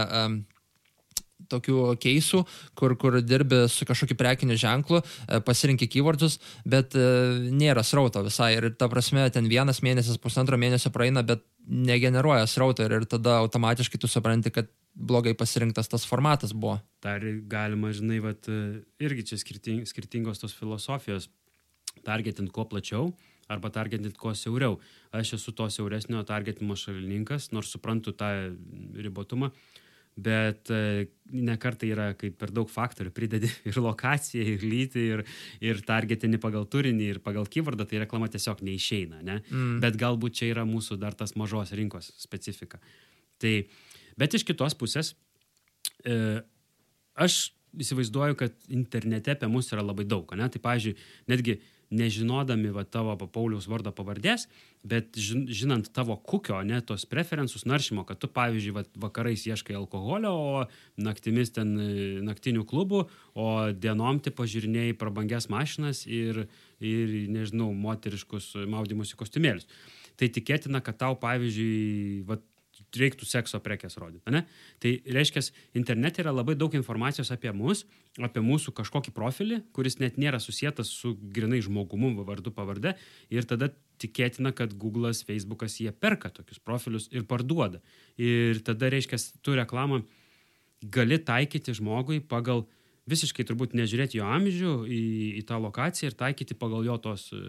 tokių 1.52 1.96
keisų, 2.02 2.44
kur, 2.78 2.96
kur 3.00 3.20
dirbi 3.24 3.64
su 3.72 3.88
kažkokiu 3.90 4.18
prekiniu 4.20 4.58
ženklu, 4.60 5.02
e, 5.02 5.42
pasirinkti 5.46 5.90
keywordus, 5.96 6.40
bet 6.66 6.96
e, 6.96 7.08
nėra 7.52 7.84
srauto 7.86 8.24
visai. 8.26 8.54
Ir 8.60 8.70
ta 8.78 8.90
prasme, 8.92 9.26
ten 9.34 9.50
vienas 9.52 9.84
mėnesis, 9.86 10.22
pusantro 10.22 10.60
mėnesio 10.60 10.94
praeina, 10.94 11.26
bet 11.26 11.46
negeneruoja 11.68 12.48
srauto 12.50 12.86
ir, 12.86 12.98
ir 13.00 13.10
tada 13.10 13.40
automatiškai 13.44 14.02
tu 14.02 14.10
supranti, 14.12 14.54
kad 14.54 14.72
blogai 14.94 15.34
pasirinktas 15.38 15.90
tas 15.90 16.06
formatas 16.06 16.54
buvo. 16.54 16.78
Dar 17.04 17.24
galima, 17.50 17.94
žinai, 17.96 18.22
vat, 18.24 18.50
e, 18.50 18.84
irgi 19.04 19.30
čia 19.32 19.42
skirting, 19.42 19.88
skirtingos 19.90 20.44
tos 20.44 20.56
filosofijos. 20.58 21.30
Targetint 22.04 22.50
kuo 22.52 22.66
plačiau 22.66 23.12
arba 23.52 23.70
targetint 23.74 24.18
kuo 24.18 24.34
siauriau. 24.38 24.80
Aš 25.16 25.36
esu 25.38 25.54
to 25.56 25.68
siauresnio 25.70 26.24
targetimo 26.28 26.78
šalininkas, 26.80 27.52
nors 27.56 27.72
suprantu 27.74 28.14
tą 28.18 28.32
ribotumą, 28.96 29.52
bet 30.15 30.69
e, 30.69 31.08
ne 31.34 31.56
kartai 31.58 31.89
yra, 31.93 32.08
kai 32.17 32.30
per 32.38 32.52
daug 32.54 32.69
faktorių 32.69 33.13
pridedi 33.15 33.49
ir 33.69 33.80
lokaciją, 33.82 34.45
ir 34.56 34.65
lytį, 34.67 35.06
ir, 35.15 35.23
ir 35.65 35.82
targetini 35.88 36.39
pagal 36.41 36.67
turinį, 36.69 37.10
ir 37.15 37.21
pagal 37.26 37.49
keywordą, 37.49 37.88
tai 37.89 38.04
reklama 38.04 38.30
tiesiog 38.32 38.62
neišeina, 38.65 39.23
ne? 39.26 39.39
Mm. 39.49 39.80
Bet 39.84 39.97
galbūt 40.02 40.39
čia 40.39 40.52
yra 40.54 40.67
mūsų 40.69 40.99
dar 41.02 41.17
tas 41.17 41.36
mažos 41.39 41.73
rinkos 41.78 42.12
specifika. 42.21 42.82
Tai, 43.41 43.56
bet 44.19 44.38
iš 44.38 44.45
kitos 44.47 44.78
pusės, 44.78 45.13
e, 46.06 46.41
aš 47.17 47.41
įsivaizduoju, 47.82 48.38
kad 48.38 48.67
internete 48.69 49.34
apie 49.34 49.49
mus 49.49 49.71
yra 49.73 49.82
labai 49.86 50.06
daug, 50.06 50.30
ne? 50.38 50.49
Tai, 50.54 50.62
pavyzdžiui, 50.62 50.97
netgi 51.34 51.58
nežinodami 51.94 52.72
va, 52.74 52.84
tavo 52.84 53.16
Pauliaus 53.22 53.68
vardo 53.70 53.94
pavardės, 53.96 54.48
bet 54.88 55.16
žin, 55.20 55.46
žinant 55.48 55.88
tavo 55.96 56.18
kukio, 56.18 56.60
ne 56.66 56.82
tos 56.86 57.06
preferensus 57.10 57.68
naršymo, 57.70 58.06
kad 58.10 58.20
tu, 58.22 58.30
pavyzdžiui, 58.34 58.76
va, 58.76 58.84
vakarais 59.06 59.46
ieškai 59.48 59.78
alkoholio, 59.80 60.34
o 60.34 61.04
naktimis 61.06 61.54
ten 61.56 61.76
e, 61.78 61.90
naktinių 62.26 62.66
klubų, 62.70 63.04
o 63.40 63.50
dienom 63.72 64.22
tai 64.24 64.34
pažiūrinėjai 64.36 64.98
prabangias 65.00 65.50
mašinas 65.54 66.06
ir, 66.10 66.46
ir 66.84 67.18
nežinau, 67.34 67.72
moteriškus 67.86 68.54
maudymosi 68.70 69.20
kostiumėlius. 69.20 69.70
Tai 70.20 70.30
tikėtina, 70.30 70.82
kad 70.86 71.00
tau, 71.02 71.16
pavyzdžiui, 71.22 72.24
va, 72.28 72.38
reiktų 73.00 73.28
sekso 73.28 73.60
prekės 73.64 73.98
rodyti. 74.02 74.32
Ne? 74.34 74.44
Tai 74.84 74.92
reiškia, 75.16 75.44
internete 75.80 76.24
yra 76.24 76.34
labai 76.34 76.56
daug 76.60 76.74
informacijos 76.78 77.32
apie 77.34 77.52
mus, 77.56 77.84
apie 78.22 78.44
mūsų 78.46 78.74
kažkokį 78.78 79.14
profilį, 79.16 79.62
kuris 79.76 80.00
net 80.02 80.20
nėra 80.22 80.42
susijęs 80.44 80.92
su 80.92 81.16
grinai 81.36 81.62
žmogumu, 81.66 82.14
vardu, 82.28 82.54
pavardė. 82.54 82.96
Ir 83.34 83.48
tada 83.50 83.72
tikėtina, 84.02 84.54
kad 84.56 84.76
Google'as, 84.78 85.24
Facebook'as 85.28 85.80
jie 85.82 85.92
perka 85.92 86.32
tokius 86.34 86.62
profilius 86.62 87.10
ir 87.14 87.26
parduoda. 87.30 87.82
Ir 88.22 88.62
tada 88.66 88.92
reiškia, 88.94 89.20
tu 89.42 89.58
reklamą 89.58 90.04
gali 90.84 91.20
taikyti 91.20 91.76
žmogui 91.78 92.20
pagal 92.20 92.66
visiškai 93.10 93.44
turbūt 93.48 93.74
nežiūrėti 93.76 94.20
jo 94.20 94.28
amžių 94.32 94.74
į, 94.88 95.02
į 95.39 95.44
tą 95.48 95.58
lokaciją 95.60 96.12
ir 96.12 96.18
taikyti 96.20 96.56
pagal 96.60 96.86
jo 96.88 96.96
tos 97.04 97.26
e, 97.36 97.42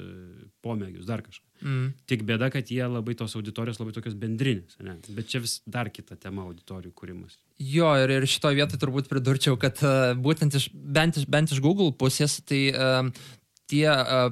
pomėgius, 0.65 1.07
dar 1.07 1.23
kažką. 1.23 1.45
Mm. 1.63 1.85
Tik 2.11 2.25
bėda, 2.27 2.49
kad 2.55 2.73
jie 2.75 2.83
labai 2.91 3.15
tos 3.19 3.37
auditorijos 3.39 3.79
labai 3.79 3.95
tokios 3.95 4.17
bendrinės, 4.19 4.75
ne? 4.83 4.97
bet 5.15 5.31
čia 5.31 5.43
vis 5.45 5.61
dar 5.67 5.93
kita 5.95 6.19
tema 6.21 6.49
auditorijų 6.49 6.95
kūrimas. 6.99 7.39
Jo, 7.63 7.93
ir, 8.03 8.17
ir 8.17 8.27
šitoje 8.29 8.59
vietoje 8.59 8.83
turbūt 8.83 9.11
pridurčiau, 9.11 9.59
kad 9.61 9.79
uh, 9.87 10.11
būtent 10.19 10.59
iš, 10.59 10.69
bent, 10.75 11.21
iš, 11.23 11.29
bent 11.31 11.55
iš 11.55 11.63
Google 11.63 11.95
pusės, 11.95 12.41
tai 12.43 12.65
uh, 12.75 13.31
tie 13.71 13.87
uh, 13.87 14.27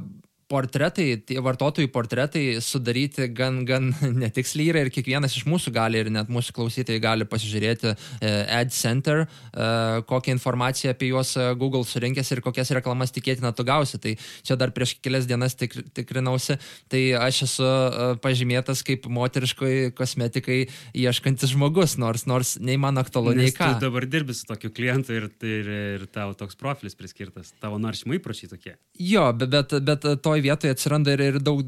portretai, 0.53 1.07
tie 1.25 1.39
vartotojų 1.43 1.89
portretai 1.93 2.45
sudaryti 2.65 3.29
gan, 3.33 3.63
gan 3.69 3.91
netiksliai 4.23 4.73
yra 4.73 4.85
ir 4.85 4.93
kiekvienas 4.93 5.37
iš 5.39 5.47
mūsų 5.49 5.73
gali 5.75 6.01
ir 6.03 6.11
net 6.13 6.31
mūsų 6.33 6.55
klausytojai 6.57 7.03
gali 7.03 7.27
pasižiūrėti 7.29 7.93
e, 7.93 8.33
Ad 8.61 8.75
Center, 8.77 9.25
e, 9.25 9.69
kokią 10.09 10.37
informaciją 10.37 10.93
apie 10.93 11.13
juos 11.13 11.35
e, 11.41 11.47
Google 11.59 11.85
surinkęs 11.89 12.35
ir 12.35 12.43
kokias 12.45 12.73
reklamas 12.77 13.15
tikėtina 13.15 13.55
tu 13.57 13.65
gausi. 13.69 14.01
Tai 14.03 14.15
čia 14.45 14.59
dar 14.61 14.75
prieš 14.77 14.97
kelias 15.03 15.29
dienas 15.31 15.57
tik, 15.59 15.77
tikrinausi, 15.97 16.59
tai 16.93 17.03
aš 17.19 17.43
esu 17.49 17.71
pažymėtas 18.23 18.83
kaip 18.87 19.07
moteriškoji 19.13 19.93
kosmetikai 19.97 20.59
ieškantis 20.99 21.55
žmogus, 21.55 21.97
nors, 22.01 22.27
nors 22.29 22.57
nei 22.61 22.79
man 22.81 23.01
aktualu, 23.01 23.35
nei 23.39 23.53
ką. 23.55 23.73
Tu 23.77 23.87
dabar 23.87 24.07
dirbi 24.11 24.37
su 24.37 24.47
tokiu 24.49 24.73
klientu 24.75 25.17
ir, 25.17 25.29
ir, 25.47 25.73
ir 25.97 26.07
tavo 26.13 26.37
toks 26.39 26.59
profilis 26.61 26.97
priskirtas, 26.99 27.55
tavo 27.63 27.81
naršymo 27.83 28.19
įpročiai 28.19 28.53
tokie. 28.53 28.77
Jo, 29.01 29.29
bet, 29.37 29.53
bet, 29.53 29.77
bet 29.87 30.09
toj 30.43 30.49
vietoje 30.49 30.75
atsiranda 30.75 31.15
ir, 31.15 31.23
ir 31.31 31.39
daug, 31.43 31.63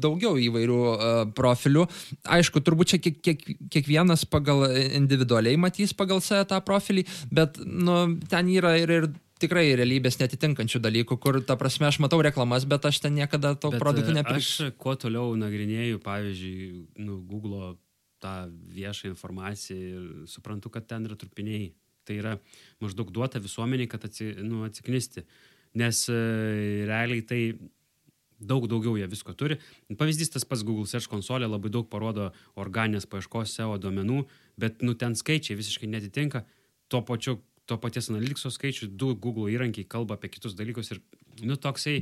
daugiau 0.00 0.36
įvairių 0.40 0.78
uh, 0.90 1.24
profilių. 1.36 1.86
Aišku, 2.28 2.60
turbūt 2.64 2.92
čia 2.92 3.00
kiek, 3.00 3.18
kiek, 3.24 3.42
kiekvienas 3.72 4.26
pagal 4.28 4.68
individualiai 5.00 5.56
matys 5.56 5.94
pagal 5.96 6.20
save 6.20 6.46
tą 6.50 6.60
profilį, 6.64 7.06
bet 7.32 7.58
nu, 7.64 8.18
ten 8.30 8.48
yra 8.52 8.76
ir, 8.80 8.90
ir 8.90 9.10
tikrai 9.40 9.70
realybės 9.78 10.18
netitinkančių 10.20 10.82
dalykų, 10.84 11.16
kur, 11.20 11.40
ta 11.46 11.56
prasme, 11.60 11.88
aš 11.88 12.00
matau 12.04 12.20
reklamas, 12.22 12.66
bet 12.68 12.84
aš 12.84 13.00
ten 13.06 13.16
niekada 13.16 13.54
to 13.56 13.72
bet, 13.72 13.80
produktų 13.80 14.16
nepirksiu. 14.18 14.68
Aš 14.68 14.76
kuo 14.80 14.96
toliau 15.00 15.32
nagrinėju, 15.40 16.00
pavyzdžiui, 16.04 16.66
nu, 17.06 17.20
Google 17.28 17.74
tą 18.20 18.34
viešą 18.76 19.08
informaciją 19.14 19.78
ir 19.80 20.26
suprantu, 20.28 20.72
kad 20.72 20.88
ten 20.90 21.08
yra 21.08 21.16
trupiniai. 21.16 21.70
Tai 22.04 22.16
yra 22.16 22.34
maždaug 22.82 23.12
duota 23.12 23.40
visuomeniai, 23.40 23.88
kad 23.88 24.04
atsi, 24.08 24.32
nu, 24.44 24.64
atsiknisti. 24.66 25.24
Nes 25.80 26.02
e, 26.10 26.20
realiai 26.88 27.22
tai 27.24 27.40
daug 28.40 28.66
daugiau 28.70 28.96
jie 28.98 29.06
visko 29.10 29.34
turi. 29.36 29.58
Pavyzdys 30.00 30.32
tas 30.34 30.46
pats 30.48 30.64
Google 30.66 30.88
Search 30.88 31.10
konsolė 31.12 31.48
labai 31.50 31.72
daug 31.72 31.88
parodo 31.92 32.30
organinės 32.60 33.06
paieškos 33.10 33.54
SEO 33.58 33.76
duomenų, 33.82 34.24
bet 34.60 34.82
nu, 34.84 34.96
ten 34.98 35.16
skaičiai 35.18 35.58
visiškai 35.58 35.90
netitinka. 35.92 36.44
Tuo 36.90 37.04
pačiu, 37.06 37.38
to 37.68 37.78
paties 37.78 38.10
analitikso 38.10 38.50
skaičių, 38.50 38.90
du 38.98 39.14
Google 39.14 39.52
įrankiai 39.52 39.86
kalba 39.88 40.16
apie 40.16 40.32
kitus 40.32 40.56
dalykus 40.58 40.94
ir, 40.94 41.02
nu, 41.44 41.56
toksai 41.60 42.00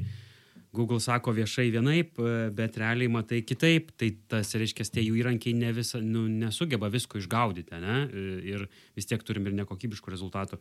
Google 0.73 1.01
sako 1.01 1.33
viešai 1.33 1.71
vienaip, 1.73 2.19
bet 2.57 2.77
realiai 2.81 3.09
matai 3.11 3.41
kitaip, 3.47 3.91
tai 3.97 4.11
tas 4.29 4.53
reiškia, 4.53 4.85
tie 4.93 5.05
jų 5.07 5.17
įrankiai 5.23 5.57
ne 5.57 5.73
visa, 5.73 6.01
nu, 6.05 6.27
nesugeba 6.29 6.91
visko 6.93 7.21
išgaudyti, 7.21 7.81
ne? 7.83 7.97
Ir 8.45 8.67
vis 8.97 9.09
tiek 9.09 9.25
turim 9.25 9.49
ir 9.49 9.57
nekokybiškų 9.63 10.13
rezultatų. 10.13 10.61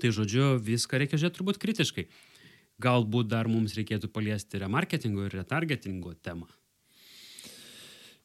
Tai 0.00 0.12
žodžiu, 0.14 0.54
viską 0.64 1.00
reikia 1.02 1.20
žiūrėti 1.20 1.36
turbūt 1.36 1.60
kritiškai. 1.60 2.06
Galbūt 2.80 3.28
dar 3.30 3.50
mums 3.50 3.76
reikėtų 3.78 4.10
paliesti 4.12 4.60
remarketingo 4.62 5.26
ir 5.26 5.36
retargetingo 5.42 6.14
temą. 6.24 6.48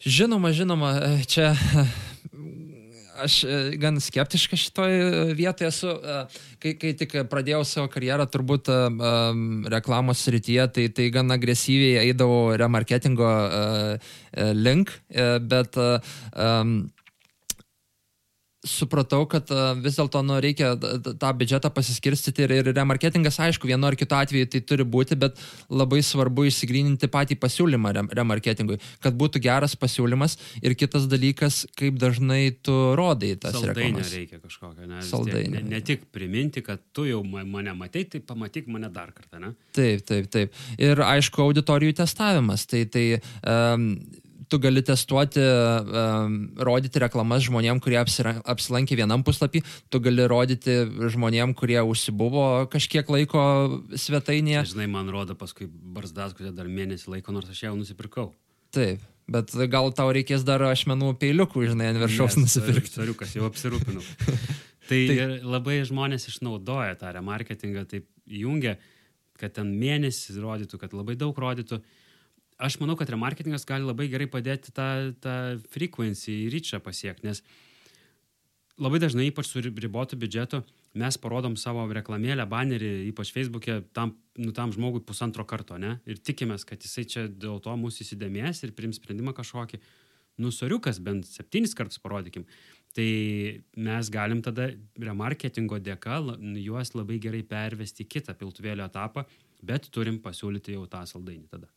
Žinoma, 0.06 0.52
žinoma, 0.54 0.92
čia 1.26 1.54
aš 3.24 3.38
gan 3.80 4.00
skeptiškas 4.04 4.60
šitoje 4.68 5.34
vietoje 5.38 5.70
esu. 5.72 5.94
Kai, 6.62 6.74
kai 6.80 6.92
tik 7.00 7.16
pradėjau 7.32 7.64
savo 7.68 7.90
karjerą, 7.94 8.28
turbūt 8.32 8.70
reklamos 9.72 10.24
srityje, 10.26 10.68
tai, 10.76 10.88
tai 10.96 11.08
gan 11.16 11.32
agresyviai 11.36 12.04
eidavau 12.10 12.56
remarketingo 12.60 13.32
link, 14.60 14.94
bet 15.50 15.80
supratau, 18.66 19.24
kad 19.30 19.50
vis 19.84 19.98
dėlto 20.00 20.22
nu, 20.26 20.38
reikia 20.44 20.74
tą 20.76 21.32
biudžetą 21.38 21.70
pasiskirstyti 21.74 22.46
ir, 22.46 22.54
ir 22.60 22.70
remarketingas, 22.76 23.38
aišku, 23.46 23.70
vienu 23.70 23.88
ar 23.88 23.98
kitu 24.00 24.18
atveju 24.18 24.50
tai 24.52 24.62
turi 24.66 24.86
būti, 24.88 25.18
bet 25.22 25.40
labai 25.70 26.02
svarbu 26.06 26.48
išsigryninti 26.50 27.10
patį 27.14 27.38
pasiūlymą 27.42 27.94
remarketingui, 28.18 28.80
kad 29.04 29.18
būtų 29.20 29.42
geras 29.46 29.78
pasiūlymas 29.80 30.38
ir 30.66 30.76
kitas 30.80 31.08
dalykas, 31.12 31.64
kaip 31.78 32.00
dažnai 32.02 32.56
tu 32.66 32.76
rodai 32.98 33.36
tas 33.38 33.56
Saldainio 33.56 34.02
reklamas. 34.02 34.14
reikia 34.16 34.42
kažkokio, 34.42 34.90
ne? 34.90 35.02
Saldainio. 35.06 35.62
Ne, 35.62 35.78
ne 35.78 35.82
tik 35.86 36.10
priminti, 36.16 36.66
kad 36.66 36.82
tu 36.96 37.06
jau 37.08 37.22
ma- 37.24 37.46
mane 37.46 37.74
matei, 37.78 38.06
tai 38.10 38.20
pamatyk 38.26 38.68
mane 38.72 38.90
dar 38.94 39.14
kartą, 39.16 39.40
ne? 39.42 39.54
Taip, 39.76 40.06
taip, 40.08 40.30
taip. 40.34 40.54
Ir 40.82 41.02
aišku, 41.06 41.42
auditorijų 41.46 41.98
testavimas. 42.02 42.66
Tai, 42.70 42.86
tai 42.92 43.06
um, 43.46 43.92
tu 44.50 44.60
gali 44.62 44.84
testuoti, 44.86 45.42
um, 45.42 46.38
rodyti 46.68 47.02
reklamas 47.02 47.46
žmonėm, 47.48 47.82
kurie 47.84 47.98
apsilankė 48.02 49.00
vienam 49.00 49.26
puslapį, 49.26 49.64
tu 49.90 50.02
gali 50.04 50.28
rodyti 50.30 50.78
žmonėm, 51.16 51.56
kurie 51.58 51.82
užsibuvo 51.82 52.68
kažkiek 52.72 53.10
laiko 53.12 53.42
svetainėje. 53.92 54.64
Tai, 54.64 54.72
žinai, 54.76 54.88
man 54.92 55.12
rodo 55.14 55.38
paskui 55.40 55.68
barzdas, 55.70 56.36
kurie 56.38 56.54
dar 56.56 56.70
mėnesį 56.72 57.18
laiko, 57.18 57.36
nors 57.36 57.52
aš 57.52 57.66
jau 57.68 57.76
nusipirkau. 57.78 58.32
Taip. 58.76 59.04
Bet 59.26 59.56
gal 59.74 59.90
tau 59.98 60.12
reikės 60.14 60.44
dar 60.46 60.62
ašmenų 60.68 61.16
peiliukų, 61.22 61.64
žinai, 61.72 61.90
ant 61.94 62.02
viršaus 62.04 62.36
nusipirkti. 62.38 62.94
Sariukas, 62.94 63.32
jau 63.34 63.48
apsirūpinau. 63.50 64.04
tai 64.90 65.00
ir 65.10 65.32
labai 65.42 65.80
žmonės 65.88 66.28
išnaudoja 66.30 66.94
tą 67.00 67.10
remarketingą, 67.16 67.88
taip 67.90 68.06
jungia, 68.30 68.76
kad 69.42 69.56
ten 69.58 69.72
mėnesį 69.82 70.38
rodytų, 70.44 70.80
kad 70.84 70.94
labai 70.94 71.18
daug 71.18 71.38
rodytų. 71.42 71.82
Aš 72.56 72.78
manau, 72.80 72.96
kad 72.96 73.10
remarketingas 73.12 73.66
gali 73.68 73.84
labai 73.84 74.08
gerai 74.08 74.30
padėti 74.32 74.72
tą, 74.76 74.88
tą 75.20 75.36
frequency, 75.74 76.46
ryčą 76.54 76.80
pasiekti, 76.84 77.28
nes 77.28 77.42
labai 78.80 79.02
dažnai, 79.04 79.28
ypač 79.28 79.50
su 79.50 79.64
ribotu 79.66 80.16
biudžetu, 80.20 80.62
mes 80.96 81.18
parodom 81.20 81.58
savo 81.60 81.84
reklamėlę, 81.92 82.46
banerį, 82.48 82.94
ypač 83.10 83.34
Facebook'e, 83.36 83.82
tam, 83.96 84.16
nu, 84.40 84.56
tam 84.56 84.72
žmogui 84.72 85.04
pusantro 85.04 85.44
karto, 85.48 85.76
ne? 85.82 85.98
Ir 86.08 86.22
tikimės, 86.24 86.64
kad 86.68 86.80
jisai 86.80 87.04
čia 87.12 87.28
dėl 87.28 87.60
to 87.64 87.76
mūsų 87.80 88.06
įsidėmės 88.08 88.64
ir 88.64 88.76
priims 88.78 89.02
sprendimą 89.02 89.36
kažkokį. 89.36 89.82
Nusoriukas 90.40 91.00
bent 91.04 91.28
septynis 91.28 91.76
kartus 91.76 92.00
parodykim. 92.04 92.44
Tai 92.96 93.08
mes 93.88 94.10
galim 94.12 94.42
tada 94.44 94.70
remarketingo 95.00 95.80
dėka 95.84 96.22
juos 96.64 96.92
labai 96.96 97.20
gerai 97.24 97.44
pervesti 97.48 98.04
į 98.04 98.12
kitą 98.18 98.36
piltuvėlio 98.40 98.88
etapą, 98.88 99.24
bet 99.64 99.88
turim 99.92 100.20
pasiūlyti 100.24 100.76
jau 100.76 100.88
tą 100.92 101.04
saldainį 101.08 101.48
tada. 101.52 101.72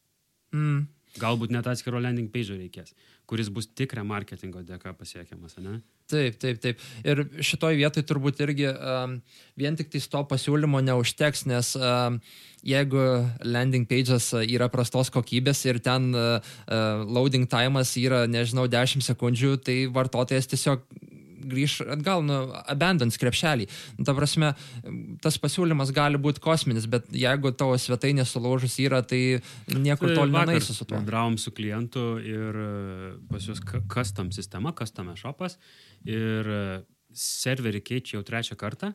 Mm. 0.55 0.87
Galbūt 1.19 1.53
net 1.55 1.67
atskiro 1.67 2.01
landing 2.03 2.29
page 2.31 2.55
reikės, 2.55 2.93
kuris 3.29 3.49
bus 3.53 3.67
tik 3.67 3.95
remarketingo 3.97 4.61
dėka 4.67 4.93
pasiekiamas, 4.97 5.57
ne? 5.65 5.79
Taip, 6.09 6.39
taip, 6.41 6.61
taip. 6.63 6.83
Ir 7.05 7.25
šitoj 7.45 7.77
vietoj 7.77 8.05
turbūt 8.09 8.39
irgi 8.45 8.69
um, 8.71 9.19
vien 9.59 9.77
tik 9.77 9.91
to 9.93 10.23
pasiūlymo 10.31 10.81
neužteks, 10.85 11.45
nes 11.51 11.75
um, 11.77 12.21
jeigu 12.65 13.03
landing 13.45 13.89
page'as 13.89 14.31
yra 14.45 14.71
prastos 14.73 15.11
kokybės 15.13 15.65
ir 15.69 15.83
ten 15.85 16.13
uh, 16.15 16.39
uh, 16.41 17.05
loading 17.05 17.49
time'as 17.51 17.97
yra, 18.01 18.27
nežinau, 18.31 18.69
10 18.73 19.05
sekundžių, 19.05 19.57
tai 19.65 19.79
vartotojas 19.93 20.49
tiesiog 20.49 20.85
grįž 21.39 21.81
atgal, 21.95 22.25
nu, 22.27 22.39
abandons 22.69 23.19
krepšelį. 23.21 23.69
Nu, 23.99 24.07
Ta 24.09 24.15
prasme, 24.17 24.53
tas 25.25 25.39
pasiūlymas 25.43 25.93
gali 25.97 26.21
būti 26.21 26.43
kosminis, 26.45 26.89
bet 26.91 27.09
jeigu 27.15 27.53
tavo 27.57 27.77
svetainė 27.79 28.27
sulaužus 28.29 28.79
yra, 28.83 29.03
tai 29.07 29.41
niekur 29.71 30.15
toli 30.15 30.35
Vakar 30.35 30.53
nenaisi 30.53 30.75
su 30.75 30.85
tuo. 30.85 30.99
Bendravom 30.99 31.39
su 31.41 31.53
klientu 31.55 32.07
ir 32.25 32.63
e, 32.65 32.71
pas 33.31 33.49
juos 33.49 33.63
custom 33.93 34.33
sistema, 34.35 34.75
custom 34.77 35.13
shopas 35.19 35.59
ir 36.07 36.49
e, 36.49 36.65
serverį 37.15 37.83
keičia 37.85 38.19
jau 38.19 38.25
trečią 38.27 38.59
kartą, 38.59 38.93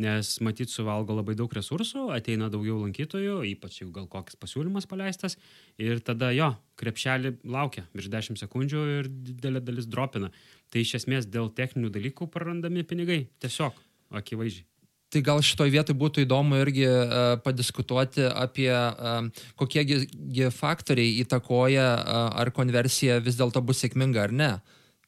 nes 0.00 0.32
matyt 0.42 0.72
suvalgo 0.72 1.14
labai 1.14 1.36
daug 1.38 1.52
resursų, 1.54 2.08
ateina 2.16 2.50
daugiau 2.50 2.80
lankytojų, 2.82 3.38
ypač 3.52 3.80
jeigu 3.80 3.92
gal 3.94 4.08
koks 4.10 4.38
pasiūlymas 4.40 4.88
paleistas 4.90 5.38
ir 5.78 6.02
tada 6.04 6.32
jo, 6.34 6.50
krepšelį 6.80 7.36
laukia 7.46 7.86
virš 7.94 8.10
10 8.16 8.42
sekundžių 8.42 8.84
ir 8.98 9.10
didelė 9.30 9.62
dalis 9.62 9.86
dropina. 9.90 10.32
Tai 10.70 10.82
iš 10.82 10.96
esmės 11.02 11.30
dėl 11.30 11.52
techninių 11.54 11.92
dalykų 11.94 12.30
prarandami 12.34 12.82
pinigai, 12.82 13.24
tiesiog 13.42 13.78
akivaizdžiai. 14.18 14.66
Tai 15.14 15.20
gal 15.22 15.42
šitoj 15.46 15.70
vietoj 15.70 15.94
būtų 15.94 16.24
įdomu 16.24 16.56
irgi 16.58 16.88
uh, 16.90 17.36
padiskutuoti 17.44 18.24
apie 18.26 18.72
uh, 18.74 19.28
kokie 19.54 19.84
gi, 19.86 19.98
gi 20.10 20.48
faktoriai 20.50 21.20
įtakoja, 21.22 21.84
uh, 22.00 22.30
ar 22.42 22.50
konversija 22.56 23.20
vis 23.22 23.38
dėlto 23.38 23.62
bus 23.62 23.84
sėkminga 23.84 24.24
ar 24.24 24.34
ne. 24.34 24.50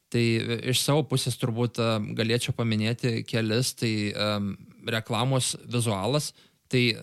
Tai 0.07 0.23
e, 0.23 0.57
iš 0.71 0.79
savo 0.79 1.01
pusės 1.11 1.35
turbūt 1.35 1.81
uh, 1.83 1.97
galėčiau 2.15 2.55
paminėti 2.55 3.25
kelis, 3.27 3.73
tai 3.75 3.91
um, 4.15 4.53
reklamos 4.85 5.55
vizualas, 5.65 6.33
tai 6.71 6.97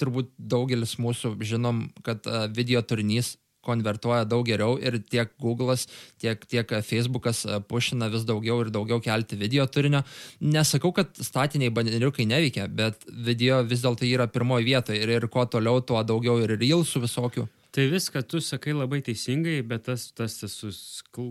turbūt 0.00 0.32
daugelis 0.38 0.96
mūsų 0.98 1.36
žinom, 1.44 1.86
kad 2.06 2.26
uh, 2.26 2.46
video 2.48 2.80
turinys 2.82 3.36
konvertuoja 3.62 4.26
daug 4.26 4.46
geriau 4.46 4.76
ir 4.82 4.98
tiek 5.06 5.30
Google'as, 5.40 5.86
tiek, 6.20 6.42
tiek 6.50 6.74
Facebook'as 6.82 7.44
e, 7.46 7.60
pušina 7.68 8.08
vis 8.12 8.26
daugiau 8.28 8.60
ir 8.64 8.72
daugiau 8.74 9.00
kelti 9.02 9.38
video 9.38 9.66
turinio. 9.70 10.02
Nesakau, 10.42 10.92
kad 10.96 11.14
statiniai 11.14 11.72
baneriukai 11.74 12.26
neveikia, 12.28 12.66
bet 12.66 13.06
video 13.06 13.62
vis 13.62 13.84
dėlto 13.84 14.08
yra 14.08 14.26
pirmoji 14.26 14.66
vietoje 14.72 15.02
ir, 15.02 15.16
ir 15.16 15.28
kuo 15.32 15.46
toliau, 15.46 15.82
tuo 15.86 16.02
daugiau 16.06 16.40
ir 16.42 16.56
reelsų 16.58 17.06
visokių. 17.06 17.46
Tai 17.72 17.86
viską 17.88 18.20
tu 18.28 18.36
sakai 18.44 18.74
labai 18.76 18.98
teisingai, 19.00 19.62
bet 19.64 19.86
tas, 19.86 20.10
tas 20.12 20.34
esu 20.44 20.68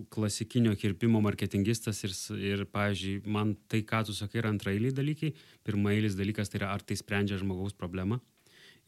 klasikinio 0.10 0.72
kirpimo 0.74 1.20
marketingistas 1.22 2.00
ir, 2.08 2.16
ir, 2.39 2.64
pavyzdžiui, 2.66 3.20
man 3.30 3.52
tai, 3.70 3.84
ką 3.86 4.00
tu 4.08 4.16
sakai, 4.18 4.39
yra 4.42 4.50
antrailiai 4.50 4.96
dalykai. 4.98 5.36
Pirmailis 5.68 6.18
dalykas 6.18 6.49
tai 6.49 6.62
yra, 6.62 6.72
ar 6.76 6.84
tai 6.86 6.97
sprendžia 6.99 7.39
žmogaus 7.41 7.76
problemą. 7.78 8.20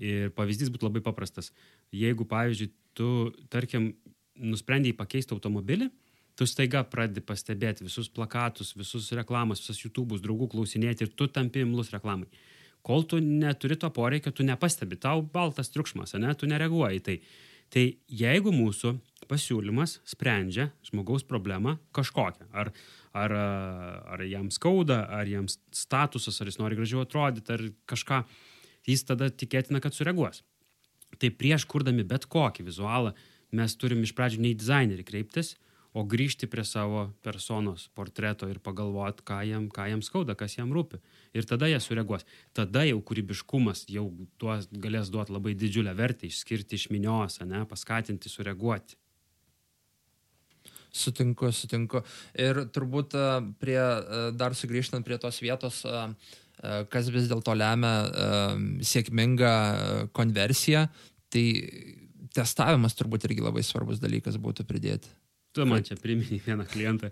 Ir 0.01 0.32
pavyzdys 0.34 0.71
būtų 0.74 0.89
labai 0.89 1.03
paprastas. 1.05 1.51
Jeigu, 1.93 2.26
pavyzdžiui, 2.30 2.71
tu, 2.97 3.09
tarkim, 3.53 3.91
nusprendėjai 4.41 4.97
pakeisti 4.97 5.36
automobilį, 5.36 5.91
tu 6.34 6.47
staiga 6.49 6.82
pradedi 6.89 7.21
pastebėti 7.21 7.86
visus 7.86 8.09
plakatus, 8.09 8.74
visus 8.78 9.11
reklamas, 9.13 9.61
visus 9.61 9.84
YouTube'us, 9.86 10.24
draugų 10.24 10.49
klausinėti 10.55 11.05
ir 11.05 11.13
tu 11.13 11.30
tampi 11.30 11.61
imlus 11.61 11.93
reklamai. 11.93 12.30
Kol 12.84 13.05
tu 13.07 13.21
neturi 13.24 13.78
to 13.80 13.88
poreikio, 13.93 14.34
tu 14.36 14.43
nepastebi, 14.43 14.97
tau 14.99 15.21
baltas 15.21 15.69
triukšmas, 15.71 16.17
ne, 16.19 16.34
tu 16.36 16.49
nereaguoji 16.49 16.99
į 16.99 17.03
tai. 17.05 17.17
Tai 17.74 17.84
jeigu 18.11 18.51
mūsų 18.53 18.97
pasiūlymas 19.30 19.99
sprendžia 20.07 20.69
žmogaus 20.88 21.26
problemą 21.28 21.78
kažkokią, 21.95 22.47
ar, 22.53 22.71
ar, 23.17 23.36
ar 24.15 24.24
jam 24.28 24.49
skauda, 24.53 25.03
ar 25.09 25.30
jam 25.30 25.49
statusas, 25.49 26.39
ar 26.41 26.51
jis 26.51 26.59
nori 26.61 26.80
gražiau 26.80 27.03
atrodyti, 27.03 27.53
ar 27.55 27.67
kažką, 27.89 28.24
jis 28.89 29.05
tada 29.07 29.30
tikėtina, 29.30 29.82
kad 29.84 29.95
sureaguos. 29.95 30.43
Tai 31.19 31.30
prieš 31.38 31.67
kurdami 31.69 32.05
bet 32.07 32.26
kokį 32.32 32.65
vizualą 32.67 33.13
mes 33.53 33.76
turim 33.78 34.01
iš 34.01 34.15
pradžių 34.17 34.41
ne 34.41 34.53
į 34.53 34.59
dizainerį 34.61 35.05
kreiptis, 35.05 35.53
o 35.93 36.01
grįžti 36.09 36.49
prie 36.49 36.63
savo 36.65 37.03
personos 37.21 37.86
portreto 37.93 38.47
ir 38.49 38.57
pagalvoti, 38.65 39.21
ką 39.30 39.39
jam, 39.45 39.67
ką 39.69 39.86
jam 39.91 40.01
skauda, 40.01 40.34
kas 40.38 40.57
jam 40.57 40.74
rūpi. 40.74 40.97
Ir 41.38 41.45
tada 41.45 41.69
jie 41.69 41.78
sureaguos. 41.82 42.26
Tada 42.57 42.82
jau 42.88 42.97
kūrybiškumas 43.05 43.86
jau 43.93 44.07
tuos 44.41 44.65
galės 44.74 45.13
duoti 45.13 45.36
labai 45.36 45.53
didžiulę 45.53 45.93
vertę, 45.97 46.26
išskirti 46.26 46.80
iš 46.80 46.89
minios, 46.89 47.38
ne, 47.45 47.61
paskatinti 47.69 48.32
sureaguoti. 48.32 48.97
Sutinku, 50.93 51.49
sutinku. 51.49 52.03
Ir 52.37 52.63
turbūt 52.73 53.15
e, 53.17 53.27
prie, 53.61 53.79
e, 53.81 54.23
dar 54.37 54.53
sugrįžtant 54.57 55.05
prie 55.05 55.17
tos 55.21 55.39
vietos, 55.41 55.81
e, 55.89 56.03
kas 56.93 57.09
vis 57.11 57.25
dėlto 57.31 57.55
lemia 57.57 57.93
sėkmingą 58.85 59.53
konversiją, 60.15 60.85
tai 61.33 61.45
testavimas 62.37 62.93
turbūt 62.95 63.25
irgi 63.27 63.43
labai 63.43 63.65
svarbus 63.65 63.99
dalykas 63.99 64.37
būtų 64.39 64.67
pridėti. 64.69 65.09
Tu 65.53 65.65
man 65.67 65.83
čia 65.85 65.97
primini 65.99 66.37
vieną 66.45 66.67
klientą. 66.69 67.09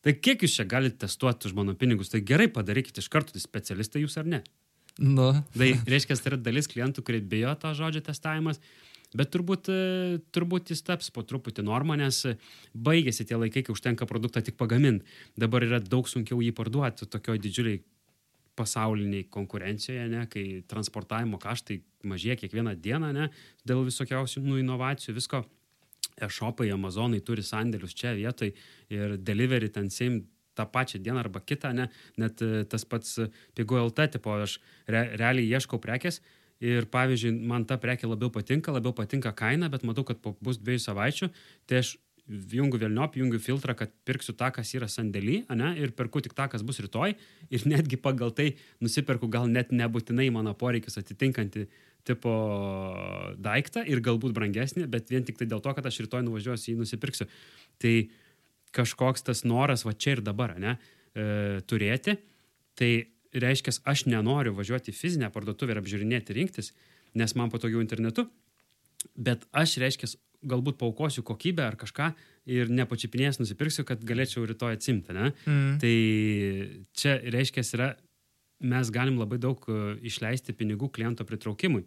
Tai 0.00 0.16
kiek 0.16 0.42
jūs 0.42 0.56
čia 0.56 0.64
galite 0.68 1.04
testuoti 1.04 1.48
už 1.48 1.54
mano 1.60 1.76
pinigus? 1.76 2.10
Tai 2.10 2.22
gerai 2.24 2.48
padarykite 2.52 3.04
iš 3.04 3.12
karto, 3.12 3.36
tai 3.36 3.44
specialistai 3.44 4.02
jūs 4.02 4.16
ar 4.20 4.28
ne? 4.32 4.40
Nu, 5.00 5.30
Tai 5.54 5.68
reiškia, 5.88 6.16
tai 6.16 6.32
yra 6.32 6.40
dalis 6.40 6.68
klientų, 6.68 7.04
kurie 7.06 7.20
bijo 7.24 7.52
to 7.60 7.70
žodžio 7.76 8.02
testavimas, 8.08 8.58
bet 9.16 9.30
turbūt, 9.34 9.70
e, 9.72 10.18
turbūt 10.34 10.72
jis 10.74 10.82
taps 10.86 11.10
po 11.14 11.24
truputį 11.26 11.64
normą, 11.66 11.96
nes 11.98 12.22
baigėsi 12.74 13.26
tie 13.26 13.38
laikai, 13.38 13.64
kai 13.66 13.74
užtenka 13.74 14.08
produktą 14.10 14.42
tik 14.44 14.58
pagaminti. 14.60 15.06
Dabar 15.38 15.66
yra 15.66 15.80
daug 15.82 16.08
sunkiau 16.08 16.42
jį 16.42 16.52
parduoti 16.56 17.08
tokioj 17.10 17.40
didžiuliai 17.42 17.82
pasauliniai 18.60 19.28
konkurencijoje, 19.32 20.08
ne, 20.12 20.26
kai 20.30 20.44
transportavimo 20.68 21.38
kaštai 21.40 21.80
mažėja 22.10 22.36
kiekvieną 22.42 22.74
dieną, 22.82 23.12
ne, 23.16 23.30
dėl 23.66 23.86
visokiausių 23.88 24.44
nu, 24.44 24.60
inovacijų, 24.60 25.16
visko. 25.18 25.44
E-shopai, 26.20 26.66
Amazonai 26.74 27.20
turi 27.24 27.40
sandėlius 27.44 27.94
čia 27.96 28.10
vietoj 28.12 28.50
ir 28.92 29.14
delivery 29.24 29.70
ten 29.72 29.86
sim 29.94 30.18
tą 30.58 30.66
pačią 30.68 30.98
dieną 31.00 31.22
arba 31.22 31.40
kitą, 31.40 31.70
ne, 31.76 31.86
net 32.20 32.42
e, 32.44 32.64
tas 32.68 32.84
pats 32.84 33.20
pigų 33.56 33.78
LT, 33.86 34.10
tipo, 34.18 34.34
aš 34.44 34.58
re, 34.90 35.06
realiai 35.16 35.48
ieškau 35.48 35.80
prekės 35.80 36.20
ir 36.60 36.86
pavyzdžiui, 36.92 37.32
man 37.48 37.64
ta 37.68 37.78
prekė 37.80 38.08
labiau 38.10 38.30
patinka, 38.32 38.72
labiau 38.74 38.92
patinka 38.96 39.32
kaina, 39.36 39.70
bet 39.72 39.84
matau, 39.88 40.04
kad 40.06 40.20
po 40.20 40.34
bus 40.44 40.60
dviejų 40.60 40.84
savaičių, 40.84 41.30
tai 41.70 41.80
aš 41.80 41.96
jungiu 42.30 42.78
vėlniop, 42.78 43.16
jungiu 43.18 43.40
filtrą, 43.42 43.74
kad 43.74 43.92
pirksiu 44.06 44.34
tą, 44.38 44.50
kas 44.54 44.70
yra 44.76 44.86
sandėly, 44.90 45.40
ne, 45.56 45.72
ir 45.80 45.94
perku 45.96 46.22
tik 46.22 46.34
tą, 46.36 46.46
kas 46.52 46.62
bus 46.66 46.78
rytoj, 46.82 47.16
ir 47.50 47.66
netgi 47.66 47.98
pagal 48.00 48.30
tai 48.36 48.52
nusiperku 48.84 49.28
gal 49.32 49.48
net 49.50 49.72
nebūtinai 49.74 50.28
mano 50.34 50.54
poreikius 50.54 51.00
atitinkantį 51.00 51.66
tipo 52.06 52.32
daiktą 53.40 53.82
ir 53.88 54.00
galbūt 54.04 54.34
brangesnį, 54.36 54.86
bet 54.90 55.10
vien 55.12 55.26
tik 55.26 55.40
tai 55.40 55.48
dėl 55.50 55.62
to, 55.64 55.74
kad 55.76 55.86
aš 55.86 56.02
rytoj 56.06 56.22
nuvažiuosiu 56.24 56.72
jį 56.72 56.78
nusipirksiu. 56.80 57.26
Tai 57.82 57.94
kažkoks 58.76 59.26
tas 59.26 59.42
noras 59.44 59.84
va 59.84 59.92
čia 59.92 60.16
ir 60.16 60.24
dabar, 60.24 60.54
ne, 60.62 60.76
e, 61.12 61.60
turėti, 61.68 62.16
tai 62.78 62.92
reiškia, 63.34 63.74
aš 63.88 64.06
nenoriu 64.10 64.54
važiuoti 64.56 64.92
į 64.92 64.96
fizinę 64.96 65.30
parduotuvę 65.34 65.76
ir 65.76 65.82
apžiūrinėti 65.82 66.36
rinktis, 66.36 66.72
nes 67.18 67.34
man 67.38 67.50
patogiau 67.52 67.82
internetu, 67.82 68.26
bet 69.16 69.46
aš, 69.56 69.78
reiškia, 69.82 70.10
galbūt 70.40 70.78
paukosiu 70.80 71.22
kokybę 71.26 71.64
ar 71.66 71.76
kažką 71.76 72.10
ir 72.50 72.70
nepačipinės 72.72 73.40
nusipirksiu, 73.42 73.84
kad 73.88 74.00
galėčiau 74.06 74.46
rytoj 74.48 74.78
atsimti, 74.78 75.12
ne? 75.12 75.32
Mm. 75.44 75.74
Tai 75.82 75.94
čia, 76.96 77.18
reiškia, 77.34 77.64
yra, 77.76 77.90
mes 78.60 78.92
galim 78.92 79.18
labai 79.20 79.40
daug 79.40 79.64
e, 79.68 79.96
išleisti 80.08 80.56
pinigų 80.56 80.90
kliento 80.96 81.26
pritraukimui. 81.28 81.84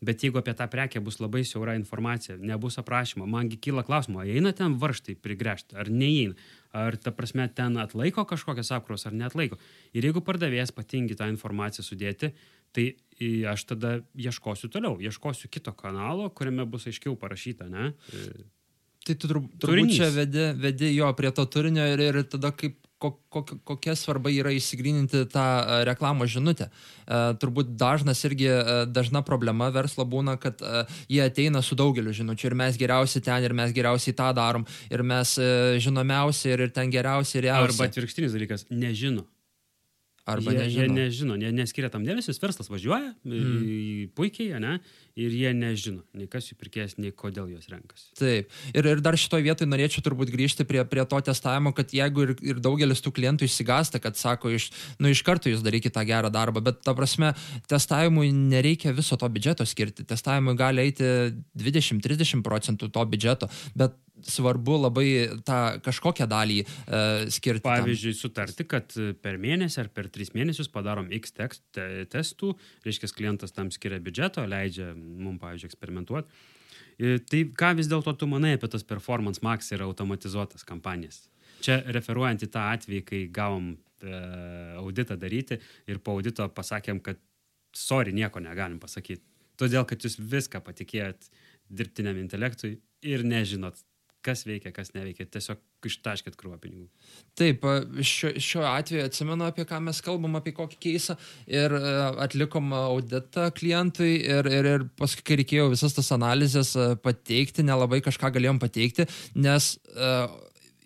Bet 0.00 0.22
jeigu 0.24 0.38
apie 0.40 0.54
tą 0.56 0.64
prekę 0.72 1.00
bus 1.04 1.18
labai 1.20 1.42
siaura 1.44 1.74
informacija, 1.76 2.38
nebus 2.40 2.78
aprašymo, 2.80 3.26
mangi 3.28 3.58
kyla 3.60 3.82
klausimo, 3.84 4.22
eina 4.24 4.54
ten 4.56 4.78
varštai 4.80 5.18
prigręžti, 5.20 5.76
ar 5.76 5.90
neįeina, 5.92 6.38
ar 6.72 6.96
ta 6.96 7.12
prasme 7.12 7.44
ten 7.52 7.76
atlaiko 7.82 8.24
kažkokias 8.24 8.72
apkros, 8.78 9.04
ar 9.04 9.12
neatlaiko. 9.12 9.58
Ir 9.92 10.08
jeigu 10.08 10.22
pardavėjas 10.24 10.72
patingi 10.72 11.18
tą 11.20 11.28
informaciją 11.28 11.84
sudėti, 11.84 12.32
tai 12.72 12.86
aš 13.52 13.66
tada 13.74 13.98
ieškosiu 14.16 14.70
toliau, 14.72 14.96
ieškosiu 15.04 15.52
kito 15.52 15.76
kanalo, 15.76 16.30
kuriame 16.32 16.64
bus 16.64 16.88
aiškiau 16.88 17.18
parašyta, 17.20 17.68
ne? 17.68 17.92
Tai 19.04 19.16
tu 19.16 19.28
turbūt 19.28 19.92
čia 19.96 20.08
vedi, 20.12 20.50
vedi 20.60 20.94
jo 20.94 21.12
prie 21.16 21.32
to 21.36 21.44
turinio 21.48 21.84
ir, 21.92 22.00
ir 22.08 22.22
tada 22.28 22.52
kaip 22.56 22.80
kokia 23.00 23.94
svarba 23.96 24.30
yra 24.32 24.52
įsigryninti 24.52 25.24
tą 25.32 25.44
e, 25.44 25.80
reklamos 25.88 26.30
žinutę. 26.34 26.68
E, 26.68 27.20
turbūt 27.40 27.72
dažnas 27.80 28.20
irgi, 28.28 28.50
e, 28.52 28.76
dažna 28.92 29.24
problema 29.26 29.70
verslo 29.72 30.04
būna, 30.04 30.36
kad 30.40 30.60
jie 31.08 31.22
ateina 31.24 31.64
su 31.64 31.78
daugeliu 31.78 32.12
žinučių 32.16 32.50
ir 32.50 32.58
mes 32.60 32.78
geriausi 32.80 33.24
ten, 33.24 33.42
ir 33.46 33.56
mes 33.56 33.74
geriausiai 33.76 34.16
tą 34.16 34.30
darom, 34.36 34.66
ir 34.92 35.04
mes 35.06 35.34
žinomiausi, 35.80 36.52
ir, 36.52 36.66
ir 36.68 36.74
ten 36.76 36.92
geriausiai, 36.92 37.40
ir 37.40 37.50
geriausiai. 37.50 37.76
Arba 37.76 37.90
atvirkštinis 37.90 38.36
dalykas- 38.36 38.66
nežino. 38.84 39.26
Arba 40.28 40.52
jie, 40.52 40.58
nežino. 40.60 40.82
Jie 40.82 40.88
nežino, 40.94 41.36
jie 41.40 41.50
neskiria 41.54 41.88
tam 41.92 42.04
dėmesio, 42.06 42.34
verslas 42.42 42.68
važiuoja 42.70 43.14
mm. 43.24 44.10
puikiai, 44.16 44.60
ne, 44.62 44.76
ir 45.18 45.34
jie 45.34 45.52
nežino, 45.56 46.02
nei 46.16 46.28
kas 46.30 46.50
jų 46.50 46.56
pirkėjas, 46.60 46.96
nei 47.00 47.12
kodėl 47.16 47.50
juos 47.52 47.68
renkasi. 47.70 48.10
Taip. 48.18 48.50
Ir, 48.74 48.88
ir 48.92 49.02
dar 49.04 49.18
šitoje 49.18 49.46
vietoje 49.46 49.70
norėčiau 49.70 50.04
turbūt 50.06 50.32
grįžti 50.34 50.66
prie, 50.68 50.82
prie 50.88 51.04
to 51.08 51.20
testavimo, 51.30 51.72
kad 51.76 51.94
jeigu 51.94 52.26
ir, 52.26 52.34
ir 52.52 52.60
daugelis 52.62 53.02
tų 53.04 53.14
klientų 53.16 53.48
įsigasta, 53.48 54.02
kad 54.02 54.18
sako, 54.20 54.52
iš, 54.56 54.70
nu, 55.02 55.10
iš 55.12 55.24
karto 55.26 55.52
jūs 55.52 55.64
darykite 55.66 55.96
tą 55.96 56.04
gerą 56.08 56.30
darbą, 56.32 56.62
bet 56.64 56.82
ta 56.86 56.94
prasme, 56.96 57.32
testavimui 57.70 58.30
nereikia 58.34 58.94
viso 58.96 59.18
to 59.20 59.28
biudžeto 59.32 59.66
skirti. 59.68 60.06
Testavimui 60.08 60.56
gali 60.58 60.86
eiti 60.86 61.10
20-30 61.58 62.46
procentų 62.46 62.90
to 62.94 63.08
biudžeto, 63.10 63.50
bet 63.74 63.98
svarbu 64.26 64.76
labai 64.84 65.06
tą 65.46 65.80
kažkokią 65.84 66.26
dalį 66.30 66.60
uh, 66.64 67.26
skirti. 67.32 67.64
Pavyzdžiui, 67.64 68.14
tam. 68.14 68.20
sutarti, 68.20 68.66
kad 68.68 68.96
per 69.22 69.38
mėnesį 69.40 69.84
ar 69.84 69.90
per 69.94 70.10
tris 70.12 70.34
mėnesius 70.36 70.70
padarom 70.72 71.10
X 71.20 71.34
tekst, 71.36 71.64
te, 71.74 71.86
testų, 72.10 72.52
reiškia, 72.86 73.12
klientas 73.16 73.54
tam 73.56 73.72
skiria 73.74 74.00
biudžeto, 74.02 74.44
leidžia 74.48 74.92
mums, 75.00 75.40
pavyzdžiui, 75.42 75.70
eksperimentuoti. 75.72 76.40
Tai 77.00 77.40
ką 77.56 77.72
vis 77.78 77.88
dėlto 77.88 78.12
tu 78.20 78.28
manai 78.28 78.54
apie 78.56 78.68
tas 78.68 78.84
performance 78.84 79.40
max 79.44 79.72
ir 79.72 79.84
automatizuotas 79.86 80.66
kampanijas? 80.68 81.22
Čia 81.64 81.80
referuojant 81.96 82.44
į 82.44 82.50
tą 82.52 82.66
atvejį, 82.74 83.00
kai 83.08 83.20
gavom 83.32 83.72
e, 83.72 84.20
auditą 84.80 85.16
daryti 85.20 85.58
ir 85.88 86.00
po 86.04 86.16
audito 86.16 86.46
pasakėm, 86.56 87.00
kad 87.04 87.20
sorry, 87.76 88.12
nieko 88.16 88.40
negalim 88.40 88.78
pasakyti. 88.80 89.24
Todėl, 89.60 89.84
kad 89.88 90.04
jūs 90.04 90.16
viską 90.20 90.62
patikėjot 90.64 91.28
dirbtiniam 91.68 92.18
intelektui 92.20 92.78
ir 93.06 93.24
nežinot, 93.24 93.80
kas 94.24 94.44
veikia, 94.48 94.72
kas 94.74 94.92
neveikia, 94.94 95.26
tiesiog 95.32 95.88
ištaškit 95.88 96.36
krūvą 96.40 96.58
pinigų. 96.60 96.86
Taip, 97.38 97.64
šiuo, 98.04 98.34
šiuo 98.42 98.66
atveju 98.68 99.06
atsimenu, 99.08 99.46
apie 99.48 99.64
ką 99.68 99.80
mes 99.84 100.02
kalbam, 100.04 100.36
apie 100.38 100.52
kokį 100.56 100.80
keisą 100.82 101.16
ir 101.48 101.74
e, 101.76 101.94
atlikom 102.26 102.74
auditą 102.76 103.48
klientui 103.56 104.12
ir, 104.20 104.50
ir, 104.50 104.70
ir 104.74 104.86
paskui, 105.00 105.24
kai 105.26 105.40
reikėjo 105.40 105.70
visas 105.72 105.96
tas 105.96 106.12
analizės 106.16 106.74
e, 106.76 106.92
pateikti, 107.00 107.64
nelabai 107.66 108.02
kažką 108.04 108.32
galėjom 108.36 108.60
pateikti, 108.62 109.08
nes 109.40 109.74
uh, 109.96 110.28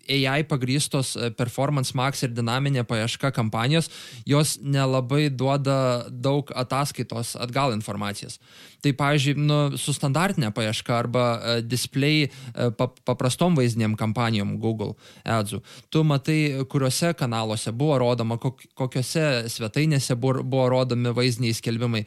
AI 0.07 0.43
pagrystos 0.43 1.15
e, 1.15 1.29
performance 1.33 1.95
max 1.97 2.23
ir 2.25 2.33
dinaminė 2.35 2.85
paieška 2.87 3.31
kampanijos, 3.35 3.89
jos 4.27 4.55
nelabai 4.61 5.27
duoda 5.29 6.05
daug 6.09 6.51
ataskaitos 6.55 7.35
atgal 7.41 7.73
informacijos. 7.75 8.39
Tai, 8.85 8.91
pavyzdžiui, 8.93 9.33
nu, 9.41 9.55
su 9.81 9.95
standartinė 9.95 10.51
paieška 10.53 10.93
arba 10.93 11.23
uh, 11.33 11.53
display 11.65 12.27
uh, 12.27 12.69
paprastom 12.77 13.55
vaizdiniam 13.57 13.95
kampanijom 13.97 14.51
Google 14.61 14.93
adsų, 15.25 15.61
tu 15.89 16.03
matai, 16.05 16.37
kuriuose 16.69 17.15
kanaluose 17.17 17.73
buvo 17.73 17.97
rodoma, 18.03 18.37
kok, 18.41 18.61
kokiuose 18.77 19.49
svetainėse 19.49 20.13
buvo, 20.21 20.67
rodomi 20.69 21.13
vaizdiniai 21.15 21.55
skelbimai, 21.57 22.03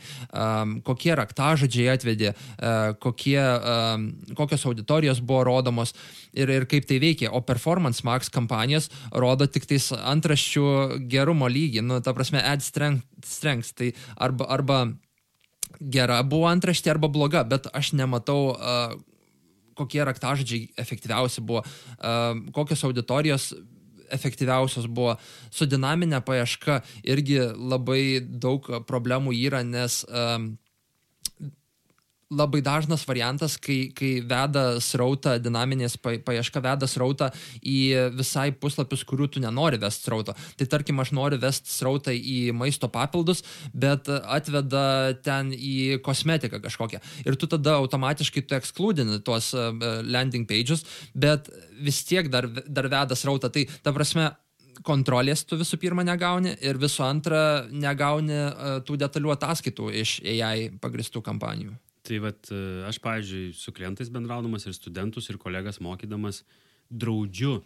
kokie 0.87 1.11
raktažodžiai 1.19 1.91
atvedė, 1.97 2.31
uh, 2.35 2.95
kokie, 3.03 3.41
kokios 4.39 4.67
auditorijos 4.71 5.23
buvo 5.25 5.43
rodomos 5.49 5.95
ir, 6.33 6.53
ir 6.53 6.69
kaip 6.71 6.87
tai 6.87 7.01
veikia. 7.03 7.33
O 7.35 7.43
Performance 7.43 8.07
Max 8.07 8.31
kampanijas 8.31 8.87
rodo 9.11 9.51
tik 9.51 9.67
tais 9.67 9.91
antraščių 9.99 10.69
gerumo 11.11 11.51
lygį, 11.51 11.83
nu, 11.91 11.99
ta 12.05 12.15
prasme, 12.15 12.43
ad 12.43 12.63
strength, 12.63 13.07
strength 13.27 13.75
tai 13.79 13.93
arba, 14.15 14.47
arba 14.55 14.81
gera 15.81 16.21
buvo 16.27 16.49
antraštė 16.51 16.95
arba 16.95 17.11
bloga, 17.13 17.45
bet 17.47 17.69
aš 17.73 17.93
nematau, 17.99 18.55
uh, 18.55 18.95
kokie 19.79 20.03
raktažodžiai 20.05 20.73
efektyviausi 20.79 21.45
buvo, 21.45 21.63
uh, 21.63 22.33
kokios 22.55 22.85
auditorijos 22.89 23.53
efektyviausios 24.11 24.89
buvo. 24.89 25.17
Su 25.51 25.69
dinaminė 25.69 26.23
paieška 26.25 26.81
irgi 27.07 27.41
labai 27.55 28.21
daug 28.21 28.65
problemų 28.89 29.35
yra, 29.37 29.63
nes 29.67 30.01
um, 30.09 30.55
labai 32.29 32.61
dažnas 32.61 33.07
variantas, 33.09 33.57
kai, 33.57 33.89
kai 33.97 34.19
veda 34.29 34.65
srautą, 34.85 35.39
dinaminės 35.41 35.97
paieška 36.01 36.61
veda 36.65 36.89
srautą 36.89 37.31
į 37.65 38.11
visai 38.19 38.51
puslapius, 38.53 39.05
kurių 39.09 39.31
tu 39.33 39.41
nenori 39.41 39.81
vesti 39.81 40.09
srauto. 40.09 40.35
Tai 40.61 40.67
tarkim, 40.69 41.01
aš 41.01 41.15
noriu 41.17 41.41
vesti 41.41 41.73
srautą 41.73 42.13
į 42.13 42.53
maisto 42.57 42.91
papildus, 42.93 43.41
bet 43.73 44.11
atveda 44.13 45.15
ten 45.25 45.55
į 45.57 46.03
kosmetiką 46.05 46.61
kažkokią. 46.65 47.01
Ir 47.25 47.41
tu 47.41 47.49
tada 47.49 47.79
automatiškai 47.81 48.45
tu 48.45 48.59
ekskludini 48.59 49.23
tuos 49.25 49.55
e, 49.57 49.71
landing 50.05 50.45
pages, 50.49 50.85
bet 51.15 51.49
vis 51.81 52.03
tiek 52.05 52.29
dar, 52.29 52.51
dar 52.69 52.93
veda 52.93 53.17
srautą. 53.17 53.49
Tai 53.55 53.65
ta 53.81 53.97
prasme, 53.97 54.29
kontrolės 54.85 55.43
tu 55.49 55.57
visų 55.59 55.81
pirma 55.81 56.05
negauni 56.07 56.53
ir 56.63 56.79
visų 56.79 57.03
antra 57.03 57.41
negauni 57.73 58.37
uh, 58.37 58.79
tų 58.87 59.01
detalių 59.03 59.35
ataskaitų 59.35 59.91
iš 60.05 60.13
AI 60.23 60.69
pagristų 60.79 61.25
kampanijų. 61.27 61.75
Tai 62.09 62.23
vat, 62.25 62.49
e, 62.49 62.61
aš, 62.89 63.01
pavyzdžiui, 63.05 63.51
su 63.57 63.75
klientais 63.77 64.09
bendraudamas 64.13 64.65
ir 64.65 64.77
studentus 64.77 65.29
ir 65.29 65.37
kolegas 65.41 65.81
mokydamas, 65.85 66.41
draudžiu 66.89 67.59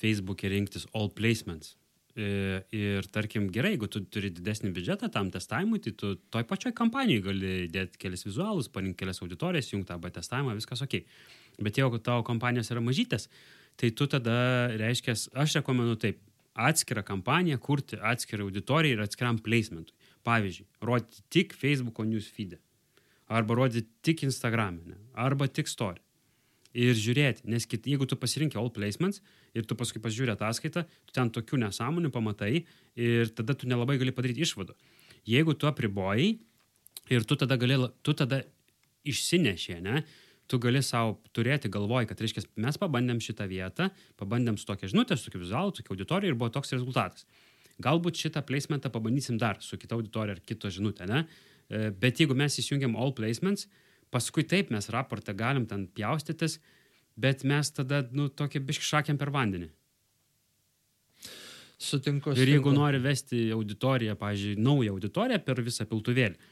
Facebook'e 0.00 0.48
rinktis 0.48 0.86
all 0.96 1.10
placements. 1.12 1.74
E, 2.16 2.62
ir 2.74 3.06
tarkim, 3.12 3.50
gerai, 3.52 3.74
jeigu 3.74 3.90
tu 3.92 4.00
turi 4.08 4.32
didesnį 4.34 4.72
biudžetą 4.74 5.10
tam 5.12 5.28
testavimui, 5.30 5.82
tai 5.84 5.92
tu 6.00 6.14
toj 6.32 6.46
pačioj 6.48 6.72
kampanijai 6.78 7.24
gali 7.26 7.52
dėti 7.70 8.00
kelias 8.00 8.24
vizualus, 8.26 8.70
parinkti 8.72 9.02
kelias 9.02 9.20
auditorijas, 9.22 9.68
jungti 9.74 9.94
arba 9.94 10.10
testavimą, 10.16 10.56
viskas 10.58 10.82
ok. 10.86 10.96
Bet 11.60 11.78
jeigu 11.78 12.00
tavo 12.00 12.24
kompanijos 12.26 12.72
yra 12.72 12.80
mažytės, 12.82 13.28
tai 13.76 13.92
tu 13.92 14.08
tada 14.10 14.34
reiškia, 14.80 15.14
aš 15.44 15.60
rekomenduoju 15.60 16.00
taip, 16.06 16.24
atskirą 16.60 17.04
kampaniją 17.06 17.60
kurti 17.62 18.00
atskirą 18.00 18.48
auditoriją 18.48 18.96
ir 18.96 19.04
atskiram 19.04 19.38
placementui. 19.44 19.94
Pavyzdžiui, 20.26 20.66
rodyti 20.84 21.22
tik 21.32 21.54
Facebook'o 21.56 22.04
newsfeed'e 22.08 22.58
arba 23.30 23.56
rodyti 23.56 23.88
tik 24.02 24.24
Instagram'e, 24.26 24.98
arba 25.14 25.48
tik 25.48 25.70
story. 25.70 26.02
Ir 26.70 26.94
žiūrėti, 26.94 27.48
nes 27.50 27.66
kit, 27.66 27.86
jeigu 27.90 28.06
tu 28.06 28.14
pasirinkė 28.18 28.58
all 28.60 28.70
placements 28.70 29.18
ir 29.58 29.66
tu 29.66 29.74
paskui 29.78 30.02
pasižiūrė 30.02 30.36
ataskaitą, 30.36 30.84
tu 31.06 31.14
ten 31.16 31.30
tokių 31.34 31.58
nesąmonių 31.64 32.12
pamatai 32.14 32.64
ir 32.94 33.32
tada 33.34 33.56
tu 33.58 33.66
nelabai 33.70 33.96
gali 33.98 34.14
padaryti 34.14 34.44
išvadų. 34.46 34.76
Jeigu 35.26 35.56
tu 35.58 35.66
apribojai 35.66 36.28
ir 37.10 37.26
tu 37.26 37.38
tada, 37.38 37.58
gali, 37.58 37.78
tu 38.06 38.14
tada 38.14 38.44
išsinešė, 39.10 39.80
ne, 39.82 40.04
tu 40.50 40.58
gali 40.62 40.82
savo 40.82 41.18
turėti 41.34 41.70
galvoj, 41.72 42.06
kad, 42.10 42.22
reiškia, 42.22 42.46
mes 42.62 42.78
pabandėm 42.78 43.18
šitą 43.22 43.46
vietą, 43.50 43.90
pabandėm 44.20 44.58
su 44.58 44.66
tokia 44.70 44.90
žinutė, 44.90 45.18
su 45.18 45.26
tokiu 45.26 45.42
vizualu, 45.42 45.74
tokia 45.74 45.94
auditorija 45.94 46.30
ir 46.30 46.38
buvo 46.38 46.50
toks 46.54 46.74
rezultatas. 46.74 47.26
Galbūt 47.82 48.18
šitą 48.20 48.42
placementą 48.46 48.90
pabandysim 48.92 49.38
dar 49.40 49.58
su 49.64 49.78
kita 49.80 49.96
auditorija 49.96 50.36
ar 50.36 50.42
kito 50.46 50.70
žinutė, 50.70 51.06
ne? 51.10 51.24
Bet 51.70 52.18
jeigu 52.18 52.34
mes 52.34 52.58
įsijungiam 52.58 52.96
all 52.98 53.12
placements, 53.14 53.68
paskui 54.10 54.42
taip 54.48 54.72
mes 54.74 54.90
raportą 54.90 55.34
galim 55.38 55.66
ten 55.70 55.86
pjaustytis, 55.86 56.58
bet 57.20 57.44
mes 57.46 57.70
tada, 57.74 58.02
nu, 58.12 58.28
tokia 58.28 58.62
biški 58.64 58.86
šakiam 58.86 59.18
per 59.20 59.30
vandenį. 59.34 59.70
Sutinku. 61.80 62.34
Ir 62.36 62.44
jeigu 62.44 62.68
sutinku. 62.68 62.76
nori 62.76 63.00
vesti 63.00 63.46
auditoriją, 63.54 64.16
pavyzdžiui, 64.20 64.58
naują 64.60 64.96
auditoriją 64.96 65.40
per 65.46 65.62
visą 65.64 65.86
piltuvėlį, 65.88 66.50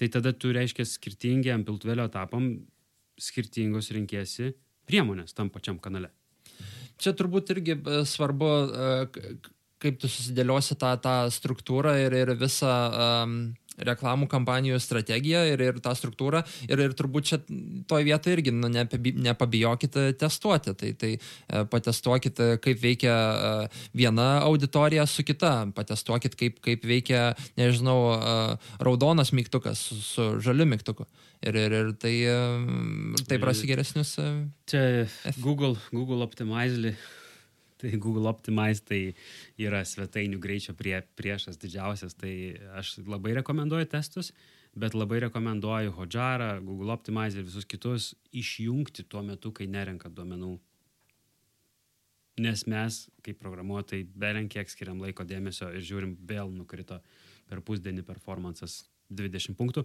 tai 0.00 0.08
tada 0.14 0.32
tu 0.32 0.52
reiškia 0.54 0.86
skirtingiam 0.88 1.64
piltuvėlio 1.66 2.06
etapam 2.08 2.54
skirtingos 3.20 3.90
rinkėsi 3.92 4.54
priemonės 4.88 5.36
tam 5.36 5.50
pačiam 5.52 5.78
kanale. 5.82 6.10
Čia 7.02 7.12
turbūt 7.18 7.52
irgi 7.54 7.76
e, 7.76 8.00
svarbu, 8.08 8.48
e, 8.48 9.34
kaip 9.82 9.98
tu 10.00 10.08
susidėliosi 10.08 10.76
tą, 10.80 10.94
tą 11.02 11.16
struktūrą 11.34 11.94
ir, 12.04 12.16
ir 12.22 12.32
visą 12.38 12.72
um, 12.88 13.36
reklamų 13.80 14.28
kampanijų 14.30 14.78
strategiją 14.82 15.42
ir, 15.52 15.62
ir 15.64 15.78
tą 15.82 15.94
struktūrą. 15.96 16.42
Ir, 16.68 16.82
ir 16.86 16.96
turbūt 16.98 17.28
čia 17.30 17.38
toje 17.88 18.06
vietoje 18.08 18.36
irgi 18.36 18.54
nu, 18.54 18.70
nepabi- 18.72 19.14
nepabijokite 19.16 20.10
testuoti. 20.20 20.74
Tai, 20.78 20.92
tai 20.98 21.12
e, 21.16 21.64
patestuokite, 21.72 22.56
kaip 22.62 22.82
veikia 22.82 23.14
e, 23.14 23.54
viena 23.96 24.28
auditorija 24.42 25.06
su 25.06 25.24
kita. 25.26 25.54
Patestuokit, 25.76 26.36
kaip, 26.38 26.60
kaip 26.64 26.84
veikia, 26.88 27.32
nežinau, 27.60 27.98
e, 28.16 28.36
raudonas 28.82 29.32
mygtukas 29.36 29.88
su, 29.88 30.00
su 30.04 30.28
žaliu 30.44 30.68
mygtuku. 30.68 31.08
Ir, 31.42 31.56
ir, 31.58 31.72
ir 31.74 31.88
tai, 31.98 32.14
tai 33.26 33.40
prasi 33.42 33.66
geresnius. 33.66 34.14
Čia 34.70 35.08
Google, 35.42 35.74
Google 35.90 36.22
Optimizely. 36.22 36.94
Tai 37.82 37.90
Google 37.98 38.30
Optimize 38.30 38.84
tai 38.86 39.00
yra 39.58 39.80
svetainių 39.82 40.38
greičio 40.42 40.74
prie, 40.78 40.94
priešas 41.18 41.58
didžiausias. 41.58 42.14
Tai 42.14 42.30
aš 42.78 43.00
labai 43.02 43.34
rekomenduoju 43.40 43.88
testus, 43.90 44.30
bet 44.78 44.94
labai 44.94 45.18
rekomenduoju 45.24 45.94
Hodžarą, 45.96 46.52
Google 46.62 46.94
Optimize 46.94 47.40
ir 47.40 47.48
visus 47.48 47.66
kitus 47.66 48.12
išjungti 48.30 49.08
tuo 49.10 49.24
metu, 49.26 49.50
kai 49.50 49.66
nerenka 49.66 50.12
duomenų. 50.14 50.52
Nes 52.42 52.62
mes, 52.70 53.02
kaip 53.26 53.42
programuotojai, 53.42 54.06
belenkiek 54.14 54.70
skiriam 54.70 55.02
laiko 55.02 55.26
dėmesio 55.26 55.68
ir 55.74 55.82
žiūrim, 55.84 56.14
vėl 56.22 56.54
nukrito 56.54 57.02
per 57.50 57.60
pusdienį 57.66 58.06
performances 58.06 58.84
20 59.10 59.58
punktų. 59.58 59.84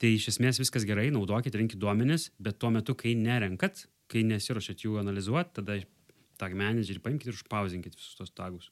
Tai 0.00 0.12
iš 0.14 0.30
esmės 0.32 0.62
viskas 0.62 0.86
gerai, 0.88 1.10
naudokit, 1.14 1.54
rinkit 1.58 1.82
duomenis, 1.82 2.30
bet 2.42 2.56
tuo 2.62 2.70
metu, 2.74 2.94
kai 2.98 3.12
nerenkat, 3.18 3.84
kai 4.10 4.22
nesiuošiat 4.30 4.86
jų 4.86 4.96
analizuoti, 5.02 5.52
tada 5.58 5.76
tag 6.42 6.56
managerį 6.58 7.02
paimkite 7.04 7.30
ir 7.30 7.38
užpausinkite 7.38 7.98
visus 7.98 8.18
tos 8.18 8.34
tagus. 8.34 8.70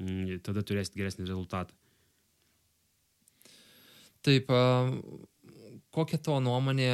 Mm, 0.00 0.40
Tada 0.44 0.64
turėsite 0.66 0.98
geresnį 0.98 1.28
rezultatą. 1.28 1.76
Taip, 4.22 4.50
kokia 5.90 6.18
tavo 6.22 6.38
nuomonė 6.44 6.90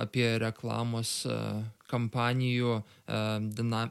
apie 0.00 0.30
reklamos 0.40 1.18
kampanijų 1.90 2.78
a, 2.80 3.18
dina, 3.38 3.82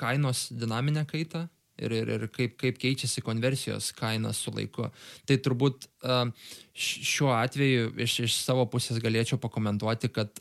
kainos 0.00 0.46
dinaminę 0.56 1.04
kaitą 1.10 1.44
ir, 1.80 1.92
ir, 1.94 2.14
ir 2.16 2.24
kaip, 2.32 2.56
kaip 2.60 2.80
keičiasi 2.80 3.22
konversijos 3.24 3.90
kaina 3.96 4.32
su 4.36 4.52
laiku? 4.56 4.88
Tai 5.28 5.36
turbūt 5.44 5.86
šiuo 6.72 7.34
atveju 7.36 7.92
iš, 8.06 8.16
iš 8.26 8.38
savo 8.40 8.64
pusės 8.72 9.02
galėčiau 9.04 9.40
pakomentuoti, 9.42 10.10
kad 10.16 10.40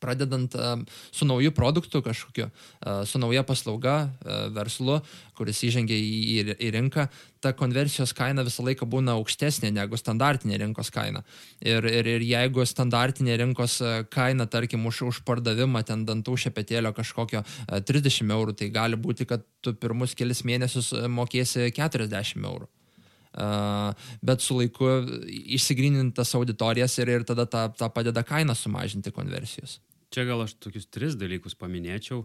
pradedant 0.00 0.54
a, 0.56 0.74
su 1.12 1.26
nauju 1.28 1.52
produktu 1.54 2.02
kažkokiu, 2.04 2.48
a, 2.80 3.04
su 3.06 3.20
nauja 3.22 3.44
paslauga, 3.46 3.94
a, 4.04 4.38
verslu, 4.54 5.00
kuris 5.38 5.62
įžengia 5.66 5.96
į, 5.96 6.12
į, 6.34 6.56
į 6.66 6.70
rinką, 6.76 7.06
ta 7.44 7.52
konversijos 7.56 8.14
kaina 8.16 8.44
visą 8.46 8.64
laiką 8.64 8.88
būna 8.88 9.16
aukštesnė 9.18 9.72
negu 9.74 9.98
standartinė 10.00 10.60
rinkos 10.62 10.90
kaina. 10.94 11.24
Ir, 11.60 11.84
ir, 11.84 12.08
ir 12.16 12.24
jeigu 12.24 12.64
standartinė 12.68 13.36
rinkos 13.42 13.80
kaina, 14.14 14.46
tarkim, 14.50 14.86
už, 14.88 15.02
už 15.10 15.24
pardavimą 15.28 15.84
ten 15.84 16.06
dantų 16.08 16.38
šepetėlio 16.46 16.94
kažkokio 16.96 17.42
a, 17.44 17.82
30 17.82 18.32
eurų, 18.38 18.56
tai 18.60 18.70
gali 18.74 19.00
būti, 19.00 19.28
kad 19.28 19.44
tu 19.64 19.74
pirmus 19.74 20.16
kelis 20.16 20.44
mėnesius 20.46 20.94
mokėsi 21.08 21.70
40 21.74 22.44
eurų. 22.44 22.70
Uh, 23.34 23.90
bet 24.22 24.44
su 24.44 24.54
laiku 24.54 24.86
išsigrynintas 25.26 26.30
auditorijas 26.38 26.92
ir, 27.02 27.10
ir 27.10 27.24
tada 27.26 27.48
tą, 27.50 27.64
tą 27.74 27.88
padeda 27.90 28.22
kainą 28.22 28.54
sumažinti 28.54 29.10
konversijos. 29.10 29.80
Čia 30.14 30.22
gal 30.28 30.44
aš 30.44 30.52
tokius 30.62 30.86
tris 30.86 31.16
dalykus 31.18 31.56
paminėčiau. 31.58 32.20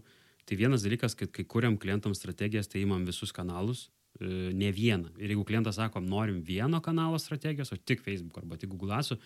Tai 0.46 0.58
vienas 0.58 0.84
dalykas, 0.86 1.16
kad 1.18 1.32
kai 1.34 1.48
kuriam 1.50 1.78
klientams 1.82 2.20
strategijas, 2.22 2.70
tai 2.70 2.84
imam 2.84 3.02
visus 3.06 3.34
kanalus, 3.34 3.88
e, 4.20 4.52
ne 4.54 4.70
vieną. 4.74 5.12
Ir 5.18 5.34
jeigu 5.34 5.46
klientas 5.46 5.78
sako, 5.78 6.02
norim 6.02 6.44
vieno 6.46 6.82
kanalo 6.86 7.18
strategijos, 7.22 7.72
o 7.74 7.78
tik 7.78 8.02
Facebook 8.06 8.38
arba 8.42 8.58
tik 8.58 8.70
Google 8.70 8.98
Adsų, 8.98 9.18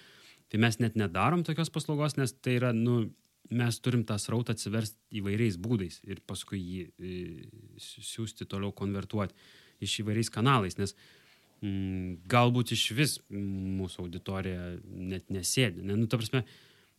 tai 0.52 0.60
mes 0.64 0.80
net 0.80 0.96
nedarom 1.00 1.44
tokios 1.44 1.72
paslaugos, 1.72 2.16
nes 2.20 2.36
tai 2.40 2.58
yra, 2.60 2.72
nu, 2.76 3.10
mes 3.52 3.80
turim 3.84 4.04
tą 4.08 4.16
srautą 4.20 4.56
atsiversti 4.56 5.20
įvairiais 5.20 5.60
būdais 5.60 6.00
ir 6.08 6.24
paskui 6.28 6.60
jį 6.60 6.84
e, 6.88 7.18
siūsti 7.80 8.48
toliau 8.48 8.72
konvertuoti 8.76 9.36
iš 9.84 10.00
įvairiais 10.04 10.32
kanalais, 10.32 10.80
nes 10.80 10.96
mm, 10.96 11.23
galbūt 11.64 12.74
iš 12.76 12.84
vis 12.98 13.16
mūsų 13.32 14.08
auditorija 14.08 14.74
net 14.84 15.30
nesėdi. 15.32 15.84
Ne? 15.86 15.96
Nu, 15.96 16.10
ta 16.12 16.20
prasme, 16.20 16.44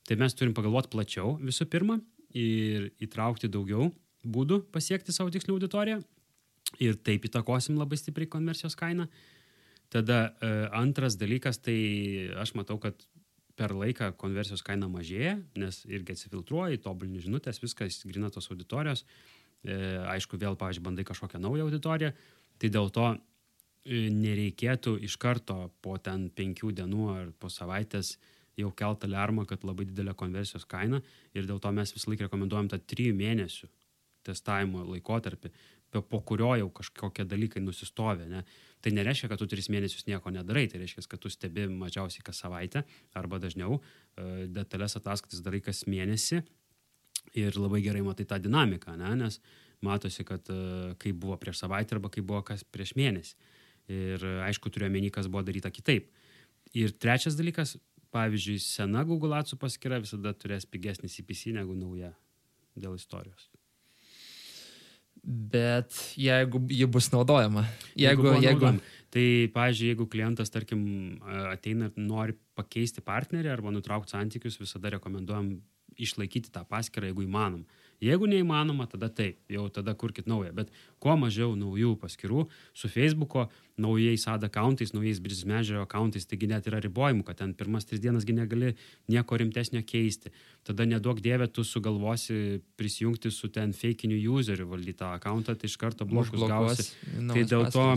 tai 0.08 0.16
mes 0.20 0.36
turim 0.36 0.54
pagalvoti 0.56 0.92
plačiau 0.92 1.36
visų 1.42 1.66
pirma 1.72 1.98
ir 2.34 2.90
įtraukti 3.04 3.50
daugiau 3.52 3.90
būdų 4.24 4.62
pasiekti 4.72 5.12
savo 5.12 5.32
tikslų 5.34 5.58
auditoriją 5.58 6.00
ir 6.82 6.96
taip 7.06 7.26
įtakosim 7.28 7.76
labai 7.78 7.98
stipriai 8.00 8.30
konversijos 8.30 8.76
kainą. 8.78 9.06
Tada 9.92 10.32
e, 10.40 10.48
antras 10.74 11.18
dalykas, 11.20 11.60
tai 11.62 11.76
aš 12.40 12.54
matau, 12.58 12.80
kad 12.82 13.04
per 13.54 13.74
laiką 13.76 14.14
konversijos 14.18 14.64
kaina 14.66 14.88
mažėja, 14.90 15.36
nes 15.60 15.84
irgi 15.86 16.16
atsifiltruoji, 16.16 16.80
tobulini 16.82 17.22
žinutės, 17.22 17.60
viskas 17.62 18.00
grina 18.08 18.32
tos 18.34 18.48
auditorijos. 18.50 19.04
E, 19.62 19.76
aišku, 20.16 20.40
vėl, 20.40 20.56
pavyzdžiui, 20.58 20.86
bandai 20.88 21.06
kažkokią 21.06 21.38
naują 21.44 21.68
auditoriją, 21.68 22.10
tai 22.58 22.72
dėl 22.72 22.90
to 22.96 23.12
nereikėtų 23.85 24.97
iš 25.05 25.18
karto 25.20 25.70
po 25.85 25.99
ten 26.01 26.30
penkių 26.32 26.72
dienų 26.72 27.09
ar 27.12 27.32
po 27.39 27.51
savaitės 27.53 28.16
jau 28.57 28.70
kelt 28.72 29.05
alarmą, 29.05 29.45
kad 29.51 29.64
labai 29.66 29.87
didelė 29.89 30.14
konversijos 30.16 30.64
kaina 30.64 31.03
ir 31.35 31.47
dėl 31.49 31.61
to 31.61 31.72
mes 31.74 31.93
visą 31.93 32.11
laiką 32.11 32.28
rekomenduojam 32.28 32.70
tą 32.72 32.78
trijų 32.78 33.16
mėnesių 33.18 33.68
testavimo 34.24 34.85
laikotarpį, 34.89 35.51
po 35.95 36.20
kurio 36.26 36.55
jau 36.59 36.70
kažkokie 36.74 37.26
dalykai 37.28 37.62
nusistovi. 37.62 38.26
Ne? 38.30 38.43
Tai 38.82 38.93
nereiškia, 38.97 39.28
kad 39.30 39.39
tu 39.39 39.47
tris 39.51 39.68
mėnesius 39.70 40.09
nieko 40.09 40.32
nedarai, 40.35 40.64
tai 40.70 40.80
reiškia, 40.82 41.05
kad 41.11 41.22
tu 41.22 41.30
stebi 41.30 41.68
mažiausiai 41.70 42.24
kas 42.24 42.41
savaitę 42.43 42.82
arba 43.14 43.39
dažniau 43.43 43.78
e, 43.78 44.47
detalės 44.51 44.97
ataskaitas 44.99 45.45
darai 45.45 45.61
kas 45.64 45.85
mėnesį 45.87 46.41
ir 47.39 47.61
labai 47.61 47.82
gerai 47.85 48.03
matai 48.07 48.26
tą 48.28 48.41
dinamiką, 48.43 48.97
ne? 48.99 49.12
nes 49.22 49.39
matosi, 49.85 50.26
kad 50.26 50.51
e, 50.51 50.95
kaip 51.01 51.20
buvo 51.20 51.39
prieš 51.41 51.62
savaitę 51.62 51.99
arba 51.99 52.11
kaip 52.11 52.26
buvo 52.26 52.43
kas 52.49 52.64
prieš 52.64 52.97
mėnesį. 52.99 53.37
Ir 53.93 54.22
aišku, 54.47 54.70
turiu 54.72 54.89
omeny, 54.89 55.11
kas 55.12 55.28
buvo 55.28 55.45
daryta 55.45 55.72
kitaip. 55.72 56.09
Ir 56.74 56.95
trečias 56.97 57.37
dalykas, 57.37 57.76
pavyzdžiui, 58.14 58.61
sena 58.62 59.05
Google 59.07 59.37
Adsų 59.37 59.59
paskyra 59.61 60.01
visada 60.03 60.32
turės 60.37 60.64
pigesnį 60.70 61.11
CPC 61.11 61.53
negu 61.57 61.76
nauja 61.76 62.14
dėl 62.78 62.97
istorijos. 62.99 63.51
Bet 65.24 65.95
jeigu 66.20 66.61
ji 66.68 66.87
bus 66.91 67.09
naudojama, 67.12 67.64
jeigu, 67.97 68.26
buvo 68.26 68.41
jeigu, 68.43 68.66
naudojama. 68.66 68.82
Tai, 69.14 69.26
pavyzdžiui, 69.55 69.93
jeigu 69.93 70.09
klientas, 70.11 70.51
tarkim, 70.53 70.82
ateina 71.53 71.89
ir 71.89 72.01
nori 72.03 72.35
pakeisti 72.59 73.05
partnerį 73.05 73.53
arba 73.53 73.72
nutraukti 73.72 74.12
santykius, 74.12 74.59
visada 74.61 74.93
rekomenduojam 74.97 75.55
išlaikyti 75.97 76.53
tą 76.53 76.64
paskirtą, 76.68 77.09
jeigu 77.09 77.24
įmanoma. 77.24 77.64
Jeigu 78.05 78.28
neįmanoma, 78.28 78.86
tada 78.90 79.09
taip, 79.09 79.38
jau 79.50 79.66
tada 79.72 79.94
kurkit 79.96 80.28
naują. 80.28 80.52
Bet 80.57 80.72
kuo 81.02 81.14
mažiau 81.16 81.55
naujų 81.57 81.94
paskirų 82.02 82.46
su 82.76 82.90
Facebook'o, 82.92 83.46
naujais 83.80 84.26
ad 84.30 84.44
accountais, 84.46 84.92
naujais 84.94 85.22
Business 85.24 85.48
Manager 85.48 85.80
accountais, 85.82 86.26
taigi 86.28 86.48
net 86.50 86.68
yra 86.70 86.82
ribojimų, 86.84 87.24
kad 87.26 87.40
ten 87.40 87.55
pirmas 87.59 87.88
tris 87.88 88.02
dienasgi 88.05 88.36
negali 88.36 88.74
nieko 89.11 89.38
rimtesnio 89.40 89.82
keisti. 89.88 90.32
Tada 90.66 90.86
nedaug 90.88 91.22
dievė, 91.24 91.48
tu 91.48 91.64
sugalvosi 91.64 92.61
prisijungti 92.78 93.32
su 93.34 93.50
ten 93.55 93.72
fakeiniu 93.76 94.20
useriu 94.36 94.68
valdyti 94.70 95.00
tą 95.00 95.14
accountą, 95.16 95.57
tai 95.59 95.70
iš 95.70 95.78
karto 95.80 96.07
blokus 96.09 96.44
gausi. 96.44 96.90
Tai 97.32 97.48
dėl 97.48 97.70
to, 97.72 97.88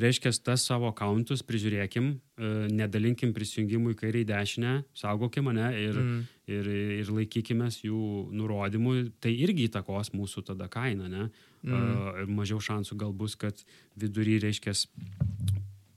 reiškia, 0.00 0.32
tas 0.44 0.64
savo 0.68 0.88
akauntus 0.92 1.42
prižiūrėkim, 1.46 2.10
e, 2.14 2.50
nedalinkim 2.74 3.34
prisijungimų 3.36 3.94
į 3.94 3.98
kairę 4.02 4.22
į 4.22 4.28
dešinę, 4.30 4.72
saugokim 4.96 5.48
mane 5.50 5.68
ir, 5.78 5.98
mm. 5.98 6.22
ir, 6.54 6.72
ir 7.02 7.12
laikykime 7.18 7.70
jų 7.82 8.02
nurodymų. 8.38 8.96
Tai 9.22 9.32
irgi 9.34 9.68
įtakos 9.68 10.14
mūsų 10.14 10.46
tada 10.52 10.70
kainą, 10.72 11.10
ne? 11.12 11.28
Mm. 11.66 11.94
Ir 12.22 12.30
mažiau 12.30 12.62
šansų 12.62 12.98
gal 13.00 13.14
bus, 13.16 13.34
kad 13.38 13.58
vidury, 13.98 14.38
reiškia, 14.44 14.76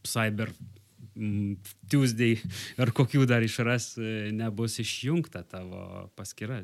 cyber 0.08 0.52
mm, 1.16 1.58
Tuesday 1.91 2.38
ar 2.82 2.91
kokių 2.95 3.26
dar 3.30 3.43
išras 3.45 3.93
e, 3.99 4.32
nebus 4.36 4.80
išjungta 4.82 5.43
tavo 5.49 6.10
paskyra. 6.18 6.62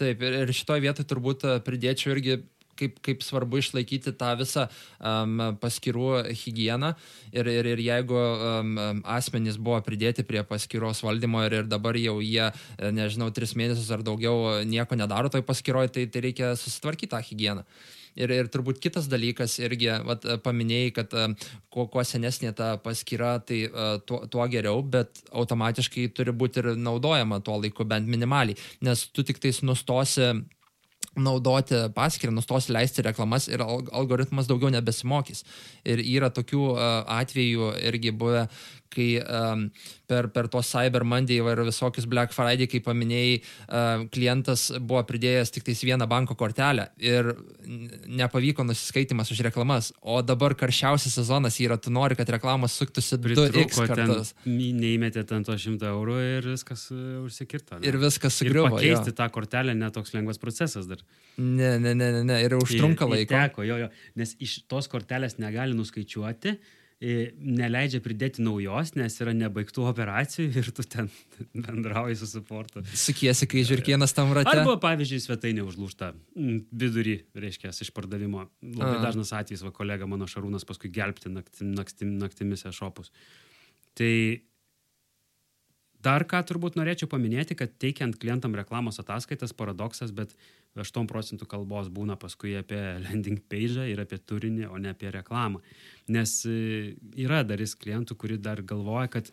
Taip, 0.00 0.22
ir, 0.24 0.40
ir 0.44 0.54
šitoje 0.56 0.84
vietoje 0.86 1.08
turbūt 1.10 1.46
e, 1.46 1.58
pridėčiau 1.66 2.14
irgi, 2.16 2.40
kaip, 2.80 2.98
kaip 3.04 3.24
svarbu 3.26 3.60
išlaikyti 3.60 4.14
tą 4.18 4.32
visą 4.40 4.66
um, 4.98 5.36
paskirų 5.60 6.24
higieną 6.42 6.94
ir, 7.30 7.52
ir, 7.52 7.70
ir 7.74 7.84
jeigu 7.84 8.18
um, 8.18 8.74
asmenys 9.04 9.60
buvo 9.60 9.80
pridėti 9.86 10.24
prie 10.26 10.42
paskyros 10.48 11.04
valdymo 11.06 11.44
ir, 11.46 11.60
ir 11.62 11.70
dabar 11.70 11.98
jau 12.00 12.18
jie, 12.24 12.50
nežinau, 12.80 13.30
tris 13.34 13.54
mėnesius 13.58 13.90
ar 13.94 14.04
daugiau 14.06 14.60
nieko 14.66 14.98
nedaro 14.98 15.30
toj 15.32 15.44
paskyroje, 15.46 15.94
tai, 15.94 16.06
tai 16.10 16.26
reikia 16.28 16.54
susitvarkyti 16.58 17.12
tą 17.14 17.22
higieną. 17.30 17.66
Ir, 18.18 18.32
ir 18.34 18.48
turbūt 18.50 18.80
kitas 18.82 19.06
dalykas 19.10 19.54
irgi, 19.62 19.90
vat, 20.06 20.24
paminėjai, 20.44 20.92
kad 20.96 21.14
kuo, 21.70 21.86
kuo 21.92 22.02
senesnė 22.06 22.52
ta 22.58 22.72
paskyra, 22.82 23.36
tai 23.46 23.62
tuo, 24.08 24.24
tuo 24.30 24.46
geriau, 24.50 24.82
bet 24.82 25.22
automatiškai 25.30 26.08
turi 26.16 26.34
būti 26.34 26.62
ir 26.62 26.72
naudojama 26.78 27.40
tuo 27.46 27.60
laiku 27.62 27.86
bent 27.88 28.10
minimaliai, 28.10 28.58
nes 28.86 29.06
tu 29.14 29.26
tik 29.26 29.38
tais 29.42 29.62
nustosi 29.62 30.32
naudoti 31.18 31.74
paskirtį, 31.94 32.34
nustosi 32.36 32.72
leisti 32.74 33.02
reklamas 33.02 33.48
ir 33.50 33.62
algoritmas 33.64 34.48
daugiau 34.50 34.70
nebesimokys. 34.70 35.42
Ir 35.84 36.02
yra 36.04 36.30
tokių 36.34 36.66
atvejų 37.20 37.72
irgi 37.90 38.12
buvę, 38.14 38.46
kai 38.90 39.08
um, 39.22 39.66
per, 40.10 40.28
per 40.34 40.48
tos 40.50 40.68
Cyber 40.70 41.04
Monday 41.06 41.38
ir 41.40 41.62
visokius 41.66 42.08
Black 42.10 42.34
Friday, 42.34 42.68
kaip 42.70 42.84
paminėjai, 42.88 43.36
uh, 43.40 44.04
klientas 44.12 44.68
buvo 44.78 45.02
pridėjęs 45.08 45.54
tik 45.54 45.66
tais 45.68 45.82
vieną 45.86 46.08
banko 46.10 46.36
kortelę 46.38 46.88
ir 46.98 47.32
nepavyko 48.20 48.66
nusiskaitimas 48.66 49.30
už 49.34 49.44
reklamas. 49.46 49.92
O 50.02 50.20
dabar 50.26 50.56
karščiausias 50.58 51.14
sezonas 51.20 51.60
yra, 51.62 51.78
tu 51.80 51.92
nori, 51.94 52.18
kad 52.18 52.30
reklamos 52.34 52.74
suktųsi 52.80 53.20
2x 53.20 53.80
kartus. 53.90 54.34
Neįmetė 54.46 55.24
ten 55.28 55.46
to 55.46 55.56
100 55.56 55.90
eurų 55.92 56.18
ir 56.26 56.50
viskas 56.54 56.88
uh, 56.94 57.20
užsikirto. 57.24 57.78
Ne? 57.78 57.86
Ir 57.90 58.00
viskas 58.02 58.40
sugriuvo. 58.40 58.72
Ir 58.72 58.76
pakeisti 58.78 59.14
jo. 59.14 59.18
tą 59.22 59.30
kortelę 59.34 59.76
netoks 59.78 60.14
lengvas 60.16 60.42
procesas 60.42 60.90
dar. 60.90 61.04
Ne, 61.38 61.76
ne, 61.78 61.94
ne, 61.94 62.10
ne, 62.18 62.24
ne. 62.26 62.42
ir 62.44 62.58
užtrunka 62.58 63.06
laiko. 63.08 63.32
Teko, 63.38 63.64
jo, 63.64 63.78
jo, 63.84 63.88
nes 64.18 64.34
iš 64.42 64.60
tos 64.70 64.90
kortelės 64.90 65.38
negali 65.40 65.76
nuskaičiuoti 65.78 66.58
neleidžia 67.00 68.02
pridėti 68.04 68.42
naujos, 68.44 68.92
nes 68.92 69.14
yra 69.24 69.32
nebaigtų 69.32 69.86
operacijų 69.88 70.50
ir 70.60 70.68
tu 70.76 70.84
ten 70.84 71.08
bendrauji 71.64 72.18
su 72.20 72.28
suportu. 72.28 72.82
Sukiesi, 72.92 73.48
kai 73.48 73.64
žiūrkienas 73.64 74.12
tam 74.16 74.34
rate. 74.36 74.52
Arba, 74.52 74.76
pavyzdžiui, 74.82 75.22
svetainė 75.24 75.64
užlūšta 75.64 76.12
vidurį, 76.36 77.16
reiškia, 77.40 77.72
išpardavimo. 77.86 78.44
Labai 78.76 78.98
A. 78.98 79.02
dažnas 79.06 79.32
atvejis, 79.36 79.64
va 79.64 79.72
kolega 79.72 80.08
mano 80.10 80.28
Šarūnas 80.28 80.68
paskui 80.68 80.92
gelbti 80.92 81.32
naktim, 81.32 81.72
naktim, 81.78 82.14
naktimis 82.20 82.68
e-shopus. 82.68 83.12
Tai 83.96 84.12
Dar 86.00 86.24
ką 86.24 86.38
turbūt 86.48 86.78
norėčiau 86.80 87.10
paminėti, 87.12 87.52
kad 87.60 87.74
teikiant 87.76 88.16
klientam 88.20 88.54
reklamos 88.56 88.96
ataskaitas 89.02 89.52
paradoksas, 89.52 90.14
bet 90.16 90.32
8 90.78 91.08
procentų 91.10 91.48
kalbos 91.50 91.90
būna 91.90 92.16
paskui 92.20 92.54
apie 92.58 92.78
landing 93.06 93.40
page 93.50 93.88
ir 93.90 94.02
apie 94.02 94.20
turinį, 94.22 94.68
o 94.70 94.78
ne 94.78 94.94
apie 94.94 95.10
reklamą. 95.14 95.62
Nes 96.14 96.40
e, 96.46 96.94
yra 97.18 97.42
dalis 97.46 97.74
klientų, 97.78 98.16
kuri 98.20 98.38
dar 98.38 98.62
galvoja, 98.62 99.08
kad 99.18 99.32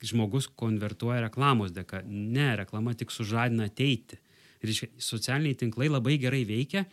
žmogus 0.00 0.48
konvertuoja 0.56 1.26
reklamos 1.26 1.74
dėka. 1.76 2.04
Ne, 2.06 2.54
reklama 2.60 2.94
tik 2.96 3.12
sužadina 3.12 3.68
ateiti. 3.68 4.20
Ir 4.60 4.72
socialiniai 5.00 5.56
tinklai 5.56 5.88
labai 5.88 6.18
gerai 6.20 6.42
veikia, 6.48 6.84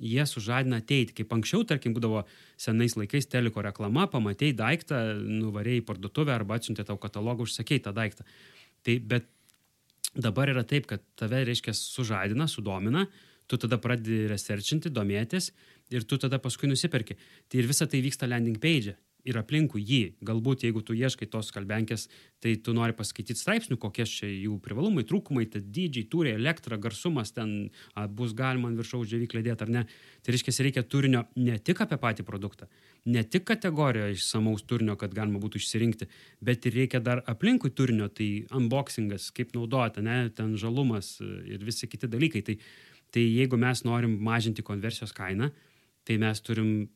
jie 0.00 0.24
sužadina 0.26 0.80
ateiti. 0.80 1.14
Kaip 1.20 1.32
anksčiau, 1.36 1.64
tarkim, 1.68 1.94
būdavo 1.96 2.24
senais 2.60 2.96
laikais 2.96 3.28
teliko 3.30 3.64
reklama, 3.64 4.06
pamatėjai 4.12 4.56
daiktą, 4.56 5.00
nuvarėjai 5.20 5.82
į 5.82 5.86
parduotuvę 5.88 6.34
arba 6.34 6.56
atsiuntė 6.60 6.86
tau 6.88 6.98
katalogą, 7.00 7.46
užsakėjai 7.48 7.84
tą 7.86 7.94
daiktą. 7.96 8.26
Tai 8.84 8.96
bet 9.12 9.28
dabar 10.16 10.50
yra 10.52 10.64
taip, 10.66 10.86
kad 10.90 11.02
tave, 11.18 11.42
reiškia, 11.46 11.74
sužadina, 11.76 12.48
sudomina, 12.50 13.06
tu 13.50 13.58
tada 13.58 13.78
pradedi 13.82 14.26
researchinti, 14.30 14.92
domėtis 14.94 15.50
ir 15.90 16.06
tu 16.06 16.18
tada 16.22 16.38
paskui 16.42 16.70
nusiperki. 16.70 17.16
Tai 17.50 17.60
ir 17.60 17.70
visa 17.70 17.86
tai 17.90 18.02
vyksta 18.04 18.28
landing 18.30 18.58
page 18.62 18.94
ir 19.28 19.38
aplinkui 19.40 19.82
jį. 19.84 20.00
Galbūt 20.26 20.64
jeigu 20.66 20.82
tu 20.86 20.94
ieškai 20.96 21.28
tos 21.30 21.50
kalbenkės, 21.54 22.08
tai 22.40 22.54
tu 22.64 22.74
nori 22.76 22.94
paskaityti 22.96 23.38
straipsnių, 23.38 23.78
kokie 23.80 24.06
čia 24.08 24.28
jų 24.28 24.58
privalumai, 24.64 25.04
trūkumai, 25.08 25.46
tai 25.50 25.62
dydžiai, 25.64 26.06
turi, 26.12 26.34
elektra, 26.36 26.78
garsumas, 26.80 27.32
ten 27.36 27.70
a, 27.94 28.06
bus 28.06 28.34
galima 28.36 28.70
ant 28.70 28.80
viršaus 28.80 29.08
džiovyklę 29.10 29.42
dėti 29.46 29.66
ar 29.66 29.72
ne. 29.76 29.84
Tai 30.24 30.34
reiškia, 30.34 30.54
reikia 30.66 30.84
turinio 30.84 31.24
ne 31.40 31.58
tik 31.58 31.82
apie 31.84 31.98
patį 32.00 32.26
produktą, 32.28 32.68
ne 33.10 33.24
tik 33.24 33.46
kategoriją 33.48 34.10
išsamaus 34.14 34.64
turinio, 34.68 34.96
kad 35.00 35.14
galima 35.16 35.42
būtų 35.42 35.60
išsirinkti, 35.60 36.08
bet 36.44 36.68
ir 36.68 36.78
reikia 36.82 37.02
dar 37.04 37.24
aplinkui 37.30 37.72
turinio, 37.76 38.08
tai 38.08 38.46
unboxingas, 38.56 39.30
kaip 39.36 39.52
naudoti, 39.56 40.04
ne, 40.04 40.22
ten 40.34 40.56
žalumas 40.60 41.18
ir 41.20 41.64
visi 41.66 41.88
kiti 41.90 42.08
dalykai. 42.10 42.44
Tai, 42.46 42.56
tai 43.10 43.26
jeigu 43.26 43.58
mes 43.60 43.84
norim 43.84 44.16
mažinti 44.22 44.64
konversijos 44.64 45.12
kainą, 45.16 45.50
tai 46.06 46.16
mes 46.22 46.40
turim 46.44 46.88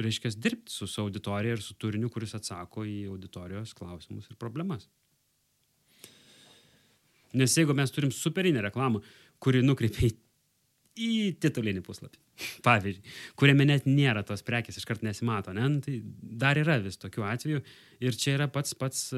reiškia, 0.00 0.32
dirbti 0.36 0.72
su, 0.72 0.88
su 0.90 1.02
auditorija 1.02 1.56
ir 1.56 1.62
su 1.62 1.76
turiniu, 1.78 2.10
kuris 2.12 2.34
atsako 2.34 2.86
į 2.88 2.98
auditorijos 3.12 3.74
klausimus 3.78 4.28
ir 4.30 4.38
problemas. 4.40 4.88
Nes 7.34 7.54
jeigu 7.58 7.74
mes 7.74 7.90
turim 7.94 8.12
superinę 8.14 8.62
reklamą, 8.62 9.02
kuri 9.42 9.62
nukreipia 9.64 10.10
į 10.94 11.34
titulinį 11.42 11.82
puslapį, 11.86 12.20
pavyzdžiui, 12.66 13.14
kuriame 13.38 13.66
net 13.66 13.86
nėra 13.90 14.22
tos 14.26 14.44
prekės, 14.46 14.78
iškart 14.78 15.02
nesimato, 15.06 15.54
ne, 15.54 15.68
nu, 15.70 15.82
tai 15.84 15.98
dar 16.44 16.58
yra 16.60 16.78
vis 16.82 16.98
tokių 17.02 17.26
atvejų 17.30 17.62
ir 18.06 18.18
čia 18.18 18.36
yra 18.38 18.50
pats 18.50 18.76
pats 18.78 19.08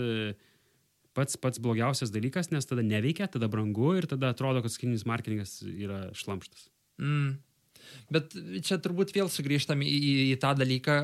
pats 1.16 1.38
pats 1.40 1.60
blogiausias 1.62 2.12
dalykas, 2.12 2.50
nes 2.52 2.68
tada 2.68 2.84
neveikia, 2.84 3.28
tada 3.32 3.48
brangu 3.52 3.94
ir 3.96 4.08
tada 4.08 4.34
atrodo, 4.34 4.60
kad 4.64 4.72
skininis 4.72 5.06
marketingas 5.08 5.58
yra 5.64 6.06
šlamštas. 6.16 6.68
Mm. 7.00 7.36
Bet 8.12 8.34
čia 8.66 8.78
turbūt 8.82 9.14
vėl 9.16 9.30
sugrįžtam 9.32 9.82
į, 9.82 9.94
į 10.32 10.36
tą 10.42 10.52
dalyką, 10.58 10.96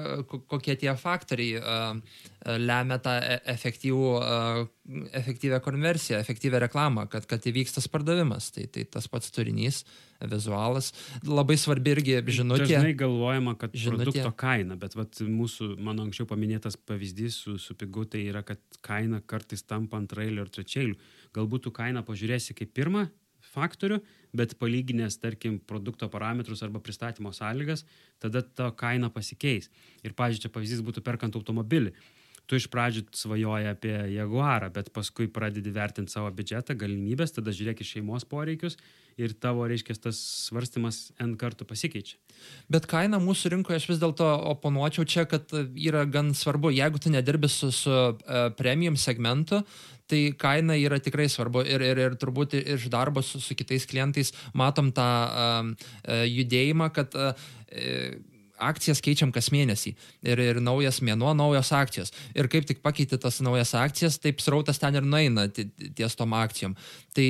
kokie 0.51 0.77
tie 0.79 0.93
faktoriai 0.99 1.59
uh, 1.59 2.21
lemia 2.63 2.99
tą 3.03 3.17
e, 3.19 3.39
efektyvų, 3.53 4.11
uh, 4.19 5.03
efektyvę 5.19 5.59
konversiją, 5.65 6.21
efektyvę 6.23 6.61
reklamą, 6.63 7.07
kad, 7.11 7.27
kad 7.31 7.47
įvyks 7.51 7.75
tas 7.79 7.89
pardavimas. 7.91 8.51
Tai, 8.55 8.69
tai 8.75 8.85
tas 8.87 9.09
pats 9.11 9.35
turinys, 9.35 9.83
vizualas. 10.31 10.93
Labai 11.27 11.57
svarbi 11.61 11.95
irgi 11.97 12.19
žinutė. 12.39 12.69
Dažnai 12.69 12.95
galvojama, 12.99 13.57
kad 13.59 13.75
žinutė. 13.75 14.05
produkto 14.05 14.35
kaina, 14.45 14.79
bet 14.79 14.95
vat, 14.99 15.23
mūsų, 15.27 15.73
mano 15.83 16.07
anksčiau 16.07 16.29
paminėtas 16.31 16.79
pavyzdys 16.79 17.41
su, 17.47 17.57
su 17.63 17.77
pigu, 17.79 18.07
tai 18.11 18.27
yra, 18.31 18.45
kad 18.47 18.63
kaina 18.85 19.23
kartais 19.27 19.67
tampa 19.67 19.99
antrailiu 19.99 20.47
ir 20.47 20.55
trečiailiu. 20.55 20.99
Galbūt 21.35 21.67
tu 21.67 21.75
kainą 21.75 22.05
pažiūrėsi 22.07 22.55
kaip 22.59 22.75
pirmą 22.77 23.09
faktorių, 23.53 24.01
bet 24.37 24.57
palyginęs, 24.61 25.19
tarkim, 25.23 25.59
produkto 25.69 26.09
parametrus 26.13 26.65
arba 26.65 26.81
pristatymo 26.83 27.35
sąlygas, 27.37 27.85
tada 28.23 28.43
ta 28.43 28.71
kaina 28.77 29.13
pasikeis. 29.13 29.71
Ir, 30.03 30.17
pavyzdžiui, 30.19 30.47
čia 30.47 30.55
pavyzdys 30.55 30.85
būtų 30.87 31.05
perkant 31.05 31.37
automobilį. 31.39 31.93
Tu 32.51 32.59
iš 32.59 32.67
pradžių 32.73 33.05
svajoji 33.17 33.71
apie 33.71 33.95
Jaguarą, 34.13 34.69
bet 34.75 34.91
paskui 34.93 35.29
pradedi 35.31 35.71
vertinti 35.73 36.13
savo 36.13 36.31
biudžetą, 36.35 36.75
galimybės, 36.79 37.37
tada 37.37 37.55
žiūrėk 37.55 37.85
į 37.85 37.89
šeimos 37.95 38.27
poreikius 38.29 38.77
ir 39.21 39.35
tavo, 39.37 39.65
reiškia, 39.69 39.97
tas 40.09 40.19
svarstymas 40.49 41.11
N 41.21 41.35
kartų 41.41 41.67
pasikeičia. 41.69 42.17
Bet 42.73 42.89
kaina 42.91 43.21
mūsų 43.23 43.53
rinkoje, 43.55 43.81
aš 43.81 43.89
vis 43.91 44.01
dėlto 44.03 44.27
oponuočiau 44.55 45.07
čia, 45.09 45.27
kad 45.29 45.53
yra 45.53 46.05
gan 46.09 46.33
svarbu, 46.37 46.73
jeigu 46.75 47.01
tu 47.03 47.13
nedirbi 47.13 47.51
su, 47.53 47.71
su 47.75 47.93
uh, 47.93 48.17
premium 48.59 48.97
segmentu, 48.97 49.63
tai 50.11 50.25
kaina 50.39 50.77
yra 50.81 50.99
tikrai 51.01 51.29
svarbu 51.31 51.63
ir, 51.69 51.85
ir, 51.93 52.01
ir 52.07 52.19
turbūt 52.21 52.57
iš 52.59 52.89
darbo 52.93 53.23
su, 53.25 53.41
su 53.41 53.57
kitais 53.57 53.87
klientais 53.89 54.33
matom 54.57 54.91
tą 54.97 55.09
uh, 55.29 55.89
judėjimą, 56.29 56.91
kad 56.97 57.17
uh, 57.17 57.33
akcijas 58.63 59.03
keičiam 59.05 59.33
kas 59.35 59.51
mėnesį. 59.55 59.95
Ir, 60.27 60.43
ir 60.43 60.61
naujas 60.65 61.01
mėnuo, 61.05 61.33
naujos 61.37 61.73
akcijos. 61.77 62.15
Ir 62.39 62.51
kaip 62.53 62.69
tik 62.69 62.83
pakeiti 62.85 63.19
tas 63.21 63.41
naujas 63.45 63.75
akcijas, 63.79 64.21
taip 64.23 64.43
srautas 64.45 64.81
ten 64.83 64.99
ir 64.99 65.07
nueina 65.07 65.49
ties 65.53 66.17
tom 66.19 66.37
akcijom. 66.39 66.77
Tai 67.17 67.27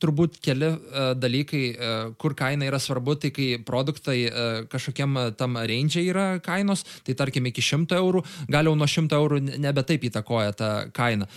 turbūt 0.00 0.38
keli 0.42 0.68
uh, 0.72 1.12
dalykai, 1.18 1.62
uh, 1.72 2.12
kur 2.20 2.36
kaina 2.38 2.66
yra 2.68 2.80
svarbu, 2.80 3.16
tai 3.20 3.32
kai 3.34 3.48
produktai 3.66 4.18
uh, 4.28 4.60
kažkokiam 4.72 5.18
tam 5.38 5.58
range 5.68 6.00
yra 6.02 6.38
kainos, 6.44 6.86
tai 7.06 7.16
tarkim 7.18 7.50
iki 7.50 7.64
100 7.64 7.98
eurų, 7.98 8.24
gal 8.52 8.70
jau 8.70 8.76
nuo 8.78 8.88
100 8.88 9.18
eurų 9.18 9.42
nebe 9.60 9.84
taip 9.86 10.08
įtakoja 10.08 10.56
tą 10.56 10.72
kainą. 10.96 11.28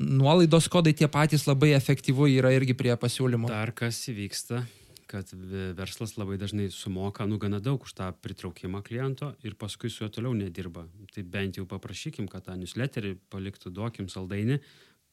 Nuolaidos 0.00 0.68
kodai 0.72 0.94
tie 0.96 1.10
patys 1.12 1.44
labai 1.44 1.74
efektyvu 1.76 2.30
yra 2.38 2.54
irgi 2.56 2.74
prie 2.78 2.94
pasiūlymų. 2.96 3.50
Dar 3.52 3.74
kas 3.76 3.98
įvyksta, 4.08 4.62
kad 5.10 5.32
verslas 5.78 6.14
labai 6.18 6.38
dažnai 6.40 6.68
sumoka, 6.74 7.26
nu, 7.26 7.40
gana 7.42 7.58
daug 7.62 7.82
už 7.86 7.96
tą 7.98 8.10
pritraukimą 8.22 8.84
kliento 8.86 9.32
ir 9.46 9.58
paskui 9.58 9.90
su 9.90 10.04
juo 10.04 10.12
toliau 10.14 10.36
nedirba. 10.38 10.86
Tai 11.14 11.26
bent 11.26 11.58
jau 11.58 11.66
paprašykim, 11.70 12.30
kad 12.30 12.46
tą 12.46 12.54
newsletterį 12.60 13.16
paliktų, 13.32 13.74
duokim 13.74 14.08
saldainį, 14.12 14.60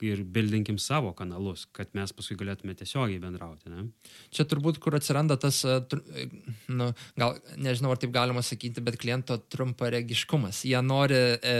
ir 0.06 0.22
bildinkim 0.24 0.78
savo 0.78 1.12
kanalus, 1.18 1.66
kad 1.74 1.90
mes 1.98 2.12
paskui 2.14 2.38
galėtume 2.38 2.76
tiesiogiai 2.78 3.20
bendrauti. 3.22 3.72
Ne? 3.72 3.88
Čia 4.34 4.46
turbūt, 4.50 4.80
kur 4.84 4.98
atsiranda 4.98 5.38
tas, 5.42 5.64
e, 5.66 5.78
e, 6.22 6.28
nu, 6.70 6.92
gal 7.18 7.38
nežinau, 7.58 7.94
ar 7.94 8.02
taip 8.02 8.14
galima 8.16 8.44
sakyti, 8.46 8.84
bet 8.86 9.00
kliento 9.02 9.40
trumparegiškumas. 9.54 10.64
Jie 10.70 10.82
nori 10.86 11.18
e, 11.18 11.56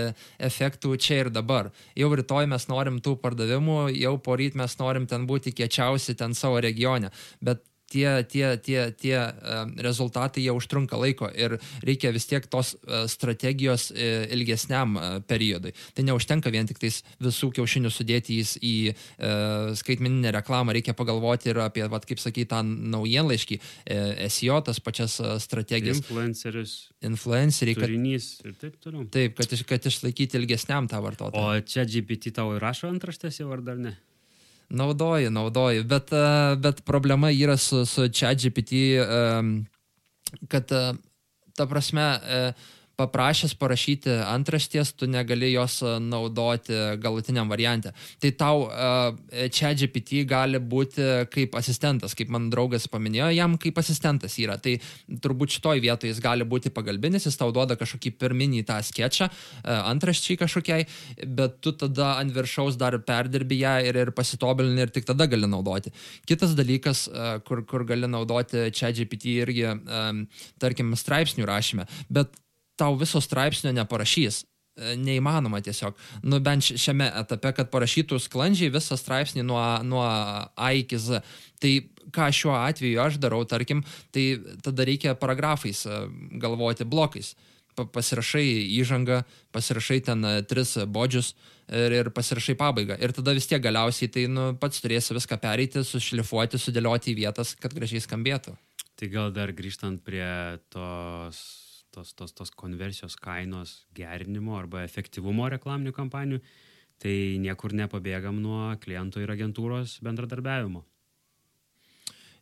efektų 0.50 0.94
čia 1.02 1.24
ir 1.24 1.32
dabar. 1.34 1.72
Jau 1.98 2.12
rytoj 2.14 2.50
mes 2.52 2.70
norim 2.70 3.02
tų 3.02 3.18
pardavimų, 3.24 3.80
jau 3.98 4.14
poryt 4.22 4.58
mes 4.60 4.78
norim 4.82 5.10
ten 5.10 5.26
būti 5.30 5.56
kiečiausi 5.58 6.18
ten 6.18 6.38
savo 6.38 6.62
regione. 6.64 7.12
Bet 7.42 7.66
tie, 7.90 8.24
tie, 8.24 8.58
tie, 8.58 8.92
tie 8.92 9.18
e, 9.18 9.32
rezultatai 9.84 10.44
jie 10.44 10.54
užtrunka 10.56 11.00
laiko 11.00 11.30
ir 11.32 11.58
reikia 11.86 12.12
vis 12.16 12.28
tiek 12.28 12.46
tos 12.52 12.76
e, 12.76 13.06
strategijos 13.12 13.90
e, 13.92 14.28
ilgesniam 14.36 14.98
periodui. 15.28 15.74
Tai 15.96 16.06
neužtenka 16.08 16.52
vien 16.54 16.68
tik 16.68 16.82
tais 16.82 17.00
visų 17.24 17.52
kiaušinių 17.58 17.92
sudėti 17.94 18.40
į, 18.42 18.76
skaitmeninę 19.78 20.32
reklamą, 20.36 20.74
reikia 20.76 20.94
pagalvoti 20.98 21.52
ir 21.52 21.60
apie, 21.64 21.84
vat, 21.92 22.06
kaip 22.08 22.20
sakai, 22.22 22.46
tą 22.50 22.62
naujienlaiškį, 22.66 23.60
SEO, 24.34 24.60
tas 24.66 24.80
pačias 24.84 25.18
strategijas. 25.44 26.02
Influencerius. 26.04 26.76
Influenceriai. 27.08 27.78
Turinys 27.80 28.30
kad, 28.42 28.52
ir 28.52 28.60
taip 28.64 28.78
toliau. 28.84 29.08
Taip, 29.14 29.38
kad, 29.40 29.56
kad 29.70 29.90
išlaikyti 29.92 30.40
ilgesniam 30.42 30.90
tą 30.92 31.02
vartotoją. 31.06 31.64
O 31.64 31.66
čia 31.68 31.88
GPT 31.88 32.36
tau 32.36 32.56
įrašo 32.58 32.92
antraštės 32.92 33.42
jau 33.42 33.52
ar 33.56 33.64
dar 33.66 33.80
ne? 33.82 33.96
Naudoju, 34.70 35.32
naudoju, 35.32 35.84
bet, 35.84 36.12
e, 36.12 36.56
bet 36.60 36.84
problema 36.86 37.32
yra 37.32 37.58
su, 37.58 37.86
su 37.86 38.10
ChatGPT, 38.12 38.72
kad 40.48 40.72
e, 40.72 40.94
ta 41.56 41.68
prasme, 41.68 42.02
e, 42.02 42.54
paprašęs 42.98 43.54
parašyti 43.60 44.14
antrašties, 44.26 44.94
tu 44.98 45.08
negali 45.10 45.52
jos 45.54 45.80
e, 45.86 45.98
naudoti 46.04 46.78
galutiniam 47.02 47.50
variante. 47.50 47.94
Tai 48.22 48.32
tau 48.38 48.64
čia 49.54 49.74
GPT 49.78 50.24
gali 50.28 50.60
būti 50.60 51.06
kaip 51.32 51.56
asistentas, 51.60 52.16
kaip 52.18 52.32
man 52.34 52.50
draugas 52.54 52.88
paminėjo, 52.92 53.30
jam 53.36 53.58
kaip 53.62 53.78
asistentas 53.80 54.38
yra. 54.42 54.58
Tai 54.62 54.76
turbūt 55.24 55.58
šitoj 55.58 55.82
vietoje 55.84 56.12
jis 56.12 56.22
gali 56.24 56.48
būti 56.48 56.72
pagalbinis, 56.74 57.28
jis 57.28 57.38
tau 57.40 57.52
duoda 57.56 57.78
kažkokį 57.80 58.14
pirminį 58.20 58.64
tą 58.68 58.80
sketčą, 58.86 59.30
uh, 59.30 59.88
antraščiai 59.92 60.40
kažkokiai, 60.42 60.88
bet 61.38 61.60
tu 61.62 61.74
tada 61.78 62.14
ant 62.22 62.34
viršaus 62.34 62.78
dar 62.80 62.98
perdirbi 63.08 63.60
ją 63.62 63.76
ir, 63.90 64.02
ir 64.04 64.14
pasitobulini 64.16 64.86
ir 64.86 64.94
tik 64.94 65.08
tada 65.10 65.28
gali 65.30 65.50
naudoti. 65.50 65.94
Kitas 66.28 66.56
dalykas, 66.58 67.08
kur, 67.48 67.64
kur 67.70 67.86
gali 67.88 68.10
naudoti 68.10 68.68
čia 68.76 68.92
GPT 68.96 69.38
irgi, 69.44 69.70
tarkim, 70.62 70.94
straipsnių 70.98 71.48
rašyme, 71.48 71.88
bet 72.10 72.36
tau 72.78 72.96
viso 73.00 73.22
straipsnio 73.24 73.74
neparašys. 73.76 74.46
E, 74.78 74.94
neįmanoma 75.02 75.58
tiesiog. 75.66 75.98
Nu, 76.30 76.38
bent 76.44 76.68
šiame 76.68 77.08
etape, 77.24 77.50
kad 77.58 77.72
parašytų 77.74 78.20
sklandžiai 78.22 78.70
visą 78.74 78.98
straipsnį 79.00 79.46
nuo, 79.48 79.62
nuo 79.82 80.06
A 80.06 80.70
iki 80.78 81.00
Z. 81.02 81.24
Tai 81.62 81.74
ką 82.14 82.30
šiuo 82.34 82.54
atveju 82.60 83.02
aš 83.02 83.18
darau, 83.24 83.42
tarkim, 83.50 83.82
tai 84.14 84.38
tada 84.64 84.86
reikia 84.86 85.18
paragrafais 85.18 85.86
e, 85.90 86.02
galvoti 86.38 86.86
blokais. 86.86 87.34
Pasirašai 87.78 88.46
įžangą, 88.78 89.24
pasirašai 89.54 90.00
ten 90.06 90.26
e, 90.26 90.38
tris 90.46 90.78
bodžius 90.86 91.34
ir, 91.74 91.98
ir 91.98 92.14
pasirašai 92.14 92.58
pabaigą. 92.62 93.02
Ir 93.02 93.18
tada 93.18 93.34
vis 93.38 93.50
tiek 93.50 93.62
galiausiai 93.66 94.14
tai 94.14 94.30
nu, 94.30 94.52
pats 94.62 94.82
turėsi 94.84 95.18
viską 95.18 95.42
pereiti, 95.42 95.82
sušlifuoti, 95.86 96.62
sudėlioti 96.62 97.16
į 97.16 97.22
vietas, 97.26 97.58
kad 97.58 97.74
gražiai 97.74 98.06
skambėtų. 98.06 98.54
Tai 98.98 99.10
gal 99.14 99.34
dar 99.34 99.54
grįžtant 99.58 100.06
prie 100.06 100.30
tos 100.74 101.67
tos, 101.98 102.14
tos, 102.14 102.34
tos 102.34 102.52
konversijos 102.54 103.18
kainos 103.18 103.88
gerinimo 103.98 104.58
arba 104.58 104.84
efektyvumo 104.86 105.48
reklaminių 105.56 105.94
kampanijų, 105.96 106.44
tai 107.02 107.16
niekur 107.42 107.74
nepabėgam 107.78 108.38
nuo 108.42 108.70
kliento 108.84 109.22
ir 109.24 109.34
agentūros 109.34 109.98
bendradarbiavimo. 110.06 110.84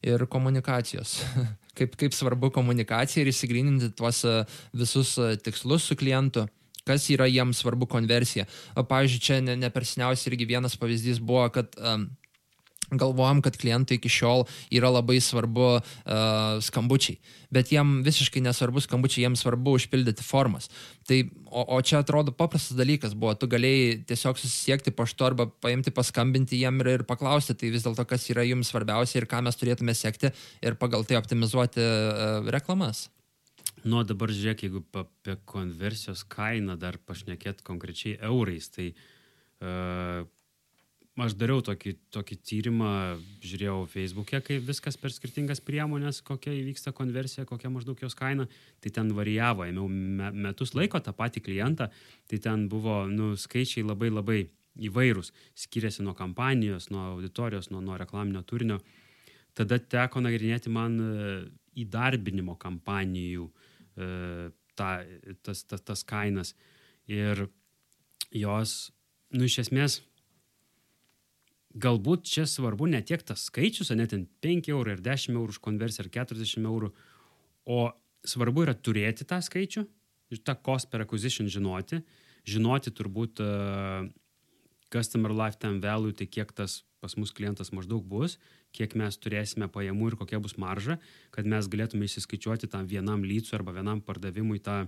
Ir 0.06 0.28
komunikacijos. 0.30 1.22
kaip, 1.78 1.96
kaip 2.00 2.14
svarbu 2.14 2.52
komunikacija 2.56 3.24
ir 3.24 3.32
įsigryninti 3.32 3.94
tuos 3.98 4.22
e, 4.28 4.36
visus 4.76 5.16
e, 5.18 5.34
tikslus 5.42 5.88
su 5.90 5.98
klientu 6.00 6.46
kas 6.86 7.08
yra 7.10 7.26
jiems 7.26 7.64
svarbu 7.64 7.88
konversija. 7.90 8.44
Pavyzdžiui, 8.78 9.22
čia 9.26 9.40
ne, 9.42 9.56
ne 9.58 9.72
per 9.74 9.88
seniausiai 9.90 10.30
irgi 10.30 10.46
vienas 10.52 10.76
pavyzdys 10.78 11.18
buvo, 11.18 11.48
kad 11.50 11.74
um, 11.82 12.04
galvojam, 12.92 13.42
kad 13.42 13.58
klientui 13.58 13.98
iki 13.98 14.12
šiol 14.12 14.46
yra 14.74 14.92
labai 14.94 15.18
svarbu 15.24 15.70
uh, 15.78 15.82
skambučiai, 16.62 17.18
bet 17.54 17.72
jiem 17.74 18.02
visiškai 18.06 18.44
nesvarbu 18.46 18.84
skambučiai, 18.86 19.26
jiems 19.26 19.42
svarbu 19.46 19.76
užpildyti 19.80 20.26
formas. 20.26 20.70
Tai, 21.10 21.22
o, 21.50 21.66
o 21.78 21.82
čia 21.86 22.02
atrodo 22.04 22.34
paprastas 22.36 22.78
dalykas 22.78 23.16
buvo, 23.18 23.34
tu 23.40 23.50
galėjai 23.52 24.04
tiesiog 24.10 24.40
susisiekti 24.42 24.94
paštu 24.96 25.28
arba 25.28 25.50
paimti, 25.50 25.94
paskambinti 25.96 26.62
jiem 26.62 26.80
ir, 26.84 26.92
ir 27.00 27.08
paklausti, 27.10 27.58
tai 27.58 27.74
vis 27.74 27.86
dėlto 27.86 28.06
kas 28.10 28.30
yra 28.34 28.46
jums 28.46 28.72
svarbiausia 28.74 29.22
ir 29.22 29.30
ką 29.30 29.42
mes 29.46 29.60
turėtume 29.60 29.98
sekti 29.98 30.34
ir 30.62 30.80
pagal 30.82 31.06
tai 31.08 31.20
optimizuoti 31.22 31.82
uh, 31.82 32.54
reklamas. 32.54 33.08
Nu, 33.86 34.02
dabar 34.02 34.32
žiūrėk, 34.34 34.64
jeigu 34.66 34.82
apie 34.98 35.36
konversijos 35.46 36.24
kainą 36.26 36.74
dar 36.82 36.98
pašnekėt 37.06 37.62
konkrečiai 37.66 38.16
eurais, 38.26 38.72
tai 38.74 38.88
uh, 38.96 40.26
aš 41.24 41.36
dariau 41.40 41.62
tokį, 41.64 41.94
tokį 42.12 42.36
tyrimą, 42.44 42.92
žiūrėjau 43.46 43.86
Facebook'e, 43.92 44.42
kaip 44.44 44.66
viskas 44.68 44.98
per 45.00 45.14
skirtingas 45.16 45.62
priemonės, 45.64 46.20
kokia 46.26 46.52
įvyksta 46.58 46.92
konversija, 46.96 47.46
kokia 47.48 47.72
maždaug 47.72 48.02
jos 48.04 48.18
kaina, 48.20 48.50
tai 48.84 48.92
ten 48.96 49.14
varijavo, 49.16 49.64
ėmiau 49.70 49.88
metus 49.88 50.76
laiko 50.76 51.00
tą 51.00 51.16
patį 51.16 51.46
klientą, 51.46 51.88
tai 52.28 52.40
ten 52.44 52.68
buvo 52.72 53.06
nu, 53.08 53.34
skaičiai 53.40 53.86
labai 53.88 54.12
labai 54.12 54.42
įvairūs, 54.76 55.32
skiriasi 55.56 56.04
nuo 56.04 56.16
kampanijos, 56.18 56.90
nuo 56.92 57.06
auditorijos, 57.14 57.70
nuo, 57.72 57.80
nuo 57.84 57.96
reklaminio 58.00 58.44
turinio. 58.44 58.82
Tada 59.56 59.80
teko 59.80 60.20
nagrinėti 60.20 60.72
man 60.74 60.98
e, 61.00 61.36
įdarbinimo 61.80 62.58
kampanijų 62.60 63.46
e, 63.48 64.50
ta, 64.76 64.90
tas, 65.48 65.64
tas, 65.64 65.86
tas 65.88 66.04
kainas. 66.04 66.52
Ir 67.08 67.46
jos, 68.36 68.76
nu, 69.32 69.48
iš 69.48 69.62
esmės, 69.64 70.02
galbūt 71.76 72.26
čia 72.30 72.46
svarbu 72.48 72.88
ne 72.92 73.02
tiek 73.04 73.24
tas 73.26 73.48
skaičius, 73.50 73.92
ne 73.96 74.08
ten 74.08 74.26
5 74.44 74.72
eurų 74.72 74.96
ir 74.96 75.04
10 75.04 75.36
eurų 75.36 75.56
už 75.56 75.62
konversiją 75.64 76.06
ar 76.06 76.12
40 76.14 76.70
eurų, 76.70 76.92
o 77.66 77.80
svarbu 78.26 78.66
yra 78.66 78.76
turėti 78.76 79.28
tą 79.28 79.42
skaičių, 79.44 79.86
tą 80.46 80.56
cost 80.66 80.90
per 80.92 81.04
acquisition 81.06 81.50
žinoti, 81.52 82.02
žinoti 82.48 82.94
turbūt 82.96 83.42
uh, 83.44 84.08
customer 84.94 85.34
lifetime 85.34 85.82
value, 85.84 86.16
tai 86.16 86.28
kiek 86.30 86.52
tas 86.56 86.84
pas 87.04 87.14
mus 87.20 87.34
klientas 87.36 87.70
maždaug 87.76 88.06
bus, 88.10 88.40
kiek 88.74 88.96
mes 88.98 89.18
turėsime 89.22 89.68
pajamų 89.70 90.12
ir 90.12 90.16
kokia 90.18 90.40
bus 90.42 90.56
marža, 90.62 90.98
kad 91.36 91.46
mes 91.46 91.68
galėtume 91.70 92.08
įsiskaičiuoti 92.08 92.70
tam 92.72 92.88
vienam 92.90 93.22
lycui 93.28 93.54
arba 93.58 93.76
vienam 93.76 94.02
pardavimui 94.02 94.58
tą 94.64 94.86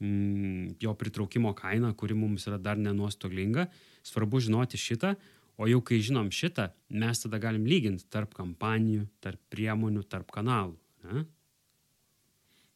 mm, 0.00 0.78
jo 0.80 0.94
pritraukimo 0.96 1.52
kainą, 1.58 1.92
kuri 1.98 2.16
mums 2.16 2.48
yra 2.48 2.56
dar 2.62 2.80
nenuostolinga. 2.80 3.66
Svarbu 4.06 4.40
žinoti 4.46 4.80
šitą, 4.80 5.12
O 5.58 5.66
jau 5.66 5.80
kai 5.82 5.98
žinom 6.04 6.28
šitą, 6.30 6.68
mes 6.94 7.18
tada 7.24 7.40
galim 7.42 7.64
lyginti 7.66 8.06
tarp 8.12 8.34
kampanijų, 8.36 9.08
tarp 9.24 9.40
priemonių, 9.50 10.04
tarp 10.06 10.30
kanalų. 10.34 10.76
Ne? 11.08 11.24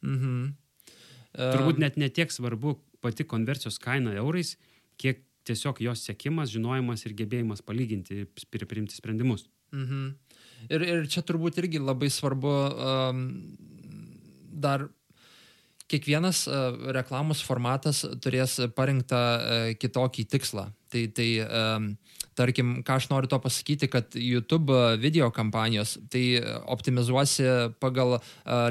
Mhm. 0.03 0.41
Turbūt 1.33 1.79
net 1.81 1.97
netiek 1.97 2.33
svarbu 2.35 2.75
pati 3.03 3.25
konversijos 3.25 3.79
kaina 3.83 4.17
eurais, 4.19 4.57
kiek 5.01 5.23
tiesiog 5.49 5.81
jos 5.83 6.03
sėkimas, 6.07 6.51
žinojimas 6.53 7.07
ir 7.07 7.15
gebėjimas 7.19 7.63
palyginti 7.67 8.25
ir 8.27 8.67
priimti 8.69 8.99
sprendimus. 8.99 9.47
Mhm. 9.73 10.11
Ir, 10.71 10.85
ir 10.87 11.07
čia 11.11 11.25
turbūt 11.27 11.59
irgi 11.63 11.81
labai 11.83 12.11
svarbu 12.13 12.51
um, 12.53 13.23
dar 14.63 14.87
kiekvienas 15.91 16.45
uh, 16.47 16.77
reklamos 16.95 17.43
formatas 17.45 18.05
turės 18.23 18.59
parinktą 18.77 19.23
uh, 19.23 19.73
kitokį 19.79 20.27
tikslą. 20.37 20.69
Tai, 20.93 21.03
tai 21.17 21.29
um, 21.43 21.89
tarkim, 22.39 22.81
ką 22.87 22.99
aš 23.01 23.09
noriu 23.13 23.31
to 23.31 23.39
pasakyti, 23.43 23.89
kad 23.93 24.17
YouTube 24.19 24.77
video 25.03 25.31
kampanijos, 25.35 25.97
tai 26.13 26.41
optimizuosi 26.73 27.49
pagal 27.83 28.19
uh, 28.19 28.23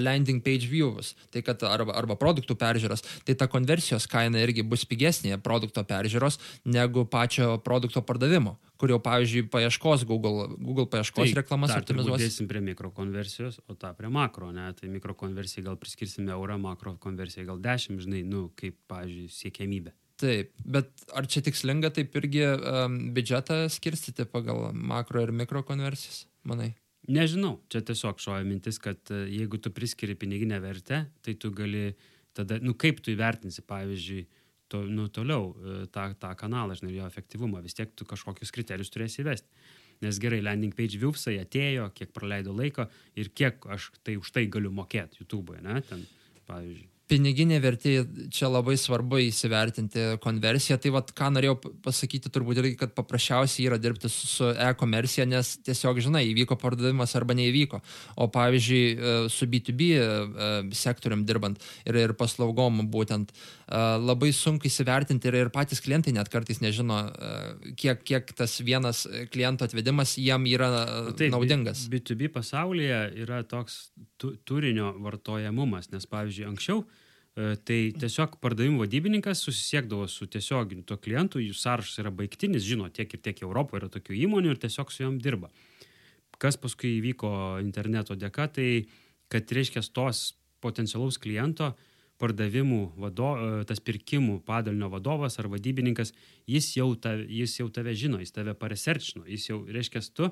landing 0.01 0.41
page 0.43 0.69
views, 0.71 1.13
tai 1.33 1.43
kad 1.45 1.63
arba, 1.67 1.95
arba 1.97 2.17
produktų 2.19 2.57
peržiūros, 2.59 3.05
tai 3.27 3.37
ta 3.37 3.49
konversijos 3.51 4.09
kaina 4.11 4.41
irgi 4.41 4.65
bus 4.65 4.85
pigesnė 4.89 5.37
produkto 5.43 5.83
peržiūros 5.87 6.39
negu 6.65 7.05
pačio 7.05 7.57
produkto 7.63 8.03
pardavimo 8.05 8.57
kur 8.81 8.89
jau, 8.89 8.97
pavyzdžiui, 9.03 9.45
paieškos 9.53 10.07
Google, 10.09 10.47
Google 10.57 10.87
paieškos 10.89 11.27
tai, 11.27 11.37
reklamas 11.37 11.73
optimizuos. 11.75 12.17
Dėsim 12.17 12.47
prie 12.49 12.63
mikrokonversijos, 12.65 13.59
o 13.69 13.77
tą 13.77 13.93
prie 13.97 14.09
makro, 14.09 14.49
ne? 14.55 14.71
Tai 14.77 14.89
mikrokonversijai 14.95 15.67
gal 15.67 15.77
priskirsime 15.81 16.33
eurą, 16.33 16.57
makro 16.61 16.95
konversijai 17.03 17.45
gal 17.51 17.61
10, 17.61 18.01
žinai, 18.01 18.23
nu, 18.25 18.47
kaip, 18.57 18.79
pavyzdžiui, 18.89 19.29
siekėmybė. 19.37 19.93
Taip, 20.21 20.51
bet 20.61 21.05
ar 21.17 21.25
čia 21.25 21.41
tikslinga 21.45 21.89
taip 21.95 22.13
irgi 22.19 22.43
um, 22.45 22.97
biudžetą 23.15 23.63
skirstyti 23.73 24.27
pagal 24.29 24.69
makro 24.77 25.23
ir 25.25 25.33
mikro 25.33 25.63
konversijas, 25.65 26.27
manai? 26.45 26.75
Nežinau, 27.09 27.55
čia 27.71 27.81
tiesiog 27.81 28.21
šoja 28.21 28.45
mintis, 28.45 28.77
kad 28.81 29.09
e, 29.09 29.23
jeigu 29.33 29.57
tu 29.57 29.71
priskiri 29.73 30.13
piniginę 30.19 30.59
vertę, 30.61 30.99
tai 31.25 31.33
tu 31.33 31.49
gali 31.57 31.95
tada, 32.37 32.59
nu 32.61 32.75
kaip 32.77 33.01
tu 33.01 33.09
įvertinsi, 33.15 33.63
pavyzdžiui, 33.65 34.27
to, 34.71 34.83
nu, 34.85 35.07
toliau 35.09 35.49
e, 35.57 35.79
tą, 35.91 36.11
tą 36.21 36.35
kanalą, 36.37 36.77
žinai, 36.77 36.93
jo 36.99 37.09
efektyvumą, 37.09 37.63
vis 37.65 37.75
tiek 37.79 37.89
tu 37.97 38.05
kažkokius 38.07 38.53
kriterijus 38.53 38.93
turėsi 38.93 39.23
įvesti. 39.25 39.49
Nes 40.05 40.17
gerai, 40.21 40.43
landing 40.45 40.77
page 40.77 41.01
viewsai 41.01 41.39
atėjo, 41.41 41.89
kiek 41.97 42.13
praleido 42.13 42.53
laiko 42.57 42.85
ir 43.17 43.33
kiek 43.33 43.65
aš 43.73 43.91
tai 44.05 44.19
už 44.21 44.31
tai 44.37 44.45
galiu 44.53 44.71
mokėti 44.73 45.23
YouTube'oje, 45.23 45.65
ne, 45.65 45.81
ten, 45.89 46.05
pavyzdžiui. 46.49 46.89
Piniginė 47.11 47.59
vertė 47.61 47.93
čia 48.31 48.47
labai 48.51 48.77
svarbu 48.79 49.19
įsivertinti 49.25 50.17
konversiją. 50.23 50.77
Tai 50.81 50.93
vad, 50.95 51.11
ką 51.15 51.31
norėjau 51.35 51.57
pasakyti, 51.83 52.31
turbūt 52.31 52.61
irgi, 52.61 52.77
kad 52.79 52.93
paprasčiausiai 52.95 53.67
yra 53.67 53.79
dirbti 53.81 54.11
su, 54.11 54.29
su 54.29 54.51
e-komercija, 54.51 55.27
nes 55.29 55.57
tiesiog, 55.65 55.99
žinai, 56.05 56.23
įvyko 56.31 56.57
pardavimas 56.61 57.15
arba 57.19 57.35
neįvyko. 57.37 57.81
O 58.23 58.29
pavyzdžiui, 58.31 58.83
e, 58.93 59.15
su 59.33 59.49
B2B 59.51 59.89
e, 59.97 60.05
sektorium 60.77 61.25
dirbant 61.27 61.59
ir, 61.85 61.99
ir 62.05 62.15
paslaugom 62.19 62.85
būtent 62.91 63.35
labai 63.71 64.33
sunku 64.35 64.67
įsivertinti 64.67 65.29
ir, 65.29 65.37
ir 65.45 65.49
patys 65.53 65.79
klientai 65.79 66.11
net 66.11 66.27
kartais 66.27 66.59
nežino, 66.59 66.97
kiek, 67.79 68.01
kiek 68.03 68.33
tas 68.35 68.57
vienas 68.67 69.05
kliento 69.31 69.63
atvedimas 69.63 70.17
jam 70.19 70.43
yra 70.49 70.67
Taip, 71.15 71.31
naudingas. 71.31 71.85
B2B 71.91 72.33
pasaulyje 72.35 72.99
yra 73.23 73.39
toks 73.47 73.93
tu, 74.19 74.33
turinio 74.43 74.91
vartojamumas, 74.99 75.87
nes 75.95 76.09
pavyzdžiui, 76.11 76.49
anksčiau 76.51 76.83
E, 76.83 77.00
tai 77.35 77.77
tiesiog 77.95 78.35
pardavimų 78.43 78.81
vadybininkas 78.83 79.39
susisiekdavo 79.45 80.07
su 80.11 80.27
tiesioginiu 80.27 80.83
to 80.83 80.97
klientu, 80.99 81.39
jų 81.39 81.55
sąrašas 81.55 82.01
yra 82.03 82.11
baigtinis, 82.11 82.65
žino, 82.67 82.89
tiek 82.91 83.13
ir 83.15 83.21
tiek 83.23 83.39
Europoje 83.45 83.79
yra 83.79 83.91
tokių 83.93 84.17
įmonių 84.25 84.51
ir 84.51 84.59
tiesiog 84.59 84.91
su 84.91 85.05
jom 85.05 85.15
dirba. 85.23 85.47
Kas 86.41 86.57
paskui 86.59 86.97
įvyko 86.97 87.61
interneto 87.63 88.17
dėka, 88.19 88.49
tai 88.51 88.67
kad 89.31 89.47
reiškia 89.47 89.83
tos 89.95 90.33
potencialaus 90.61 91.17
kliento 91.21 91.71
pardavimų, 92.21 92.81
vado, 92.99 93.31
e, 93.37 93.63
tas 93.69 93.79
pirkimų 93.79 94.41
padalinio 94.45 94.91
vadovas 94.91 95.39
ar 95.39 95.47
vadybininkas, 95.49 96.11
jis 96.51 96.67
jau, 96.75 96.91
ta, 96.99 97.15
jis 97.15 97.55
jau 97.61 97.69
tave 97.73 97.95
žino, 97.97 98.19
jis 98.21 98.35
tave 98.35 98.53
pareserčino, 98.59 99.23
jis 99.25 99.47
jau, 99.49 99.61
reiškia, 99.65 100.03
tu, 100.13 100.29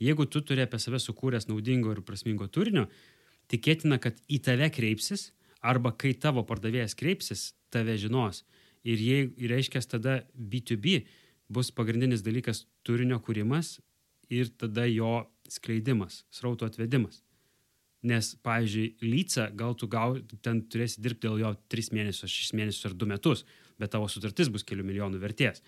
jeigu 0.00 0.28
tu 0.30 0.40
turi 0.46 0.64
apie 0.64 0.78
save 0.80 1.02
sukūręs 1.02 1.50
naudingo 1.50 1.92
ir 1.92 2.00
prasmingo 2.06 2.46
turinio, 2.48 2.86
tikėtina, 3.50 3.98
kad 4.00 4.16
į 4.30 4.40
tave 4.46 4.70
kreipsis 4.72 5.32
arba 5.60 5.92
kai 5.92 6.12
tavo 6.16 6.44
pardavėjas 6.46 6.96
kreipsis, 6.98 7.50
tave 7.72 7.96
žinos. 8.00 8.44
Ir 8.84 9.00
jei 9.00 9.48
reiškia 9.50 9.82
tada 9.84 10.20
B2B 10.34 11.04
bus 11.52 11.70
pagrindinis 11.74 12.24
dalykas 12.24 12.64
turinio 12.86 13.20
kūrimas 13.20 13.78
ir 14.32 14.48
tada 14.56 14.86
jo 14.88 15.26
skleidimas, 15.50 16.24
srauto 16.32 16.68
atvedimas. 16.68 17.20
Nes, 18.06 18.32
pavyzdžiui, 18.40 18.94
lyca 19.04 19.50
gal 19.52 19.74
tu 19.76 19.84
gau, 19.90 20.14
ten 20.40 20.62
turėsi 20.72 21.02
dirbti 21.04 21.28
dėl 21.28 21.42
jo 21.42 21.50
3 21.68 21.90
mėnesius, 21.92 22.32
6 22.32 22.56
mėnesius 22.56 22.88
ar 22.88 22.94
2 22.96 23.10
metus, 23.10 23.44
bet 23.76 23.92
tavo 23.92 24.08
sutartis 24.08 24.48
bus 24.48 24.64
kelių 24.64 24.86
milijonų 24.88 25.20
vertės. 25.20 25.60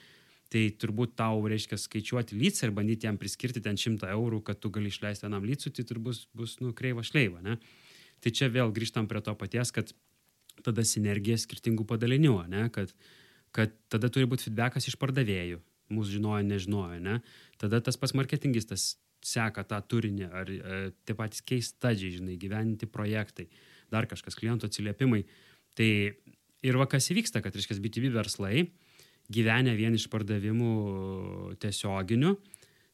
Tai 0.52 0.62
turbūt 0.80 1.14
tau 1.16 1.44
reiškia 1.48 1.76
skaičiuoti 1.80 2.38
lycą 2.40 2.68
ir 2.68 2.74
bandyti 2.76 3.08
jam 3.08 3.18
priskirti 3.20 3.60
ten 3.64 3.76
100 3.80 4.08
eurų, 4.14 4.40
kad 4.48 4.60
tu 4.60 4.72
gali 4.72 4.88
išleisti 4.92 5.26
vienam 5.26 5.44
lycui, 5.48 5.72
tai 5.76 5.84
turbūt 5.88 6.08
bus, 6.08 6.24
bus 6.36 6.56
nu, 6.64 6.72
kreiva 6.76 7.04
šleiva. 7.04 7.40
Ne? 7.44 7.58
Tai 8.22 8.32
čia 8.34 8.48
vėl 8.52 8.72
grįžtam 8.74 9.08
prie 9.10 9.22
to 9.24 9.34
paties, 9.38 9.72
kad 9.74 9.92
tada 10.62 10.84
sinergija 10.86 11.38
skirtingų 11.40 11.86
padalinių, 11.88 12.36
ne? 12.52 12.66
Kad, 12.74 12.92
kad 13.54 13.74
tada 13.92 14.10
turi 14.12 14.28
būti 14.30 14.48
feedbackas 14.48 14.86
iš 14.90 14.98
pardavėjų, 15.00 15.60
mūsų 15.92 16.18
žinojo, 16.18 16.44
nežinojo, 16.46 17.00
ne? 17.02 17.18
Tada 17.60 17.82
tas 17.84 17.98
pas 17.98 18.14
marketingistas 18.14 18.94
seka 19.22 19.64
tą 19.68 19.78
turinį, 19.86 20.28
ar 20.34 20.50
e, 20.50 20.78
tie 21.06 21.16
patys 21.18 21.42
keistadžiai, 21.46 22.16
žinai, 22.18 22.38
gyventi 22.40 22.88
projektai, 22.90 23.48
dar 23.92 24.08
kažkas, 24.10 24.38
klientų 24.38 24.70
atsiliepimai. 24.70 25.22
Tai 25.78 25.90
ir 26.62 26.78
va 26.78 26.88
kas 26.90 27.10
įvyksta, 27.14 27.42
kad, 27.44 27.54
reiškia, 27.54 27.78
B2B 27.82 28.10
verslai 28.14 28.66
gyvenę 29.32 29.74
vien 29.78 29.94
iš 29.96 30.08
pardavimų 30.12 30.72
tiesioginių, 31.62 32.34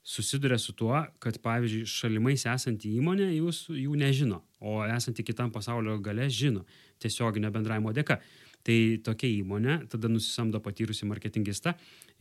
susiduria 0.08 0.58
su 0.58 0.72
tuo, 0.72 0.96
kad 1.20 1.36
pavyzdžiui 1.44 1.88
šalimais 1.92 2.46
esanti 2.48 2.94
įmonė 2.96 3.28
jūs 3.34 3.66
jų 3.76 3.96
nežino, 4.00 4.40
o 4.64 4.80
esanti 4.88 5.24
kitam 5.26 5.52
pasaulio 5.52 5.98
gale 6.00 6.30
žino 6.32 6.64
tiesioginio 7.02 7.50
bendravimo 7.52 7.92
dėka. 7.92 8.16
Tai 8.64 8.76
tokia 9.04 9.28
įmonė 9.30 9.76
tada 9.92 10.08
nusisamdo 10.10 10.58
patyrusi 10.64 11.06
marketingistą 11.08 11.74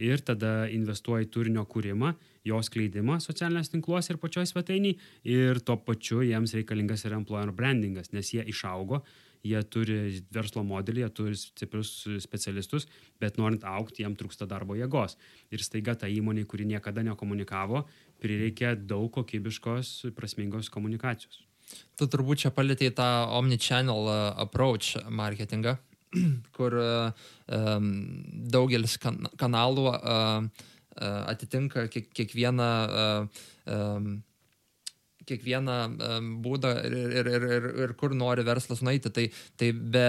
ir 0.03 0.21
tada 0.23 0.67
investuoja 0.71 1.25
į 1.25 1.31
turinio 1.33 1.63
kūrimą, 1.67 2.11
jos 2.47 2.69
kleidimą 2.71 3.17
socialinės 3.23 3.71
tinkluose 3.73 4.13
ir 4.13 4.19
pačioj 4.21 4.45
svetainiai 4.51 4.99
ir 5.27 5.63
tuo 5.65 5.79
pačiu 5.88 6.21
jiems 6.27 6.53
reikalingas 6.59 7.07
yra 7.07 7.17
employer 7.19 7.51
brandingas, 7.55 8.11
nes 8.13 8.35
jie 8.35 8.45
išaugo, 8.51 9.01
jie 9.45 9.59
turi 9.71 9.97
verslo 10.33 10.63
modelį, 10.67 11.03
jie 11.05 11.09
turi 11.19 11.39
stiprius 11.39 11.91
specialistus, 12.23 12.88
bet 13.21 13.39
norint 13.41 13.65
aukti, 13.67 14.03
jiems 14.03 14.19
trūksta 14.19 14.47
darbo 14.49 14.77
jėgos. 14.77 15.17
Ir 15.53 15.63
staiga 15.65 15.95
ta 15.95 16.09
įmonė, 16.11 16.45
kuri 16.49 16.67
niekada 16.69 17.03
nekomunikavo, 17.05 17.85
prireikia 18.23 18.75
daug 18.75 19.11
kokybiškos, 19.17 20.13
prasmingos 20.17 20.71
komunikacijos. 20.73 21.43
Tu 21.99 22.07
turbūt 22.07 22.45
čia 22.45 22.53
palėtėjai 22.55 22.95
tą 22.95 23.09
omnichannel 23.35 24.07
uh, 24.07 24.17
approach 24.39 24.95
marketingą, 25.11 25.75
kur 26.55 26.77
um, 26.79 27.89
daugelis 28.53 28.95
kan 29.03 29.19
kanalų 29.39 29.89
uh, 29.91 30.47
uh, 31.01 31.23
atitinka 31.27 31.88
kiek, 31.91 32.07
kiekvieną 32.15 32.69
uh, 32.88 33.43
um, 33.67 34.07
kiekvieną 35.28 35.78
būdą 36.43 36.73
ir, 36.88 36.95
ir, 37.19 37.30
ir, 37.36 37.45
ir, 37.57 37.67
ir 37.86 37.93
kur 37.99 38.15
nori 38.17 38.45
verslas 38.47 38.82
nueiti. 38.86 39.11
Tai, 39.13 39.25
tai 39.59 39.71
be, 39.75 40.05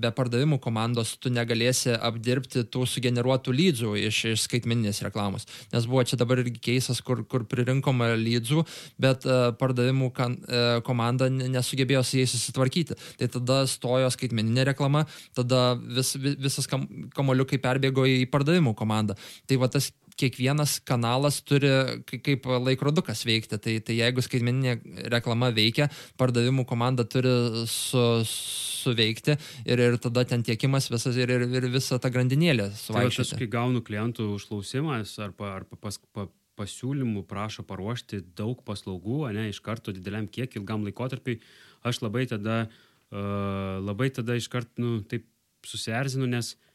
be 0.00 0.12
pardavimų 0.16 0.58
komandos 0.64 1.14
tu 1.20 1.32
negalėsi 1.32 1.94
apdirbti 1.94 2.64
tų 2.72 2.86
sugeneruotų 2.90 3.54
lydžių 3.54 3.94
iš, 4.08 4.20
iš 4.34 4.46
skaitmeninės 4.48 5.02
reklamos. 5.06 5.48
Nes 5.72 5.88
buvo 5.90 6.04
čia 6.08 6.18
dabar 6.20 6.42
irgi 6.42 6.62
keisas, 6.70 7.02
kur, 7.04 7.24
kur 7.28 7.46
pririnkoma 7.48 8.12
lydžių, 8.20 8.64
bet 9.00 9.26
pardavimų 9.60 10.10
kan, 10.16 10.38
komanda 10.86 11.28
nesugebėjo 11.32 12.04
su 12.04 12.20
jais 12.20 12.34
susitvarkyti. 12.34 12.98
Tai 13.20 13.30
tada 13.38 13.60
stojo 13.70 14.10
skaitmeninė 14.14 14.68
reklama, 14.72 15.04
tada 15.36 15.74
vis, 15.76 16.14
visas 16.18 16.68
kam, 16.70 16.86
kamoliukai 17.16 17.60
perbėgo 17.62 18.06
į 18.08 18.24
pardavimų 18.32 18.74
komandą. 18.78 19.18
Tai 19.48 19.60
va 19.62 19.70
tas 19.72 19.92
kiekvienas 20.20 20.78
kanalas 20.86 21.40
turi 21.46 21.70
kaip 22.06 22.46
laikrodukas 22.46 23.24
veikti. 23.26 23.58
Tai, 23.58 23.74
tai 23.86 23.96
jeigu 23.98 24.22
skaitmeninė 24.24 25.08
reklama 25.12 25.50
veikia, 25.54 25.88
pardavimų 26.20 26.66
komanda 26.68 27.06
turi 27.08 27.32
su, 27.70 28.04
suveikti 28.28 29.36
ir, 29.64 29.82
ir 29.88 29.98
tada 30.02 30.24
ten 30.28 30.44
tiekimas 30.46 30.88
visas 30.92 31.18
ir, 31.20 31.32
ir, 31.34 31.46
ir 31.58 31.68
visa 31.72 31.98
ta 31.98 32.12
grandinėlė 32.14 32.70
suvaikščioti. 32.78 33.34
Tai 33.34 33.38
aš 33.38 33.44
kai 33.44 33.50
gaunu 33.52 33.84
klientų 33.84 34.30
užklausimas 34.36 35.16
arba, 35.24 35.54
arba 35.58 35.78
pas, 35.80 35.98
pa, 36.14 36.28
pasiūlymų 36.60 37.24
prašo 37.30 37.66
paruošti 37.66 38.22
daug 38.38 38.62
paslaugų, 38.66 39.24
ne, 39.34 39.48
iš 39.50 39.62
karto 39.64 39.94
dideliam 39.94 40.28
kiek 40.30 40.54
ilgam 40.60 40.86
laikotarpiai, 40.86 41.40
aš 41.86 42.04
labai 42.04 42.28
tada, 42.30 42.64
uh, 42.68 43.80
labai 43.82 44.12
tada 44.14 44.38
iš 44.38 44.46
karto, 44.52 44.78
nu, 44.78 45.00
taip 45.10 45.26
susierzinu, 45.66 46.28
nes 46.30 46.52
uh, 46.54 46.73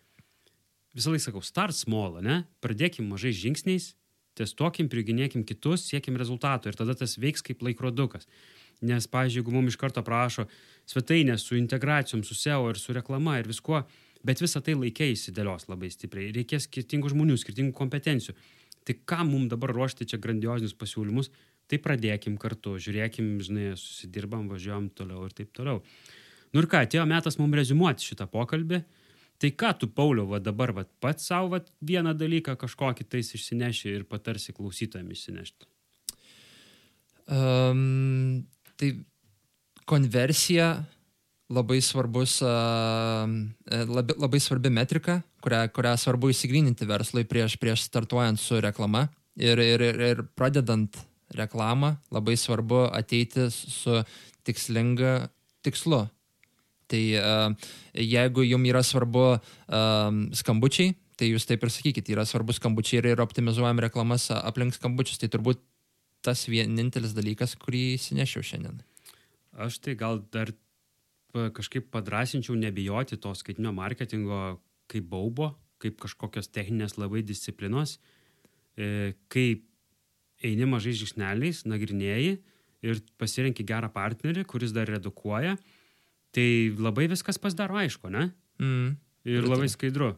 visą 0.99 1.13
laiką 1.13 1.25
sakau, 1.25 1.43
start 1.45 1.77
small, 1.77 2.19
ne? 2.23 2.43
Pradėkim 2.63 3.07
mažais 3.09 3.37
žingsniais, 3.39 3.93
testuokim, 4.39 4.89
priginėkim 4.91 5.45
kitus, 5.47 5.87
siekim 5.89 6.19
rezultatų 6.19 6.71
ir 6.71 6.79
tada 6.79 6.95
tas 6.97 7.17
veiks 7.19 7.43
kaip 7.45 7.63
laikrodukas. 7.65 8.27
Nes, 8.85 9.07
pavyzdžiui, 9.11 9.41
jeigu 9.41 9.55
mums 9.55 9.73
iš 9.73 9.79
karto 9.79 10.03
prašo 10.07 10.45
svetainę 10.87 11.35
su 11.39 11.57
integracijom, 11.59 12.23
su 12.23 12.37
SEO 12.37 12.69
ir 12.71 12.79
su 12.79 12.95
reklama 12.95 13.39
ir 13.39 13.49
viskuo, 13.49 13.81
bet 14.23 14.39
visą 14.43 14.61
tai 14.63 14.77
laikiai 14.77 15.15
įsidėlios 15.15 15.67
labai 15.71 15.91
stipriai. 15.91 16.31
Reikės 16.35 16.67
skirtingų 16.69 17.11
žmonių, 17.11 17.35
skirtingų 17.39 17.75
kompetencijų. 17.75 18.35
Tai 18.87 18.95
ką 19.11 19.25
mums 19.27 19.51
dabar 19.51 19.73
ruošti 19.75 20.07
čia 20.07 20.19
grandiozinius 20.21 20.77
pasiūlymus, 20.79 21.29
tai 21.69 21.77
pradėkim 21.83 22.39
kartu, 22.41 22.77
žiūrėkim, 22.81 23.35
žinai, 23.45 23.73
susidirbam, 23.77 24.47
važiuojam 24.49 24.89
toliau 24.95 25.27
ir 25.27 25.35
taip 25.37 25.51
toliau. 25.55 25.83
Nu 26.55 26.63
ir 26.63 26.69
ką, 26.71 26.85
atėjo 26.87 27.03
metas 27.09 27.37
mums 27.37 27.59
rezumuoti 27.59 28.07
šitą 28.07 28.25
pokalbį. 28.31 28.81
Tai 29.39 29.51
ką 29.55 29.71
tu, 29.79 29.87
Pauliau, 29.95 30.27
va 30.27 30.41
dabar 30.43 30.73
va, 30.75 30.83
pats 30.99 31.29
savo 31.31 31.53
va, 31.53 31.61
vieną 31.79 32.11
dalyką 32.19 32.57
kažkokį 32.59 33.05
tais 33.07 33.29
išsineši 33.37 33.93
ir 33.93 34.07
patarsi 34.09 34.51
klausytojams 34.55 35.15
išsinešti? 35.15 35.69
Um, 37.29 38.43
tai 38.75 38.89
konversija 39.87 40.73
labai 41.49 41.79
svarbus, 41.81 42.39
uh, 42.43 43.29
labai, 43.69 44.17
labai 44.19 44.41
svarbi 44.43 44.73
metrika, 44.73 45.21
kurią, 45.45 45.63
kurią 45.73 45.95
svarbu 46.03 46.33
įsigryninti 46.33 46.89
verslui 46.89 47.23
prieš, 47.29 47.55
prieš 47.61 47.87
startuojant 47.87 48.41
su 48.41 48.59
reklama. 48.61 49.07
Ir, 49.39 49.61
ir, 49.63 49.81
ir 50.03 50.23
pradedant 50.35 50.97
reklamą 51.31 51.93
labai 52.11 52.35
svarbu 52.35 52.89
ateiti 52.91 53.47
su 53.53 54.01
tikslinga 54.43 55.29
tikslu. 55.63 56.07
Tai 56.89 57.01
uh, 57.19 57.71
jeigu 57.93 58.45
jums 58.47 58.69
yra 58.71 58.81
svarbu 58.85 59.25
um, 59.35 60.23
skambučiai, 60.33 60.95
tai 61.19 61.29
jūs 61.29 61.45
taip 61.49 61.65
ir 61.65 61.73
sakykite, 61.73 62.15
yra 62.15 62.25
svarbu 62.25 62.55
skambučiai 62.55 63.03
ir, 63.03 63.11
ir 63.13 63.21
optimizuojam 63.21 63.81
reklamas 63.85 64.29
aplink 64.33 64.77
skambučius. 64.77 65.19
Tai 65.21 65.29
turbūt 65.35 65.61
tas 66.25 66.47
vienintelis 66.49 67.13
dalykas, 67.15 67.55
kurį 67.59 67.83
įsinešiau 67.97 68.45
šiandien. 68.45 68.81
Aš 69.59 69.79
tai 69.83 69.95
gal 69.99 70.21
dar 70.33 70.51
kažkaip 71.33 71.89
padrasinčiau 71.93 72.57
nebijoti 72.57 73.19
to 73.21 73.33
skaitinio 73.37 73.71
marketingo 73.75 74.59
kaip 74.89 75.09
baubo, 75.09 75.53
kaip 75.79 75.99
kažkokios 76.01 76.49
techninės 76.51 76.97
labai 76.97 77.21
disciplinos, 77.23 77.99
e, 78.75 79.13
kai 79.29 79.61
eini 80.43 80.65
mažai 80.65 80.95
žingsneliais, 80.97 81.65
nagrinėjai 81.69 82.39
ir 82.87 83.01
pasirenki 83.19 83.65
gerą 83.67 83.91
partnerį, 83.93 84.45
kuris 84.49 84.73
dar 84.75 84.89
redukuoja 84.89 85.57
Tai 86.35 86.47
labai 86.77 87.07
viskas 87.09 87.39
pasidaro 87.41 87.79
aišku, 87.81 88.11
ne? 88.13 88.29
Mm. 88.61 88.97
Ir 89.29 89.47
labai 89.49 89.69
skaidru. 89.71 90.13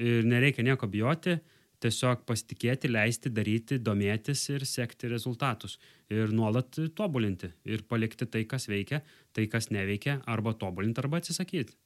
Ir 0.00 0.24
nereikia 0.28 0.64
nieko 0.64 0.88
bijoti, 0.88 1.36
tiesiog 1.80 2.24
pasitikėti, 2.28 2.90
leisti, 2.92 3.32
daryti, 3.32 3.80
domėtis 3.80 4.46
ir 4.52 4.64
sekti 4.68 5.10
rezultatus. 5.10 5.76
Ir 6.12 6.32
nuolat 6.36 6.80
tobulinti. 6.96 7.50
Ir 7.68 7.84
palikti 7.88 8.28
tai, 8.28 8.44
kas 8.48 8.68
veikia, 8.70 9.02
tai, 9.36 9.46
kas 9.52 9.70
neveikia, 9.74 10.20
arba 10.28 10.54
tobulinti, 10.56 11.00
arba 11.02 11.20
atsisakyti. 11.20 11.76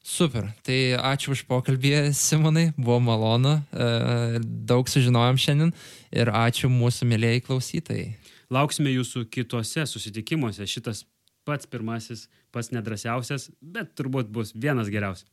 Super, 0.00 0.46
tai 0.64 0.96
ačiū 0.96 1.34
už 1.34 1.42
pokalbį, 1.44 1.90
Simonai, 2.16 2.70
buvo 2.72 2.96
malonu, 3.04 3.58
e, 3.68 4.40
daug 4.40 4.88
sužinojom 4.88 5.36
šiandien 5.36 5.74
ir 6.16 6.30
ačiū 6.32 6.70
mūsų 6.72 7.08
mėlyjei 7.10 7.42
klausytojai. 7.44 8.06
Lauksime 8.50 8.94
jūsų 8.94 9.26
kitose 9.28 9.84
susitikimuose. 9.86 10.64
Šitas 10.64 11.04
pats 11.50 11.66
pirmasis, 11.66 12.28
pats 12.54 12.70
nedrasiausias, 12.74 13.50
bet 13.60 13.94
turbūt 13.98 14.30
bus 14.30 14.54
vienas 14.54 14.90
geriausias. 14.92 15.28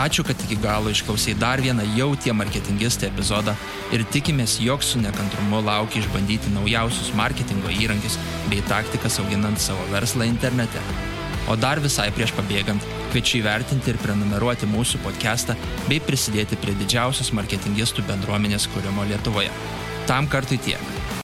Ačiū, 0.00 0.22
kad 0.24 0.38
iki 0.46 0.56
galo 0.62 0.90
išklausai 0.90 1.34
dar 1.36 1.60
vieną 1.60 1.84
jau 1.96 2.12
tie 2.16 2.32
marketingistai 2.32 3.10
epizodą 3.10 3.52
ir 3.92 4.04
tikimės, 4.14 4.54
jog 4.64 4.84
su 4.86 5.00
nekantrumu 5.02 5.60
laukia 5.66 6.00
išbandyti 6.00 6.52
naujausius 6.54 7.10
marketingo 7.18 7.72
įrankius 7.74 8.16
bei 8.48 8.62
taktikas 8.70 9.18
auginant 9.20 9.60
savo 9.60 9.84
verslą 9.90 10.28
internete. 10.30 10.80
O 11.50 11.56
dar 11.58 11.82
visai 11.82 12.08
prieš 12.14 12.32
pabėgant, 12.38 12.86
kviečiu 13.10 13.40
įvertinti 13.42 13.92
ir 13.92 14.00
prenumeruoti 14.00 14.70
mūsų 14.70 15.02
podcastą 15.04 15.58
bei 15.90 16.00
prisidėti 16.00 16.58
prie 16.62 16.76
didžiausios 16.80 17.34
marketingistų 17.36 18.06
bendruomenės 18.08 18.70
kūrimo 18.72 19.04
Lietuvoje. 19.10 19.52
Tam 20.08 20.30
kartui 20.30 20.62
tiek. 20.62 20.99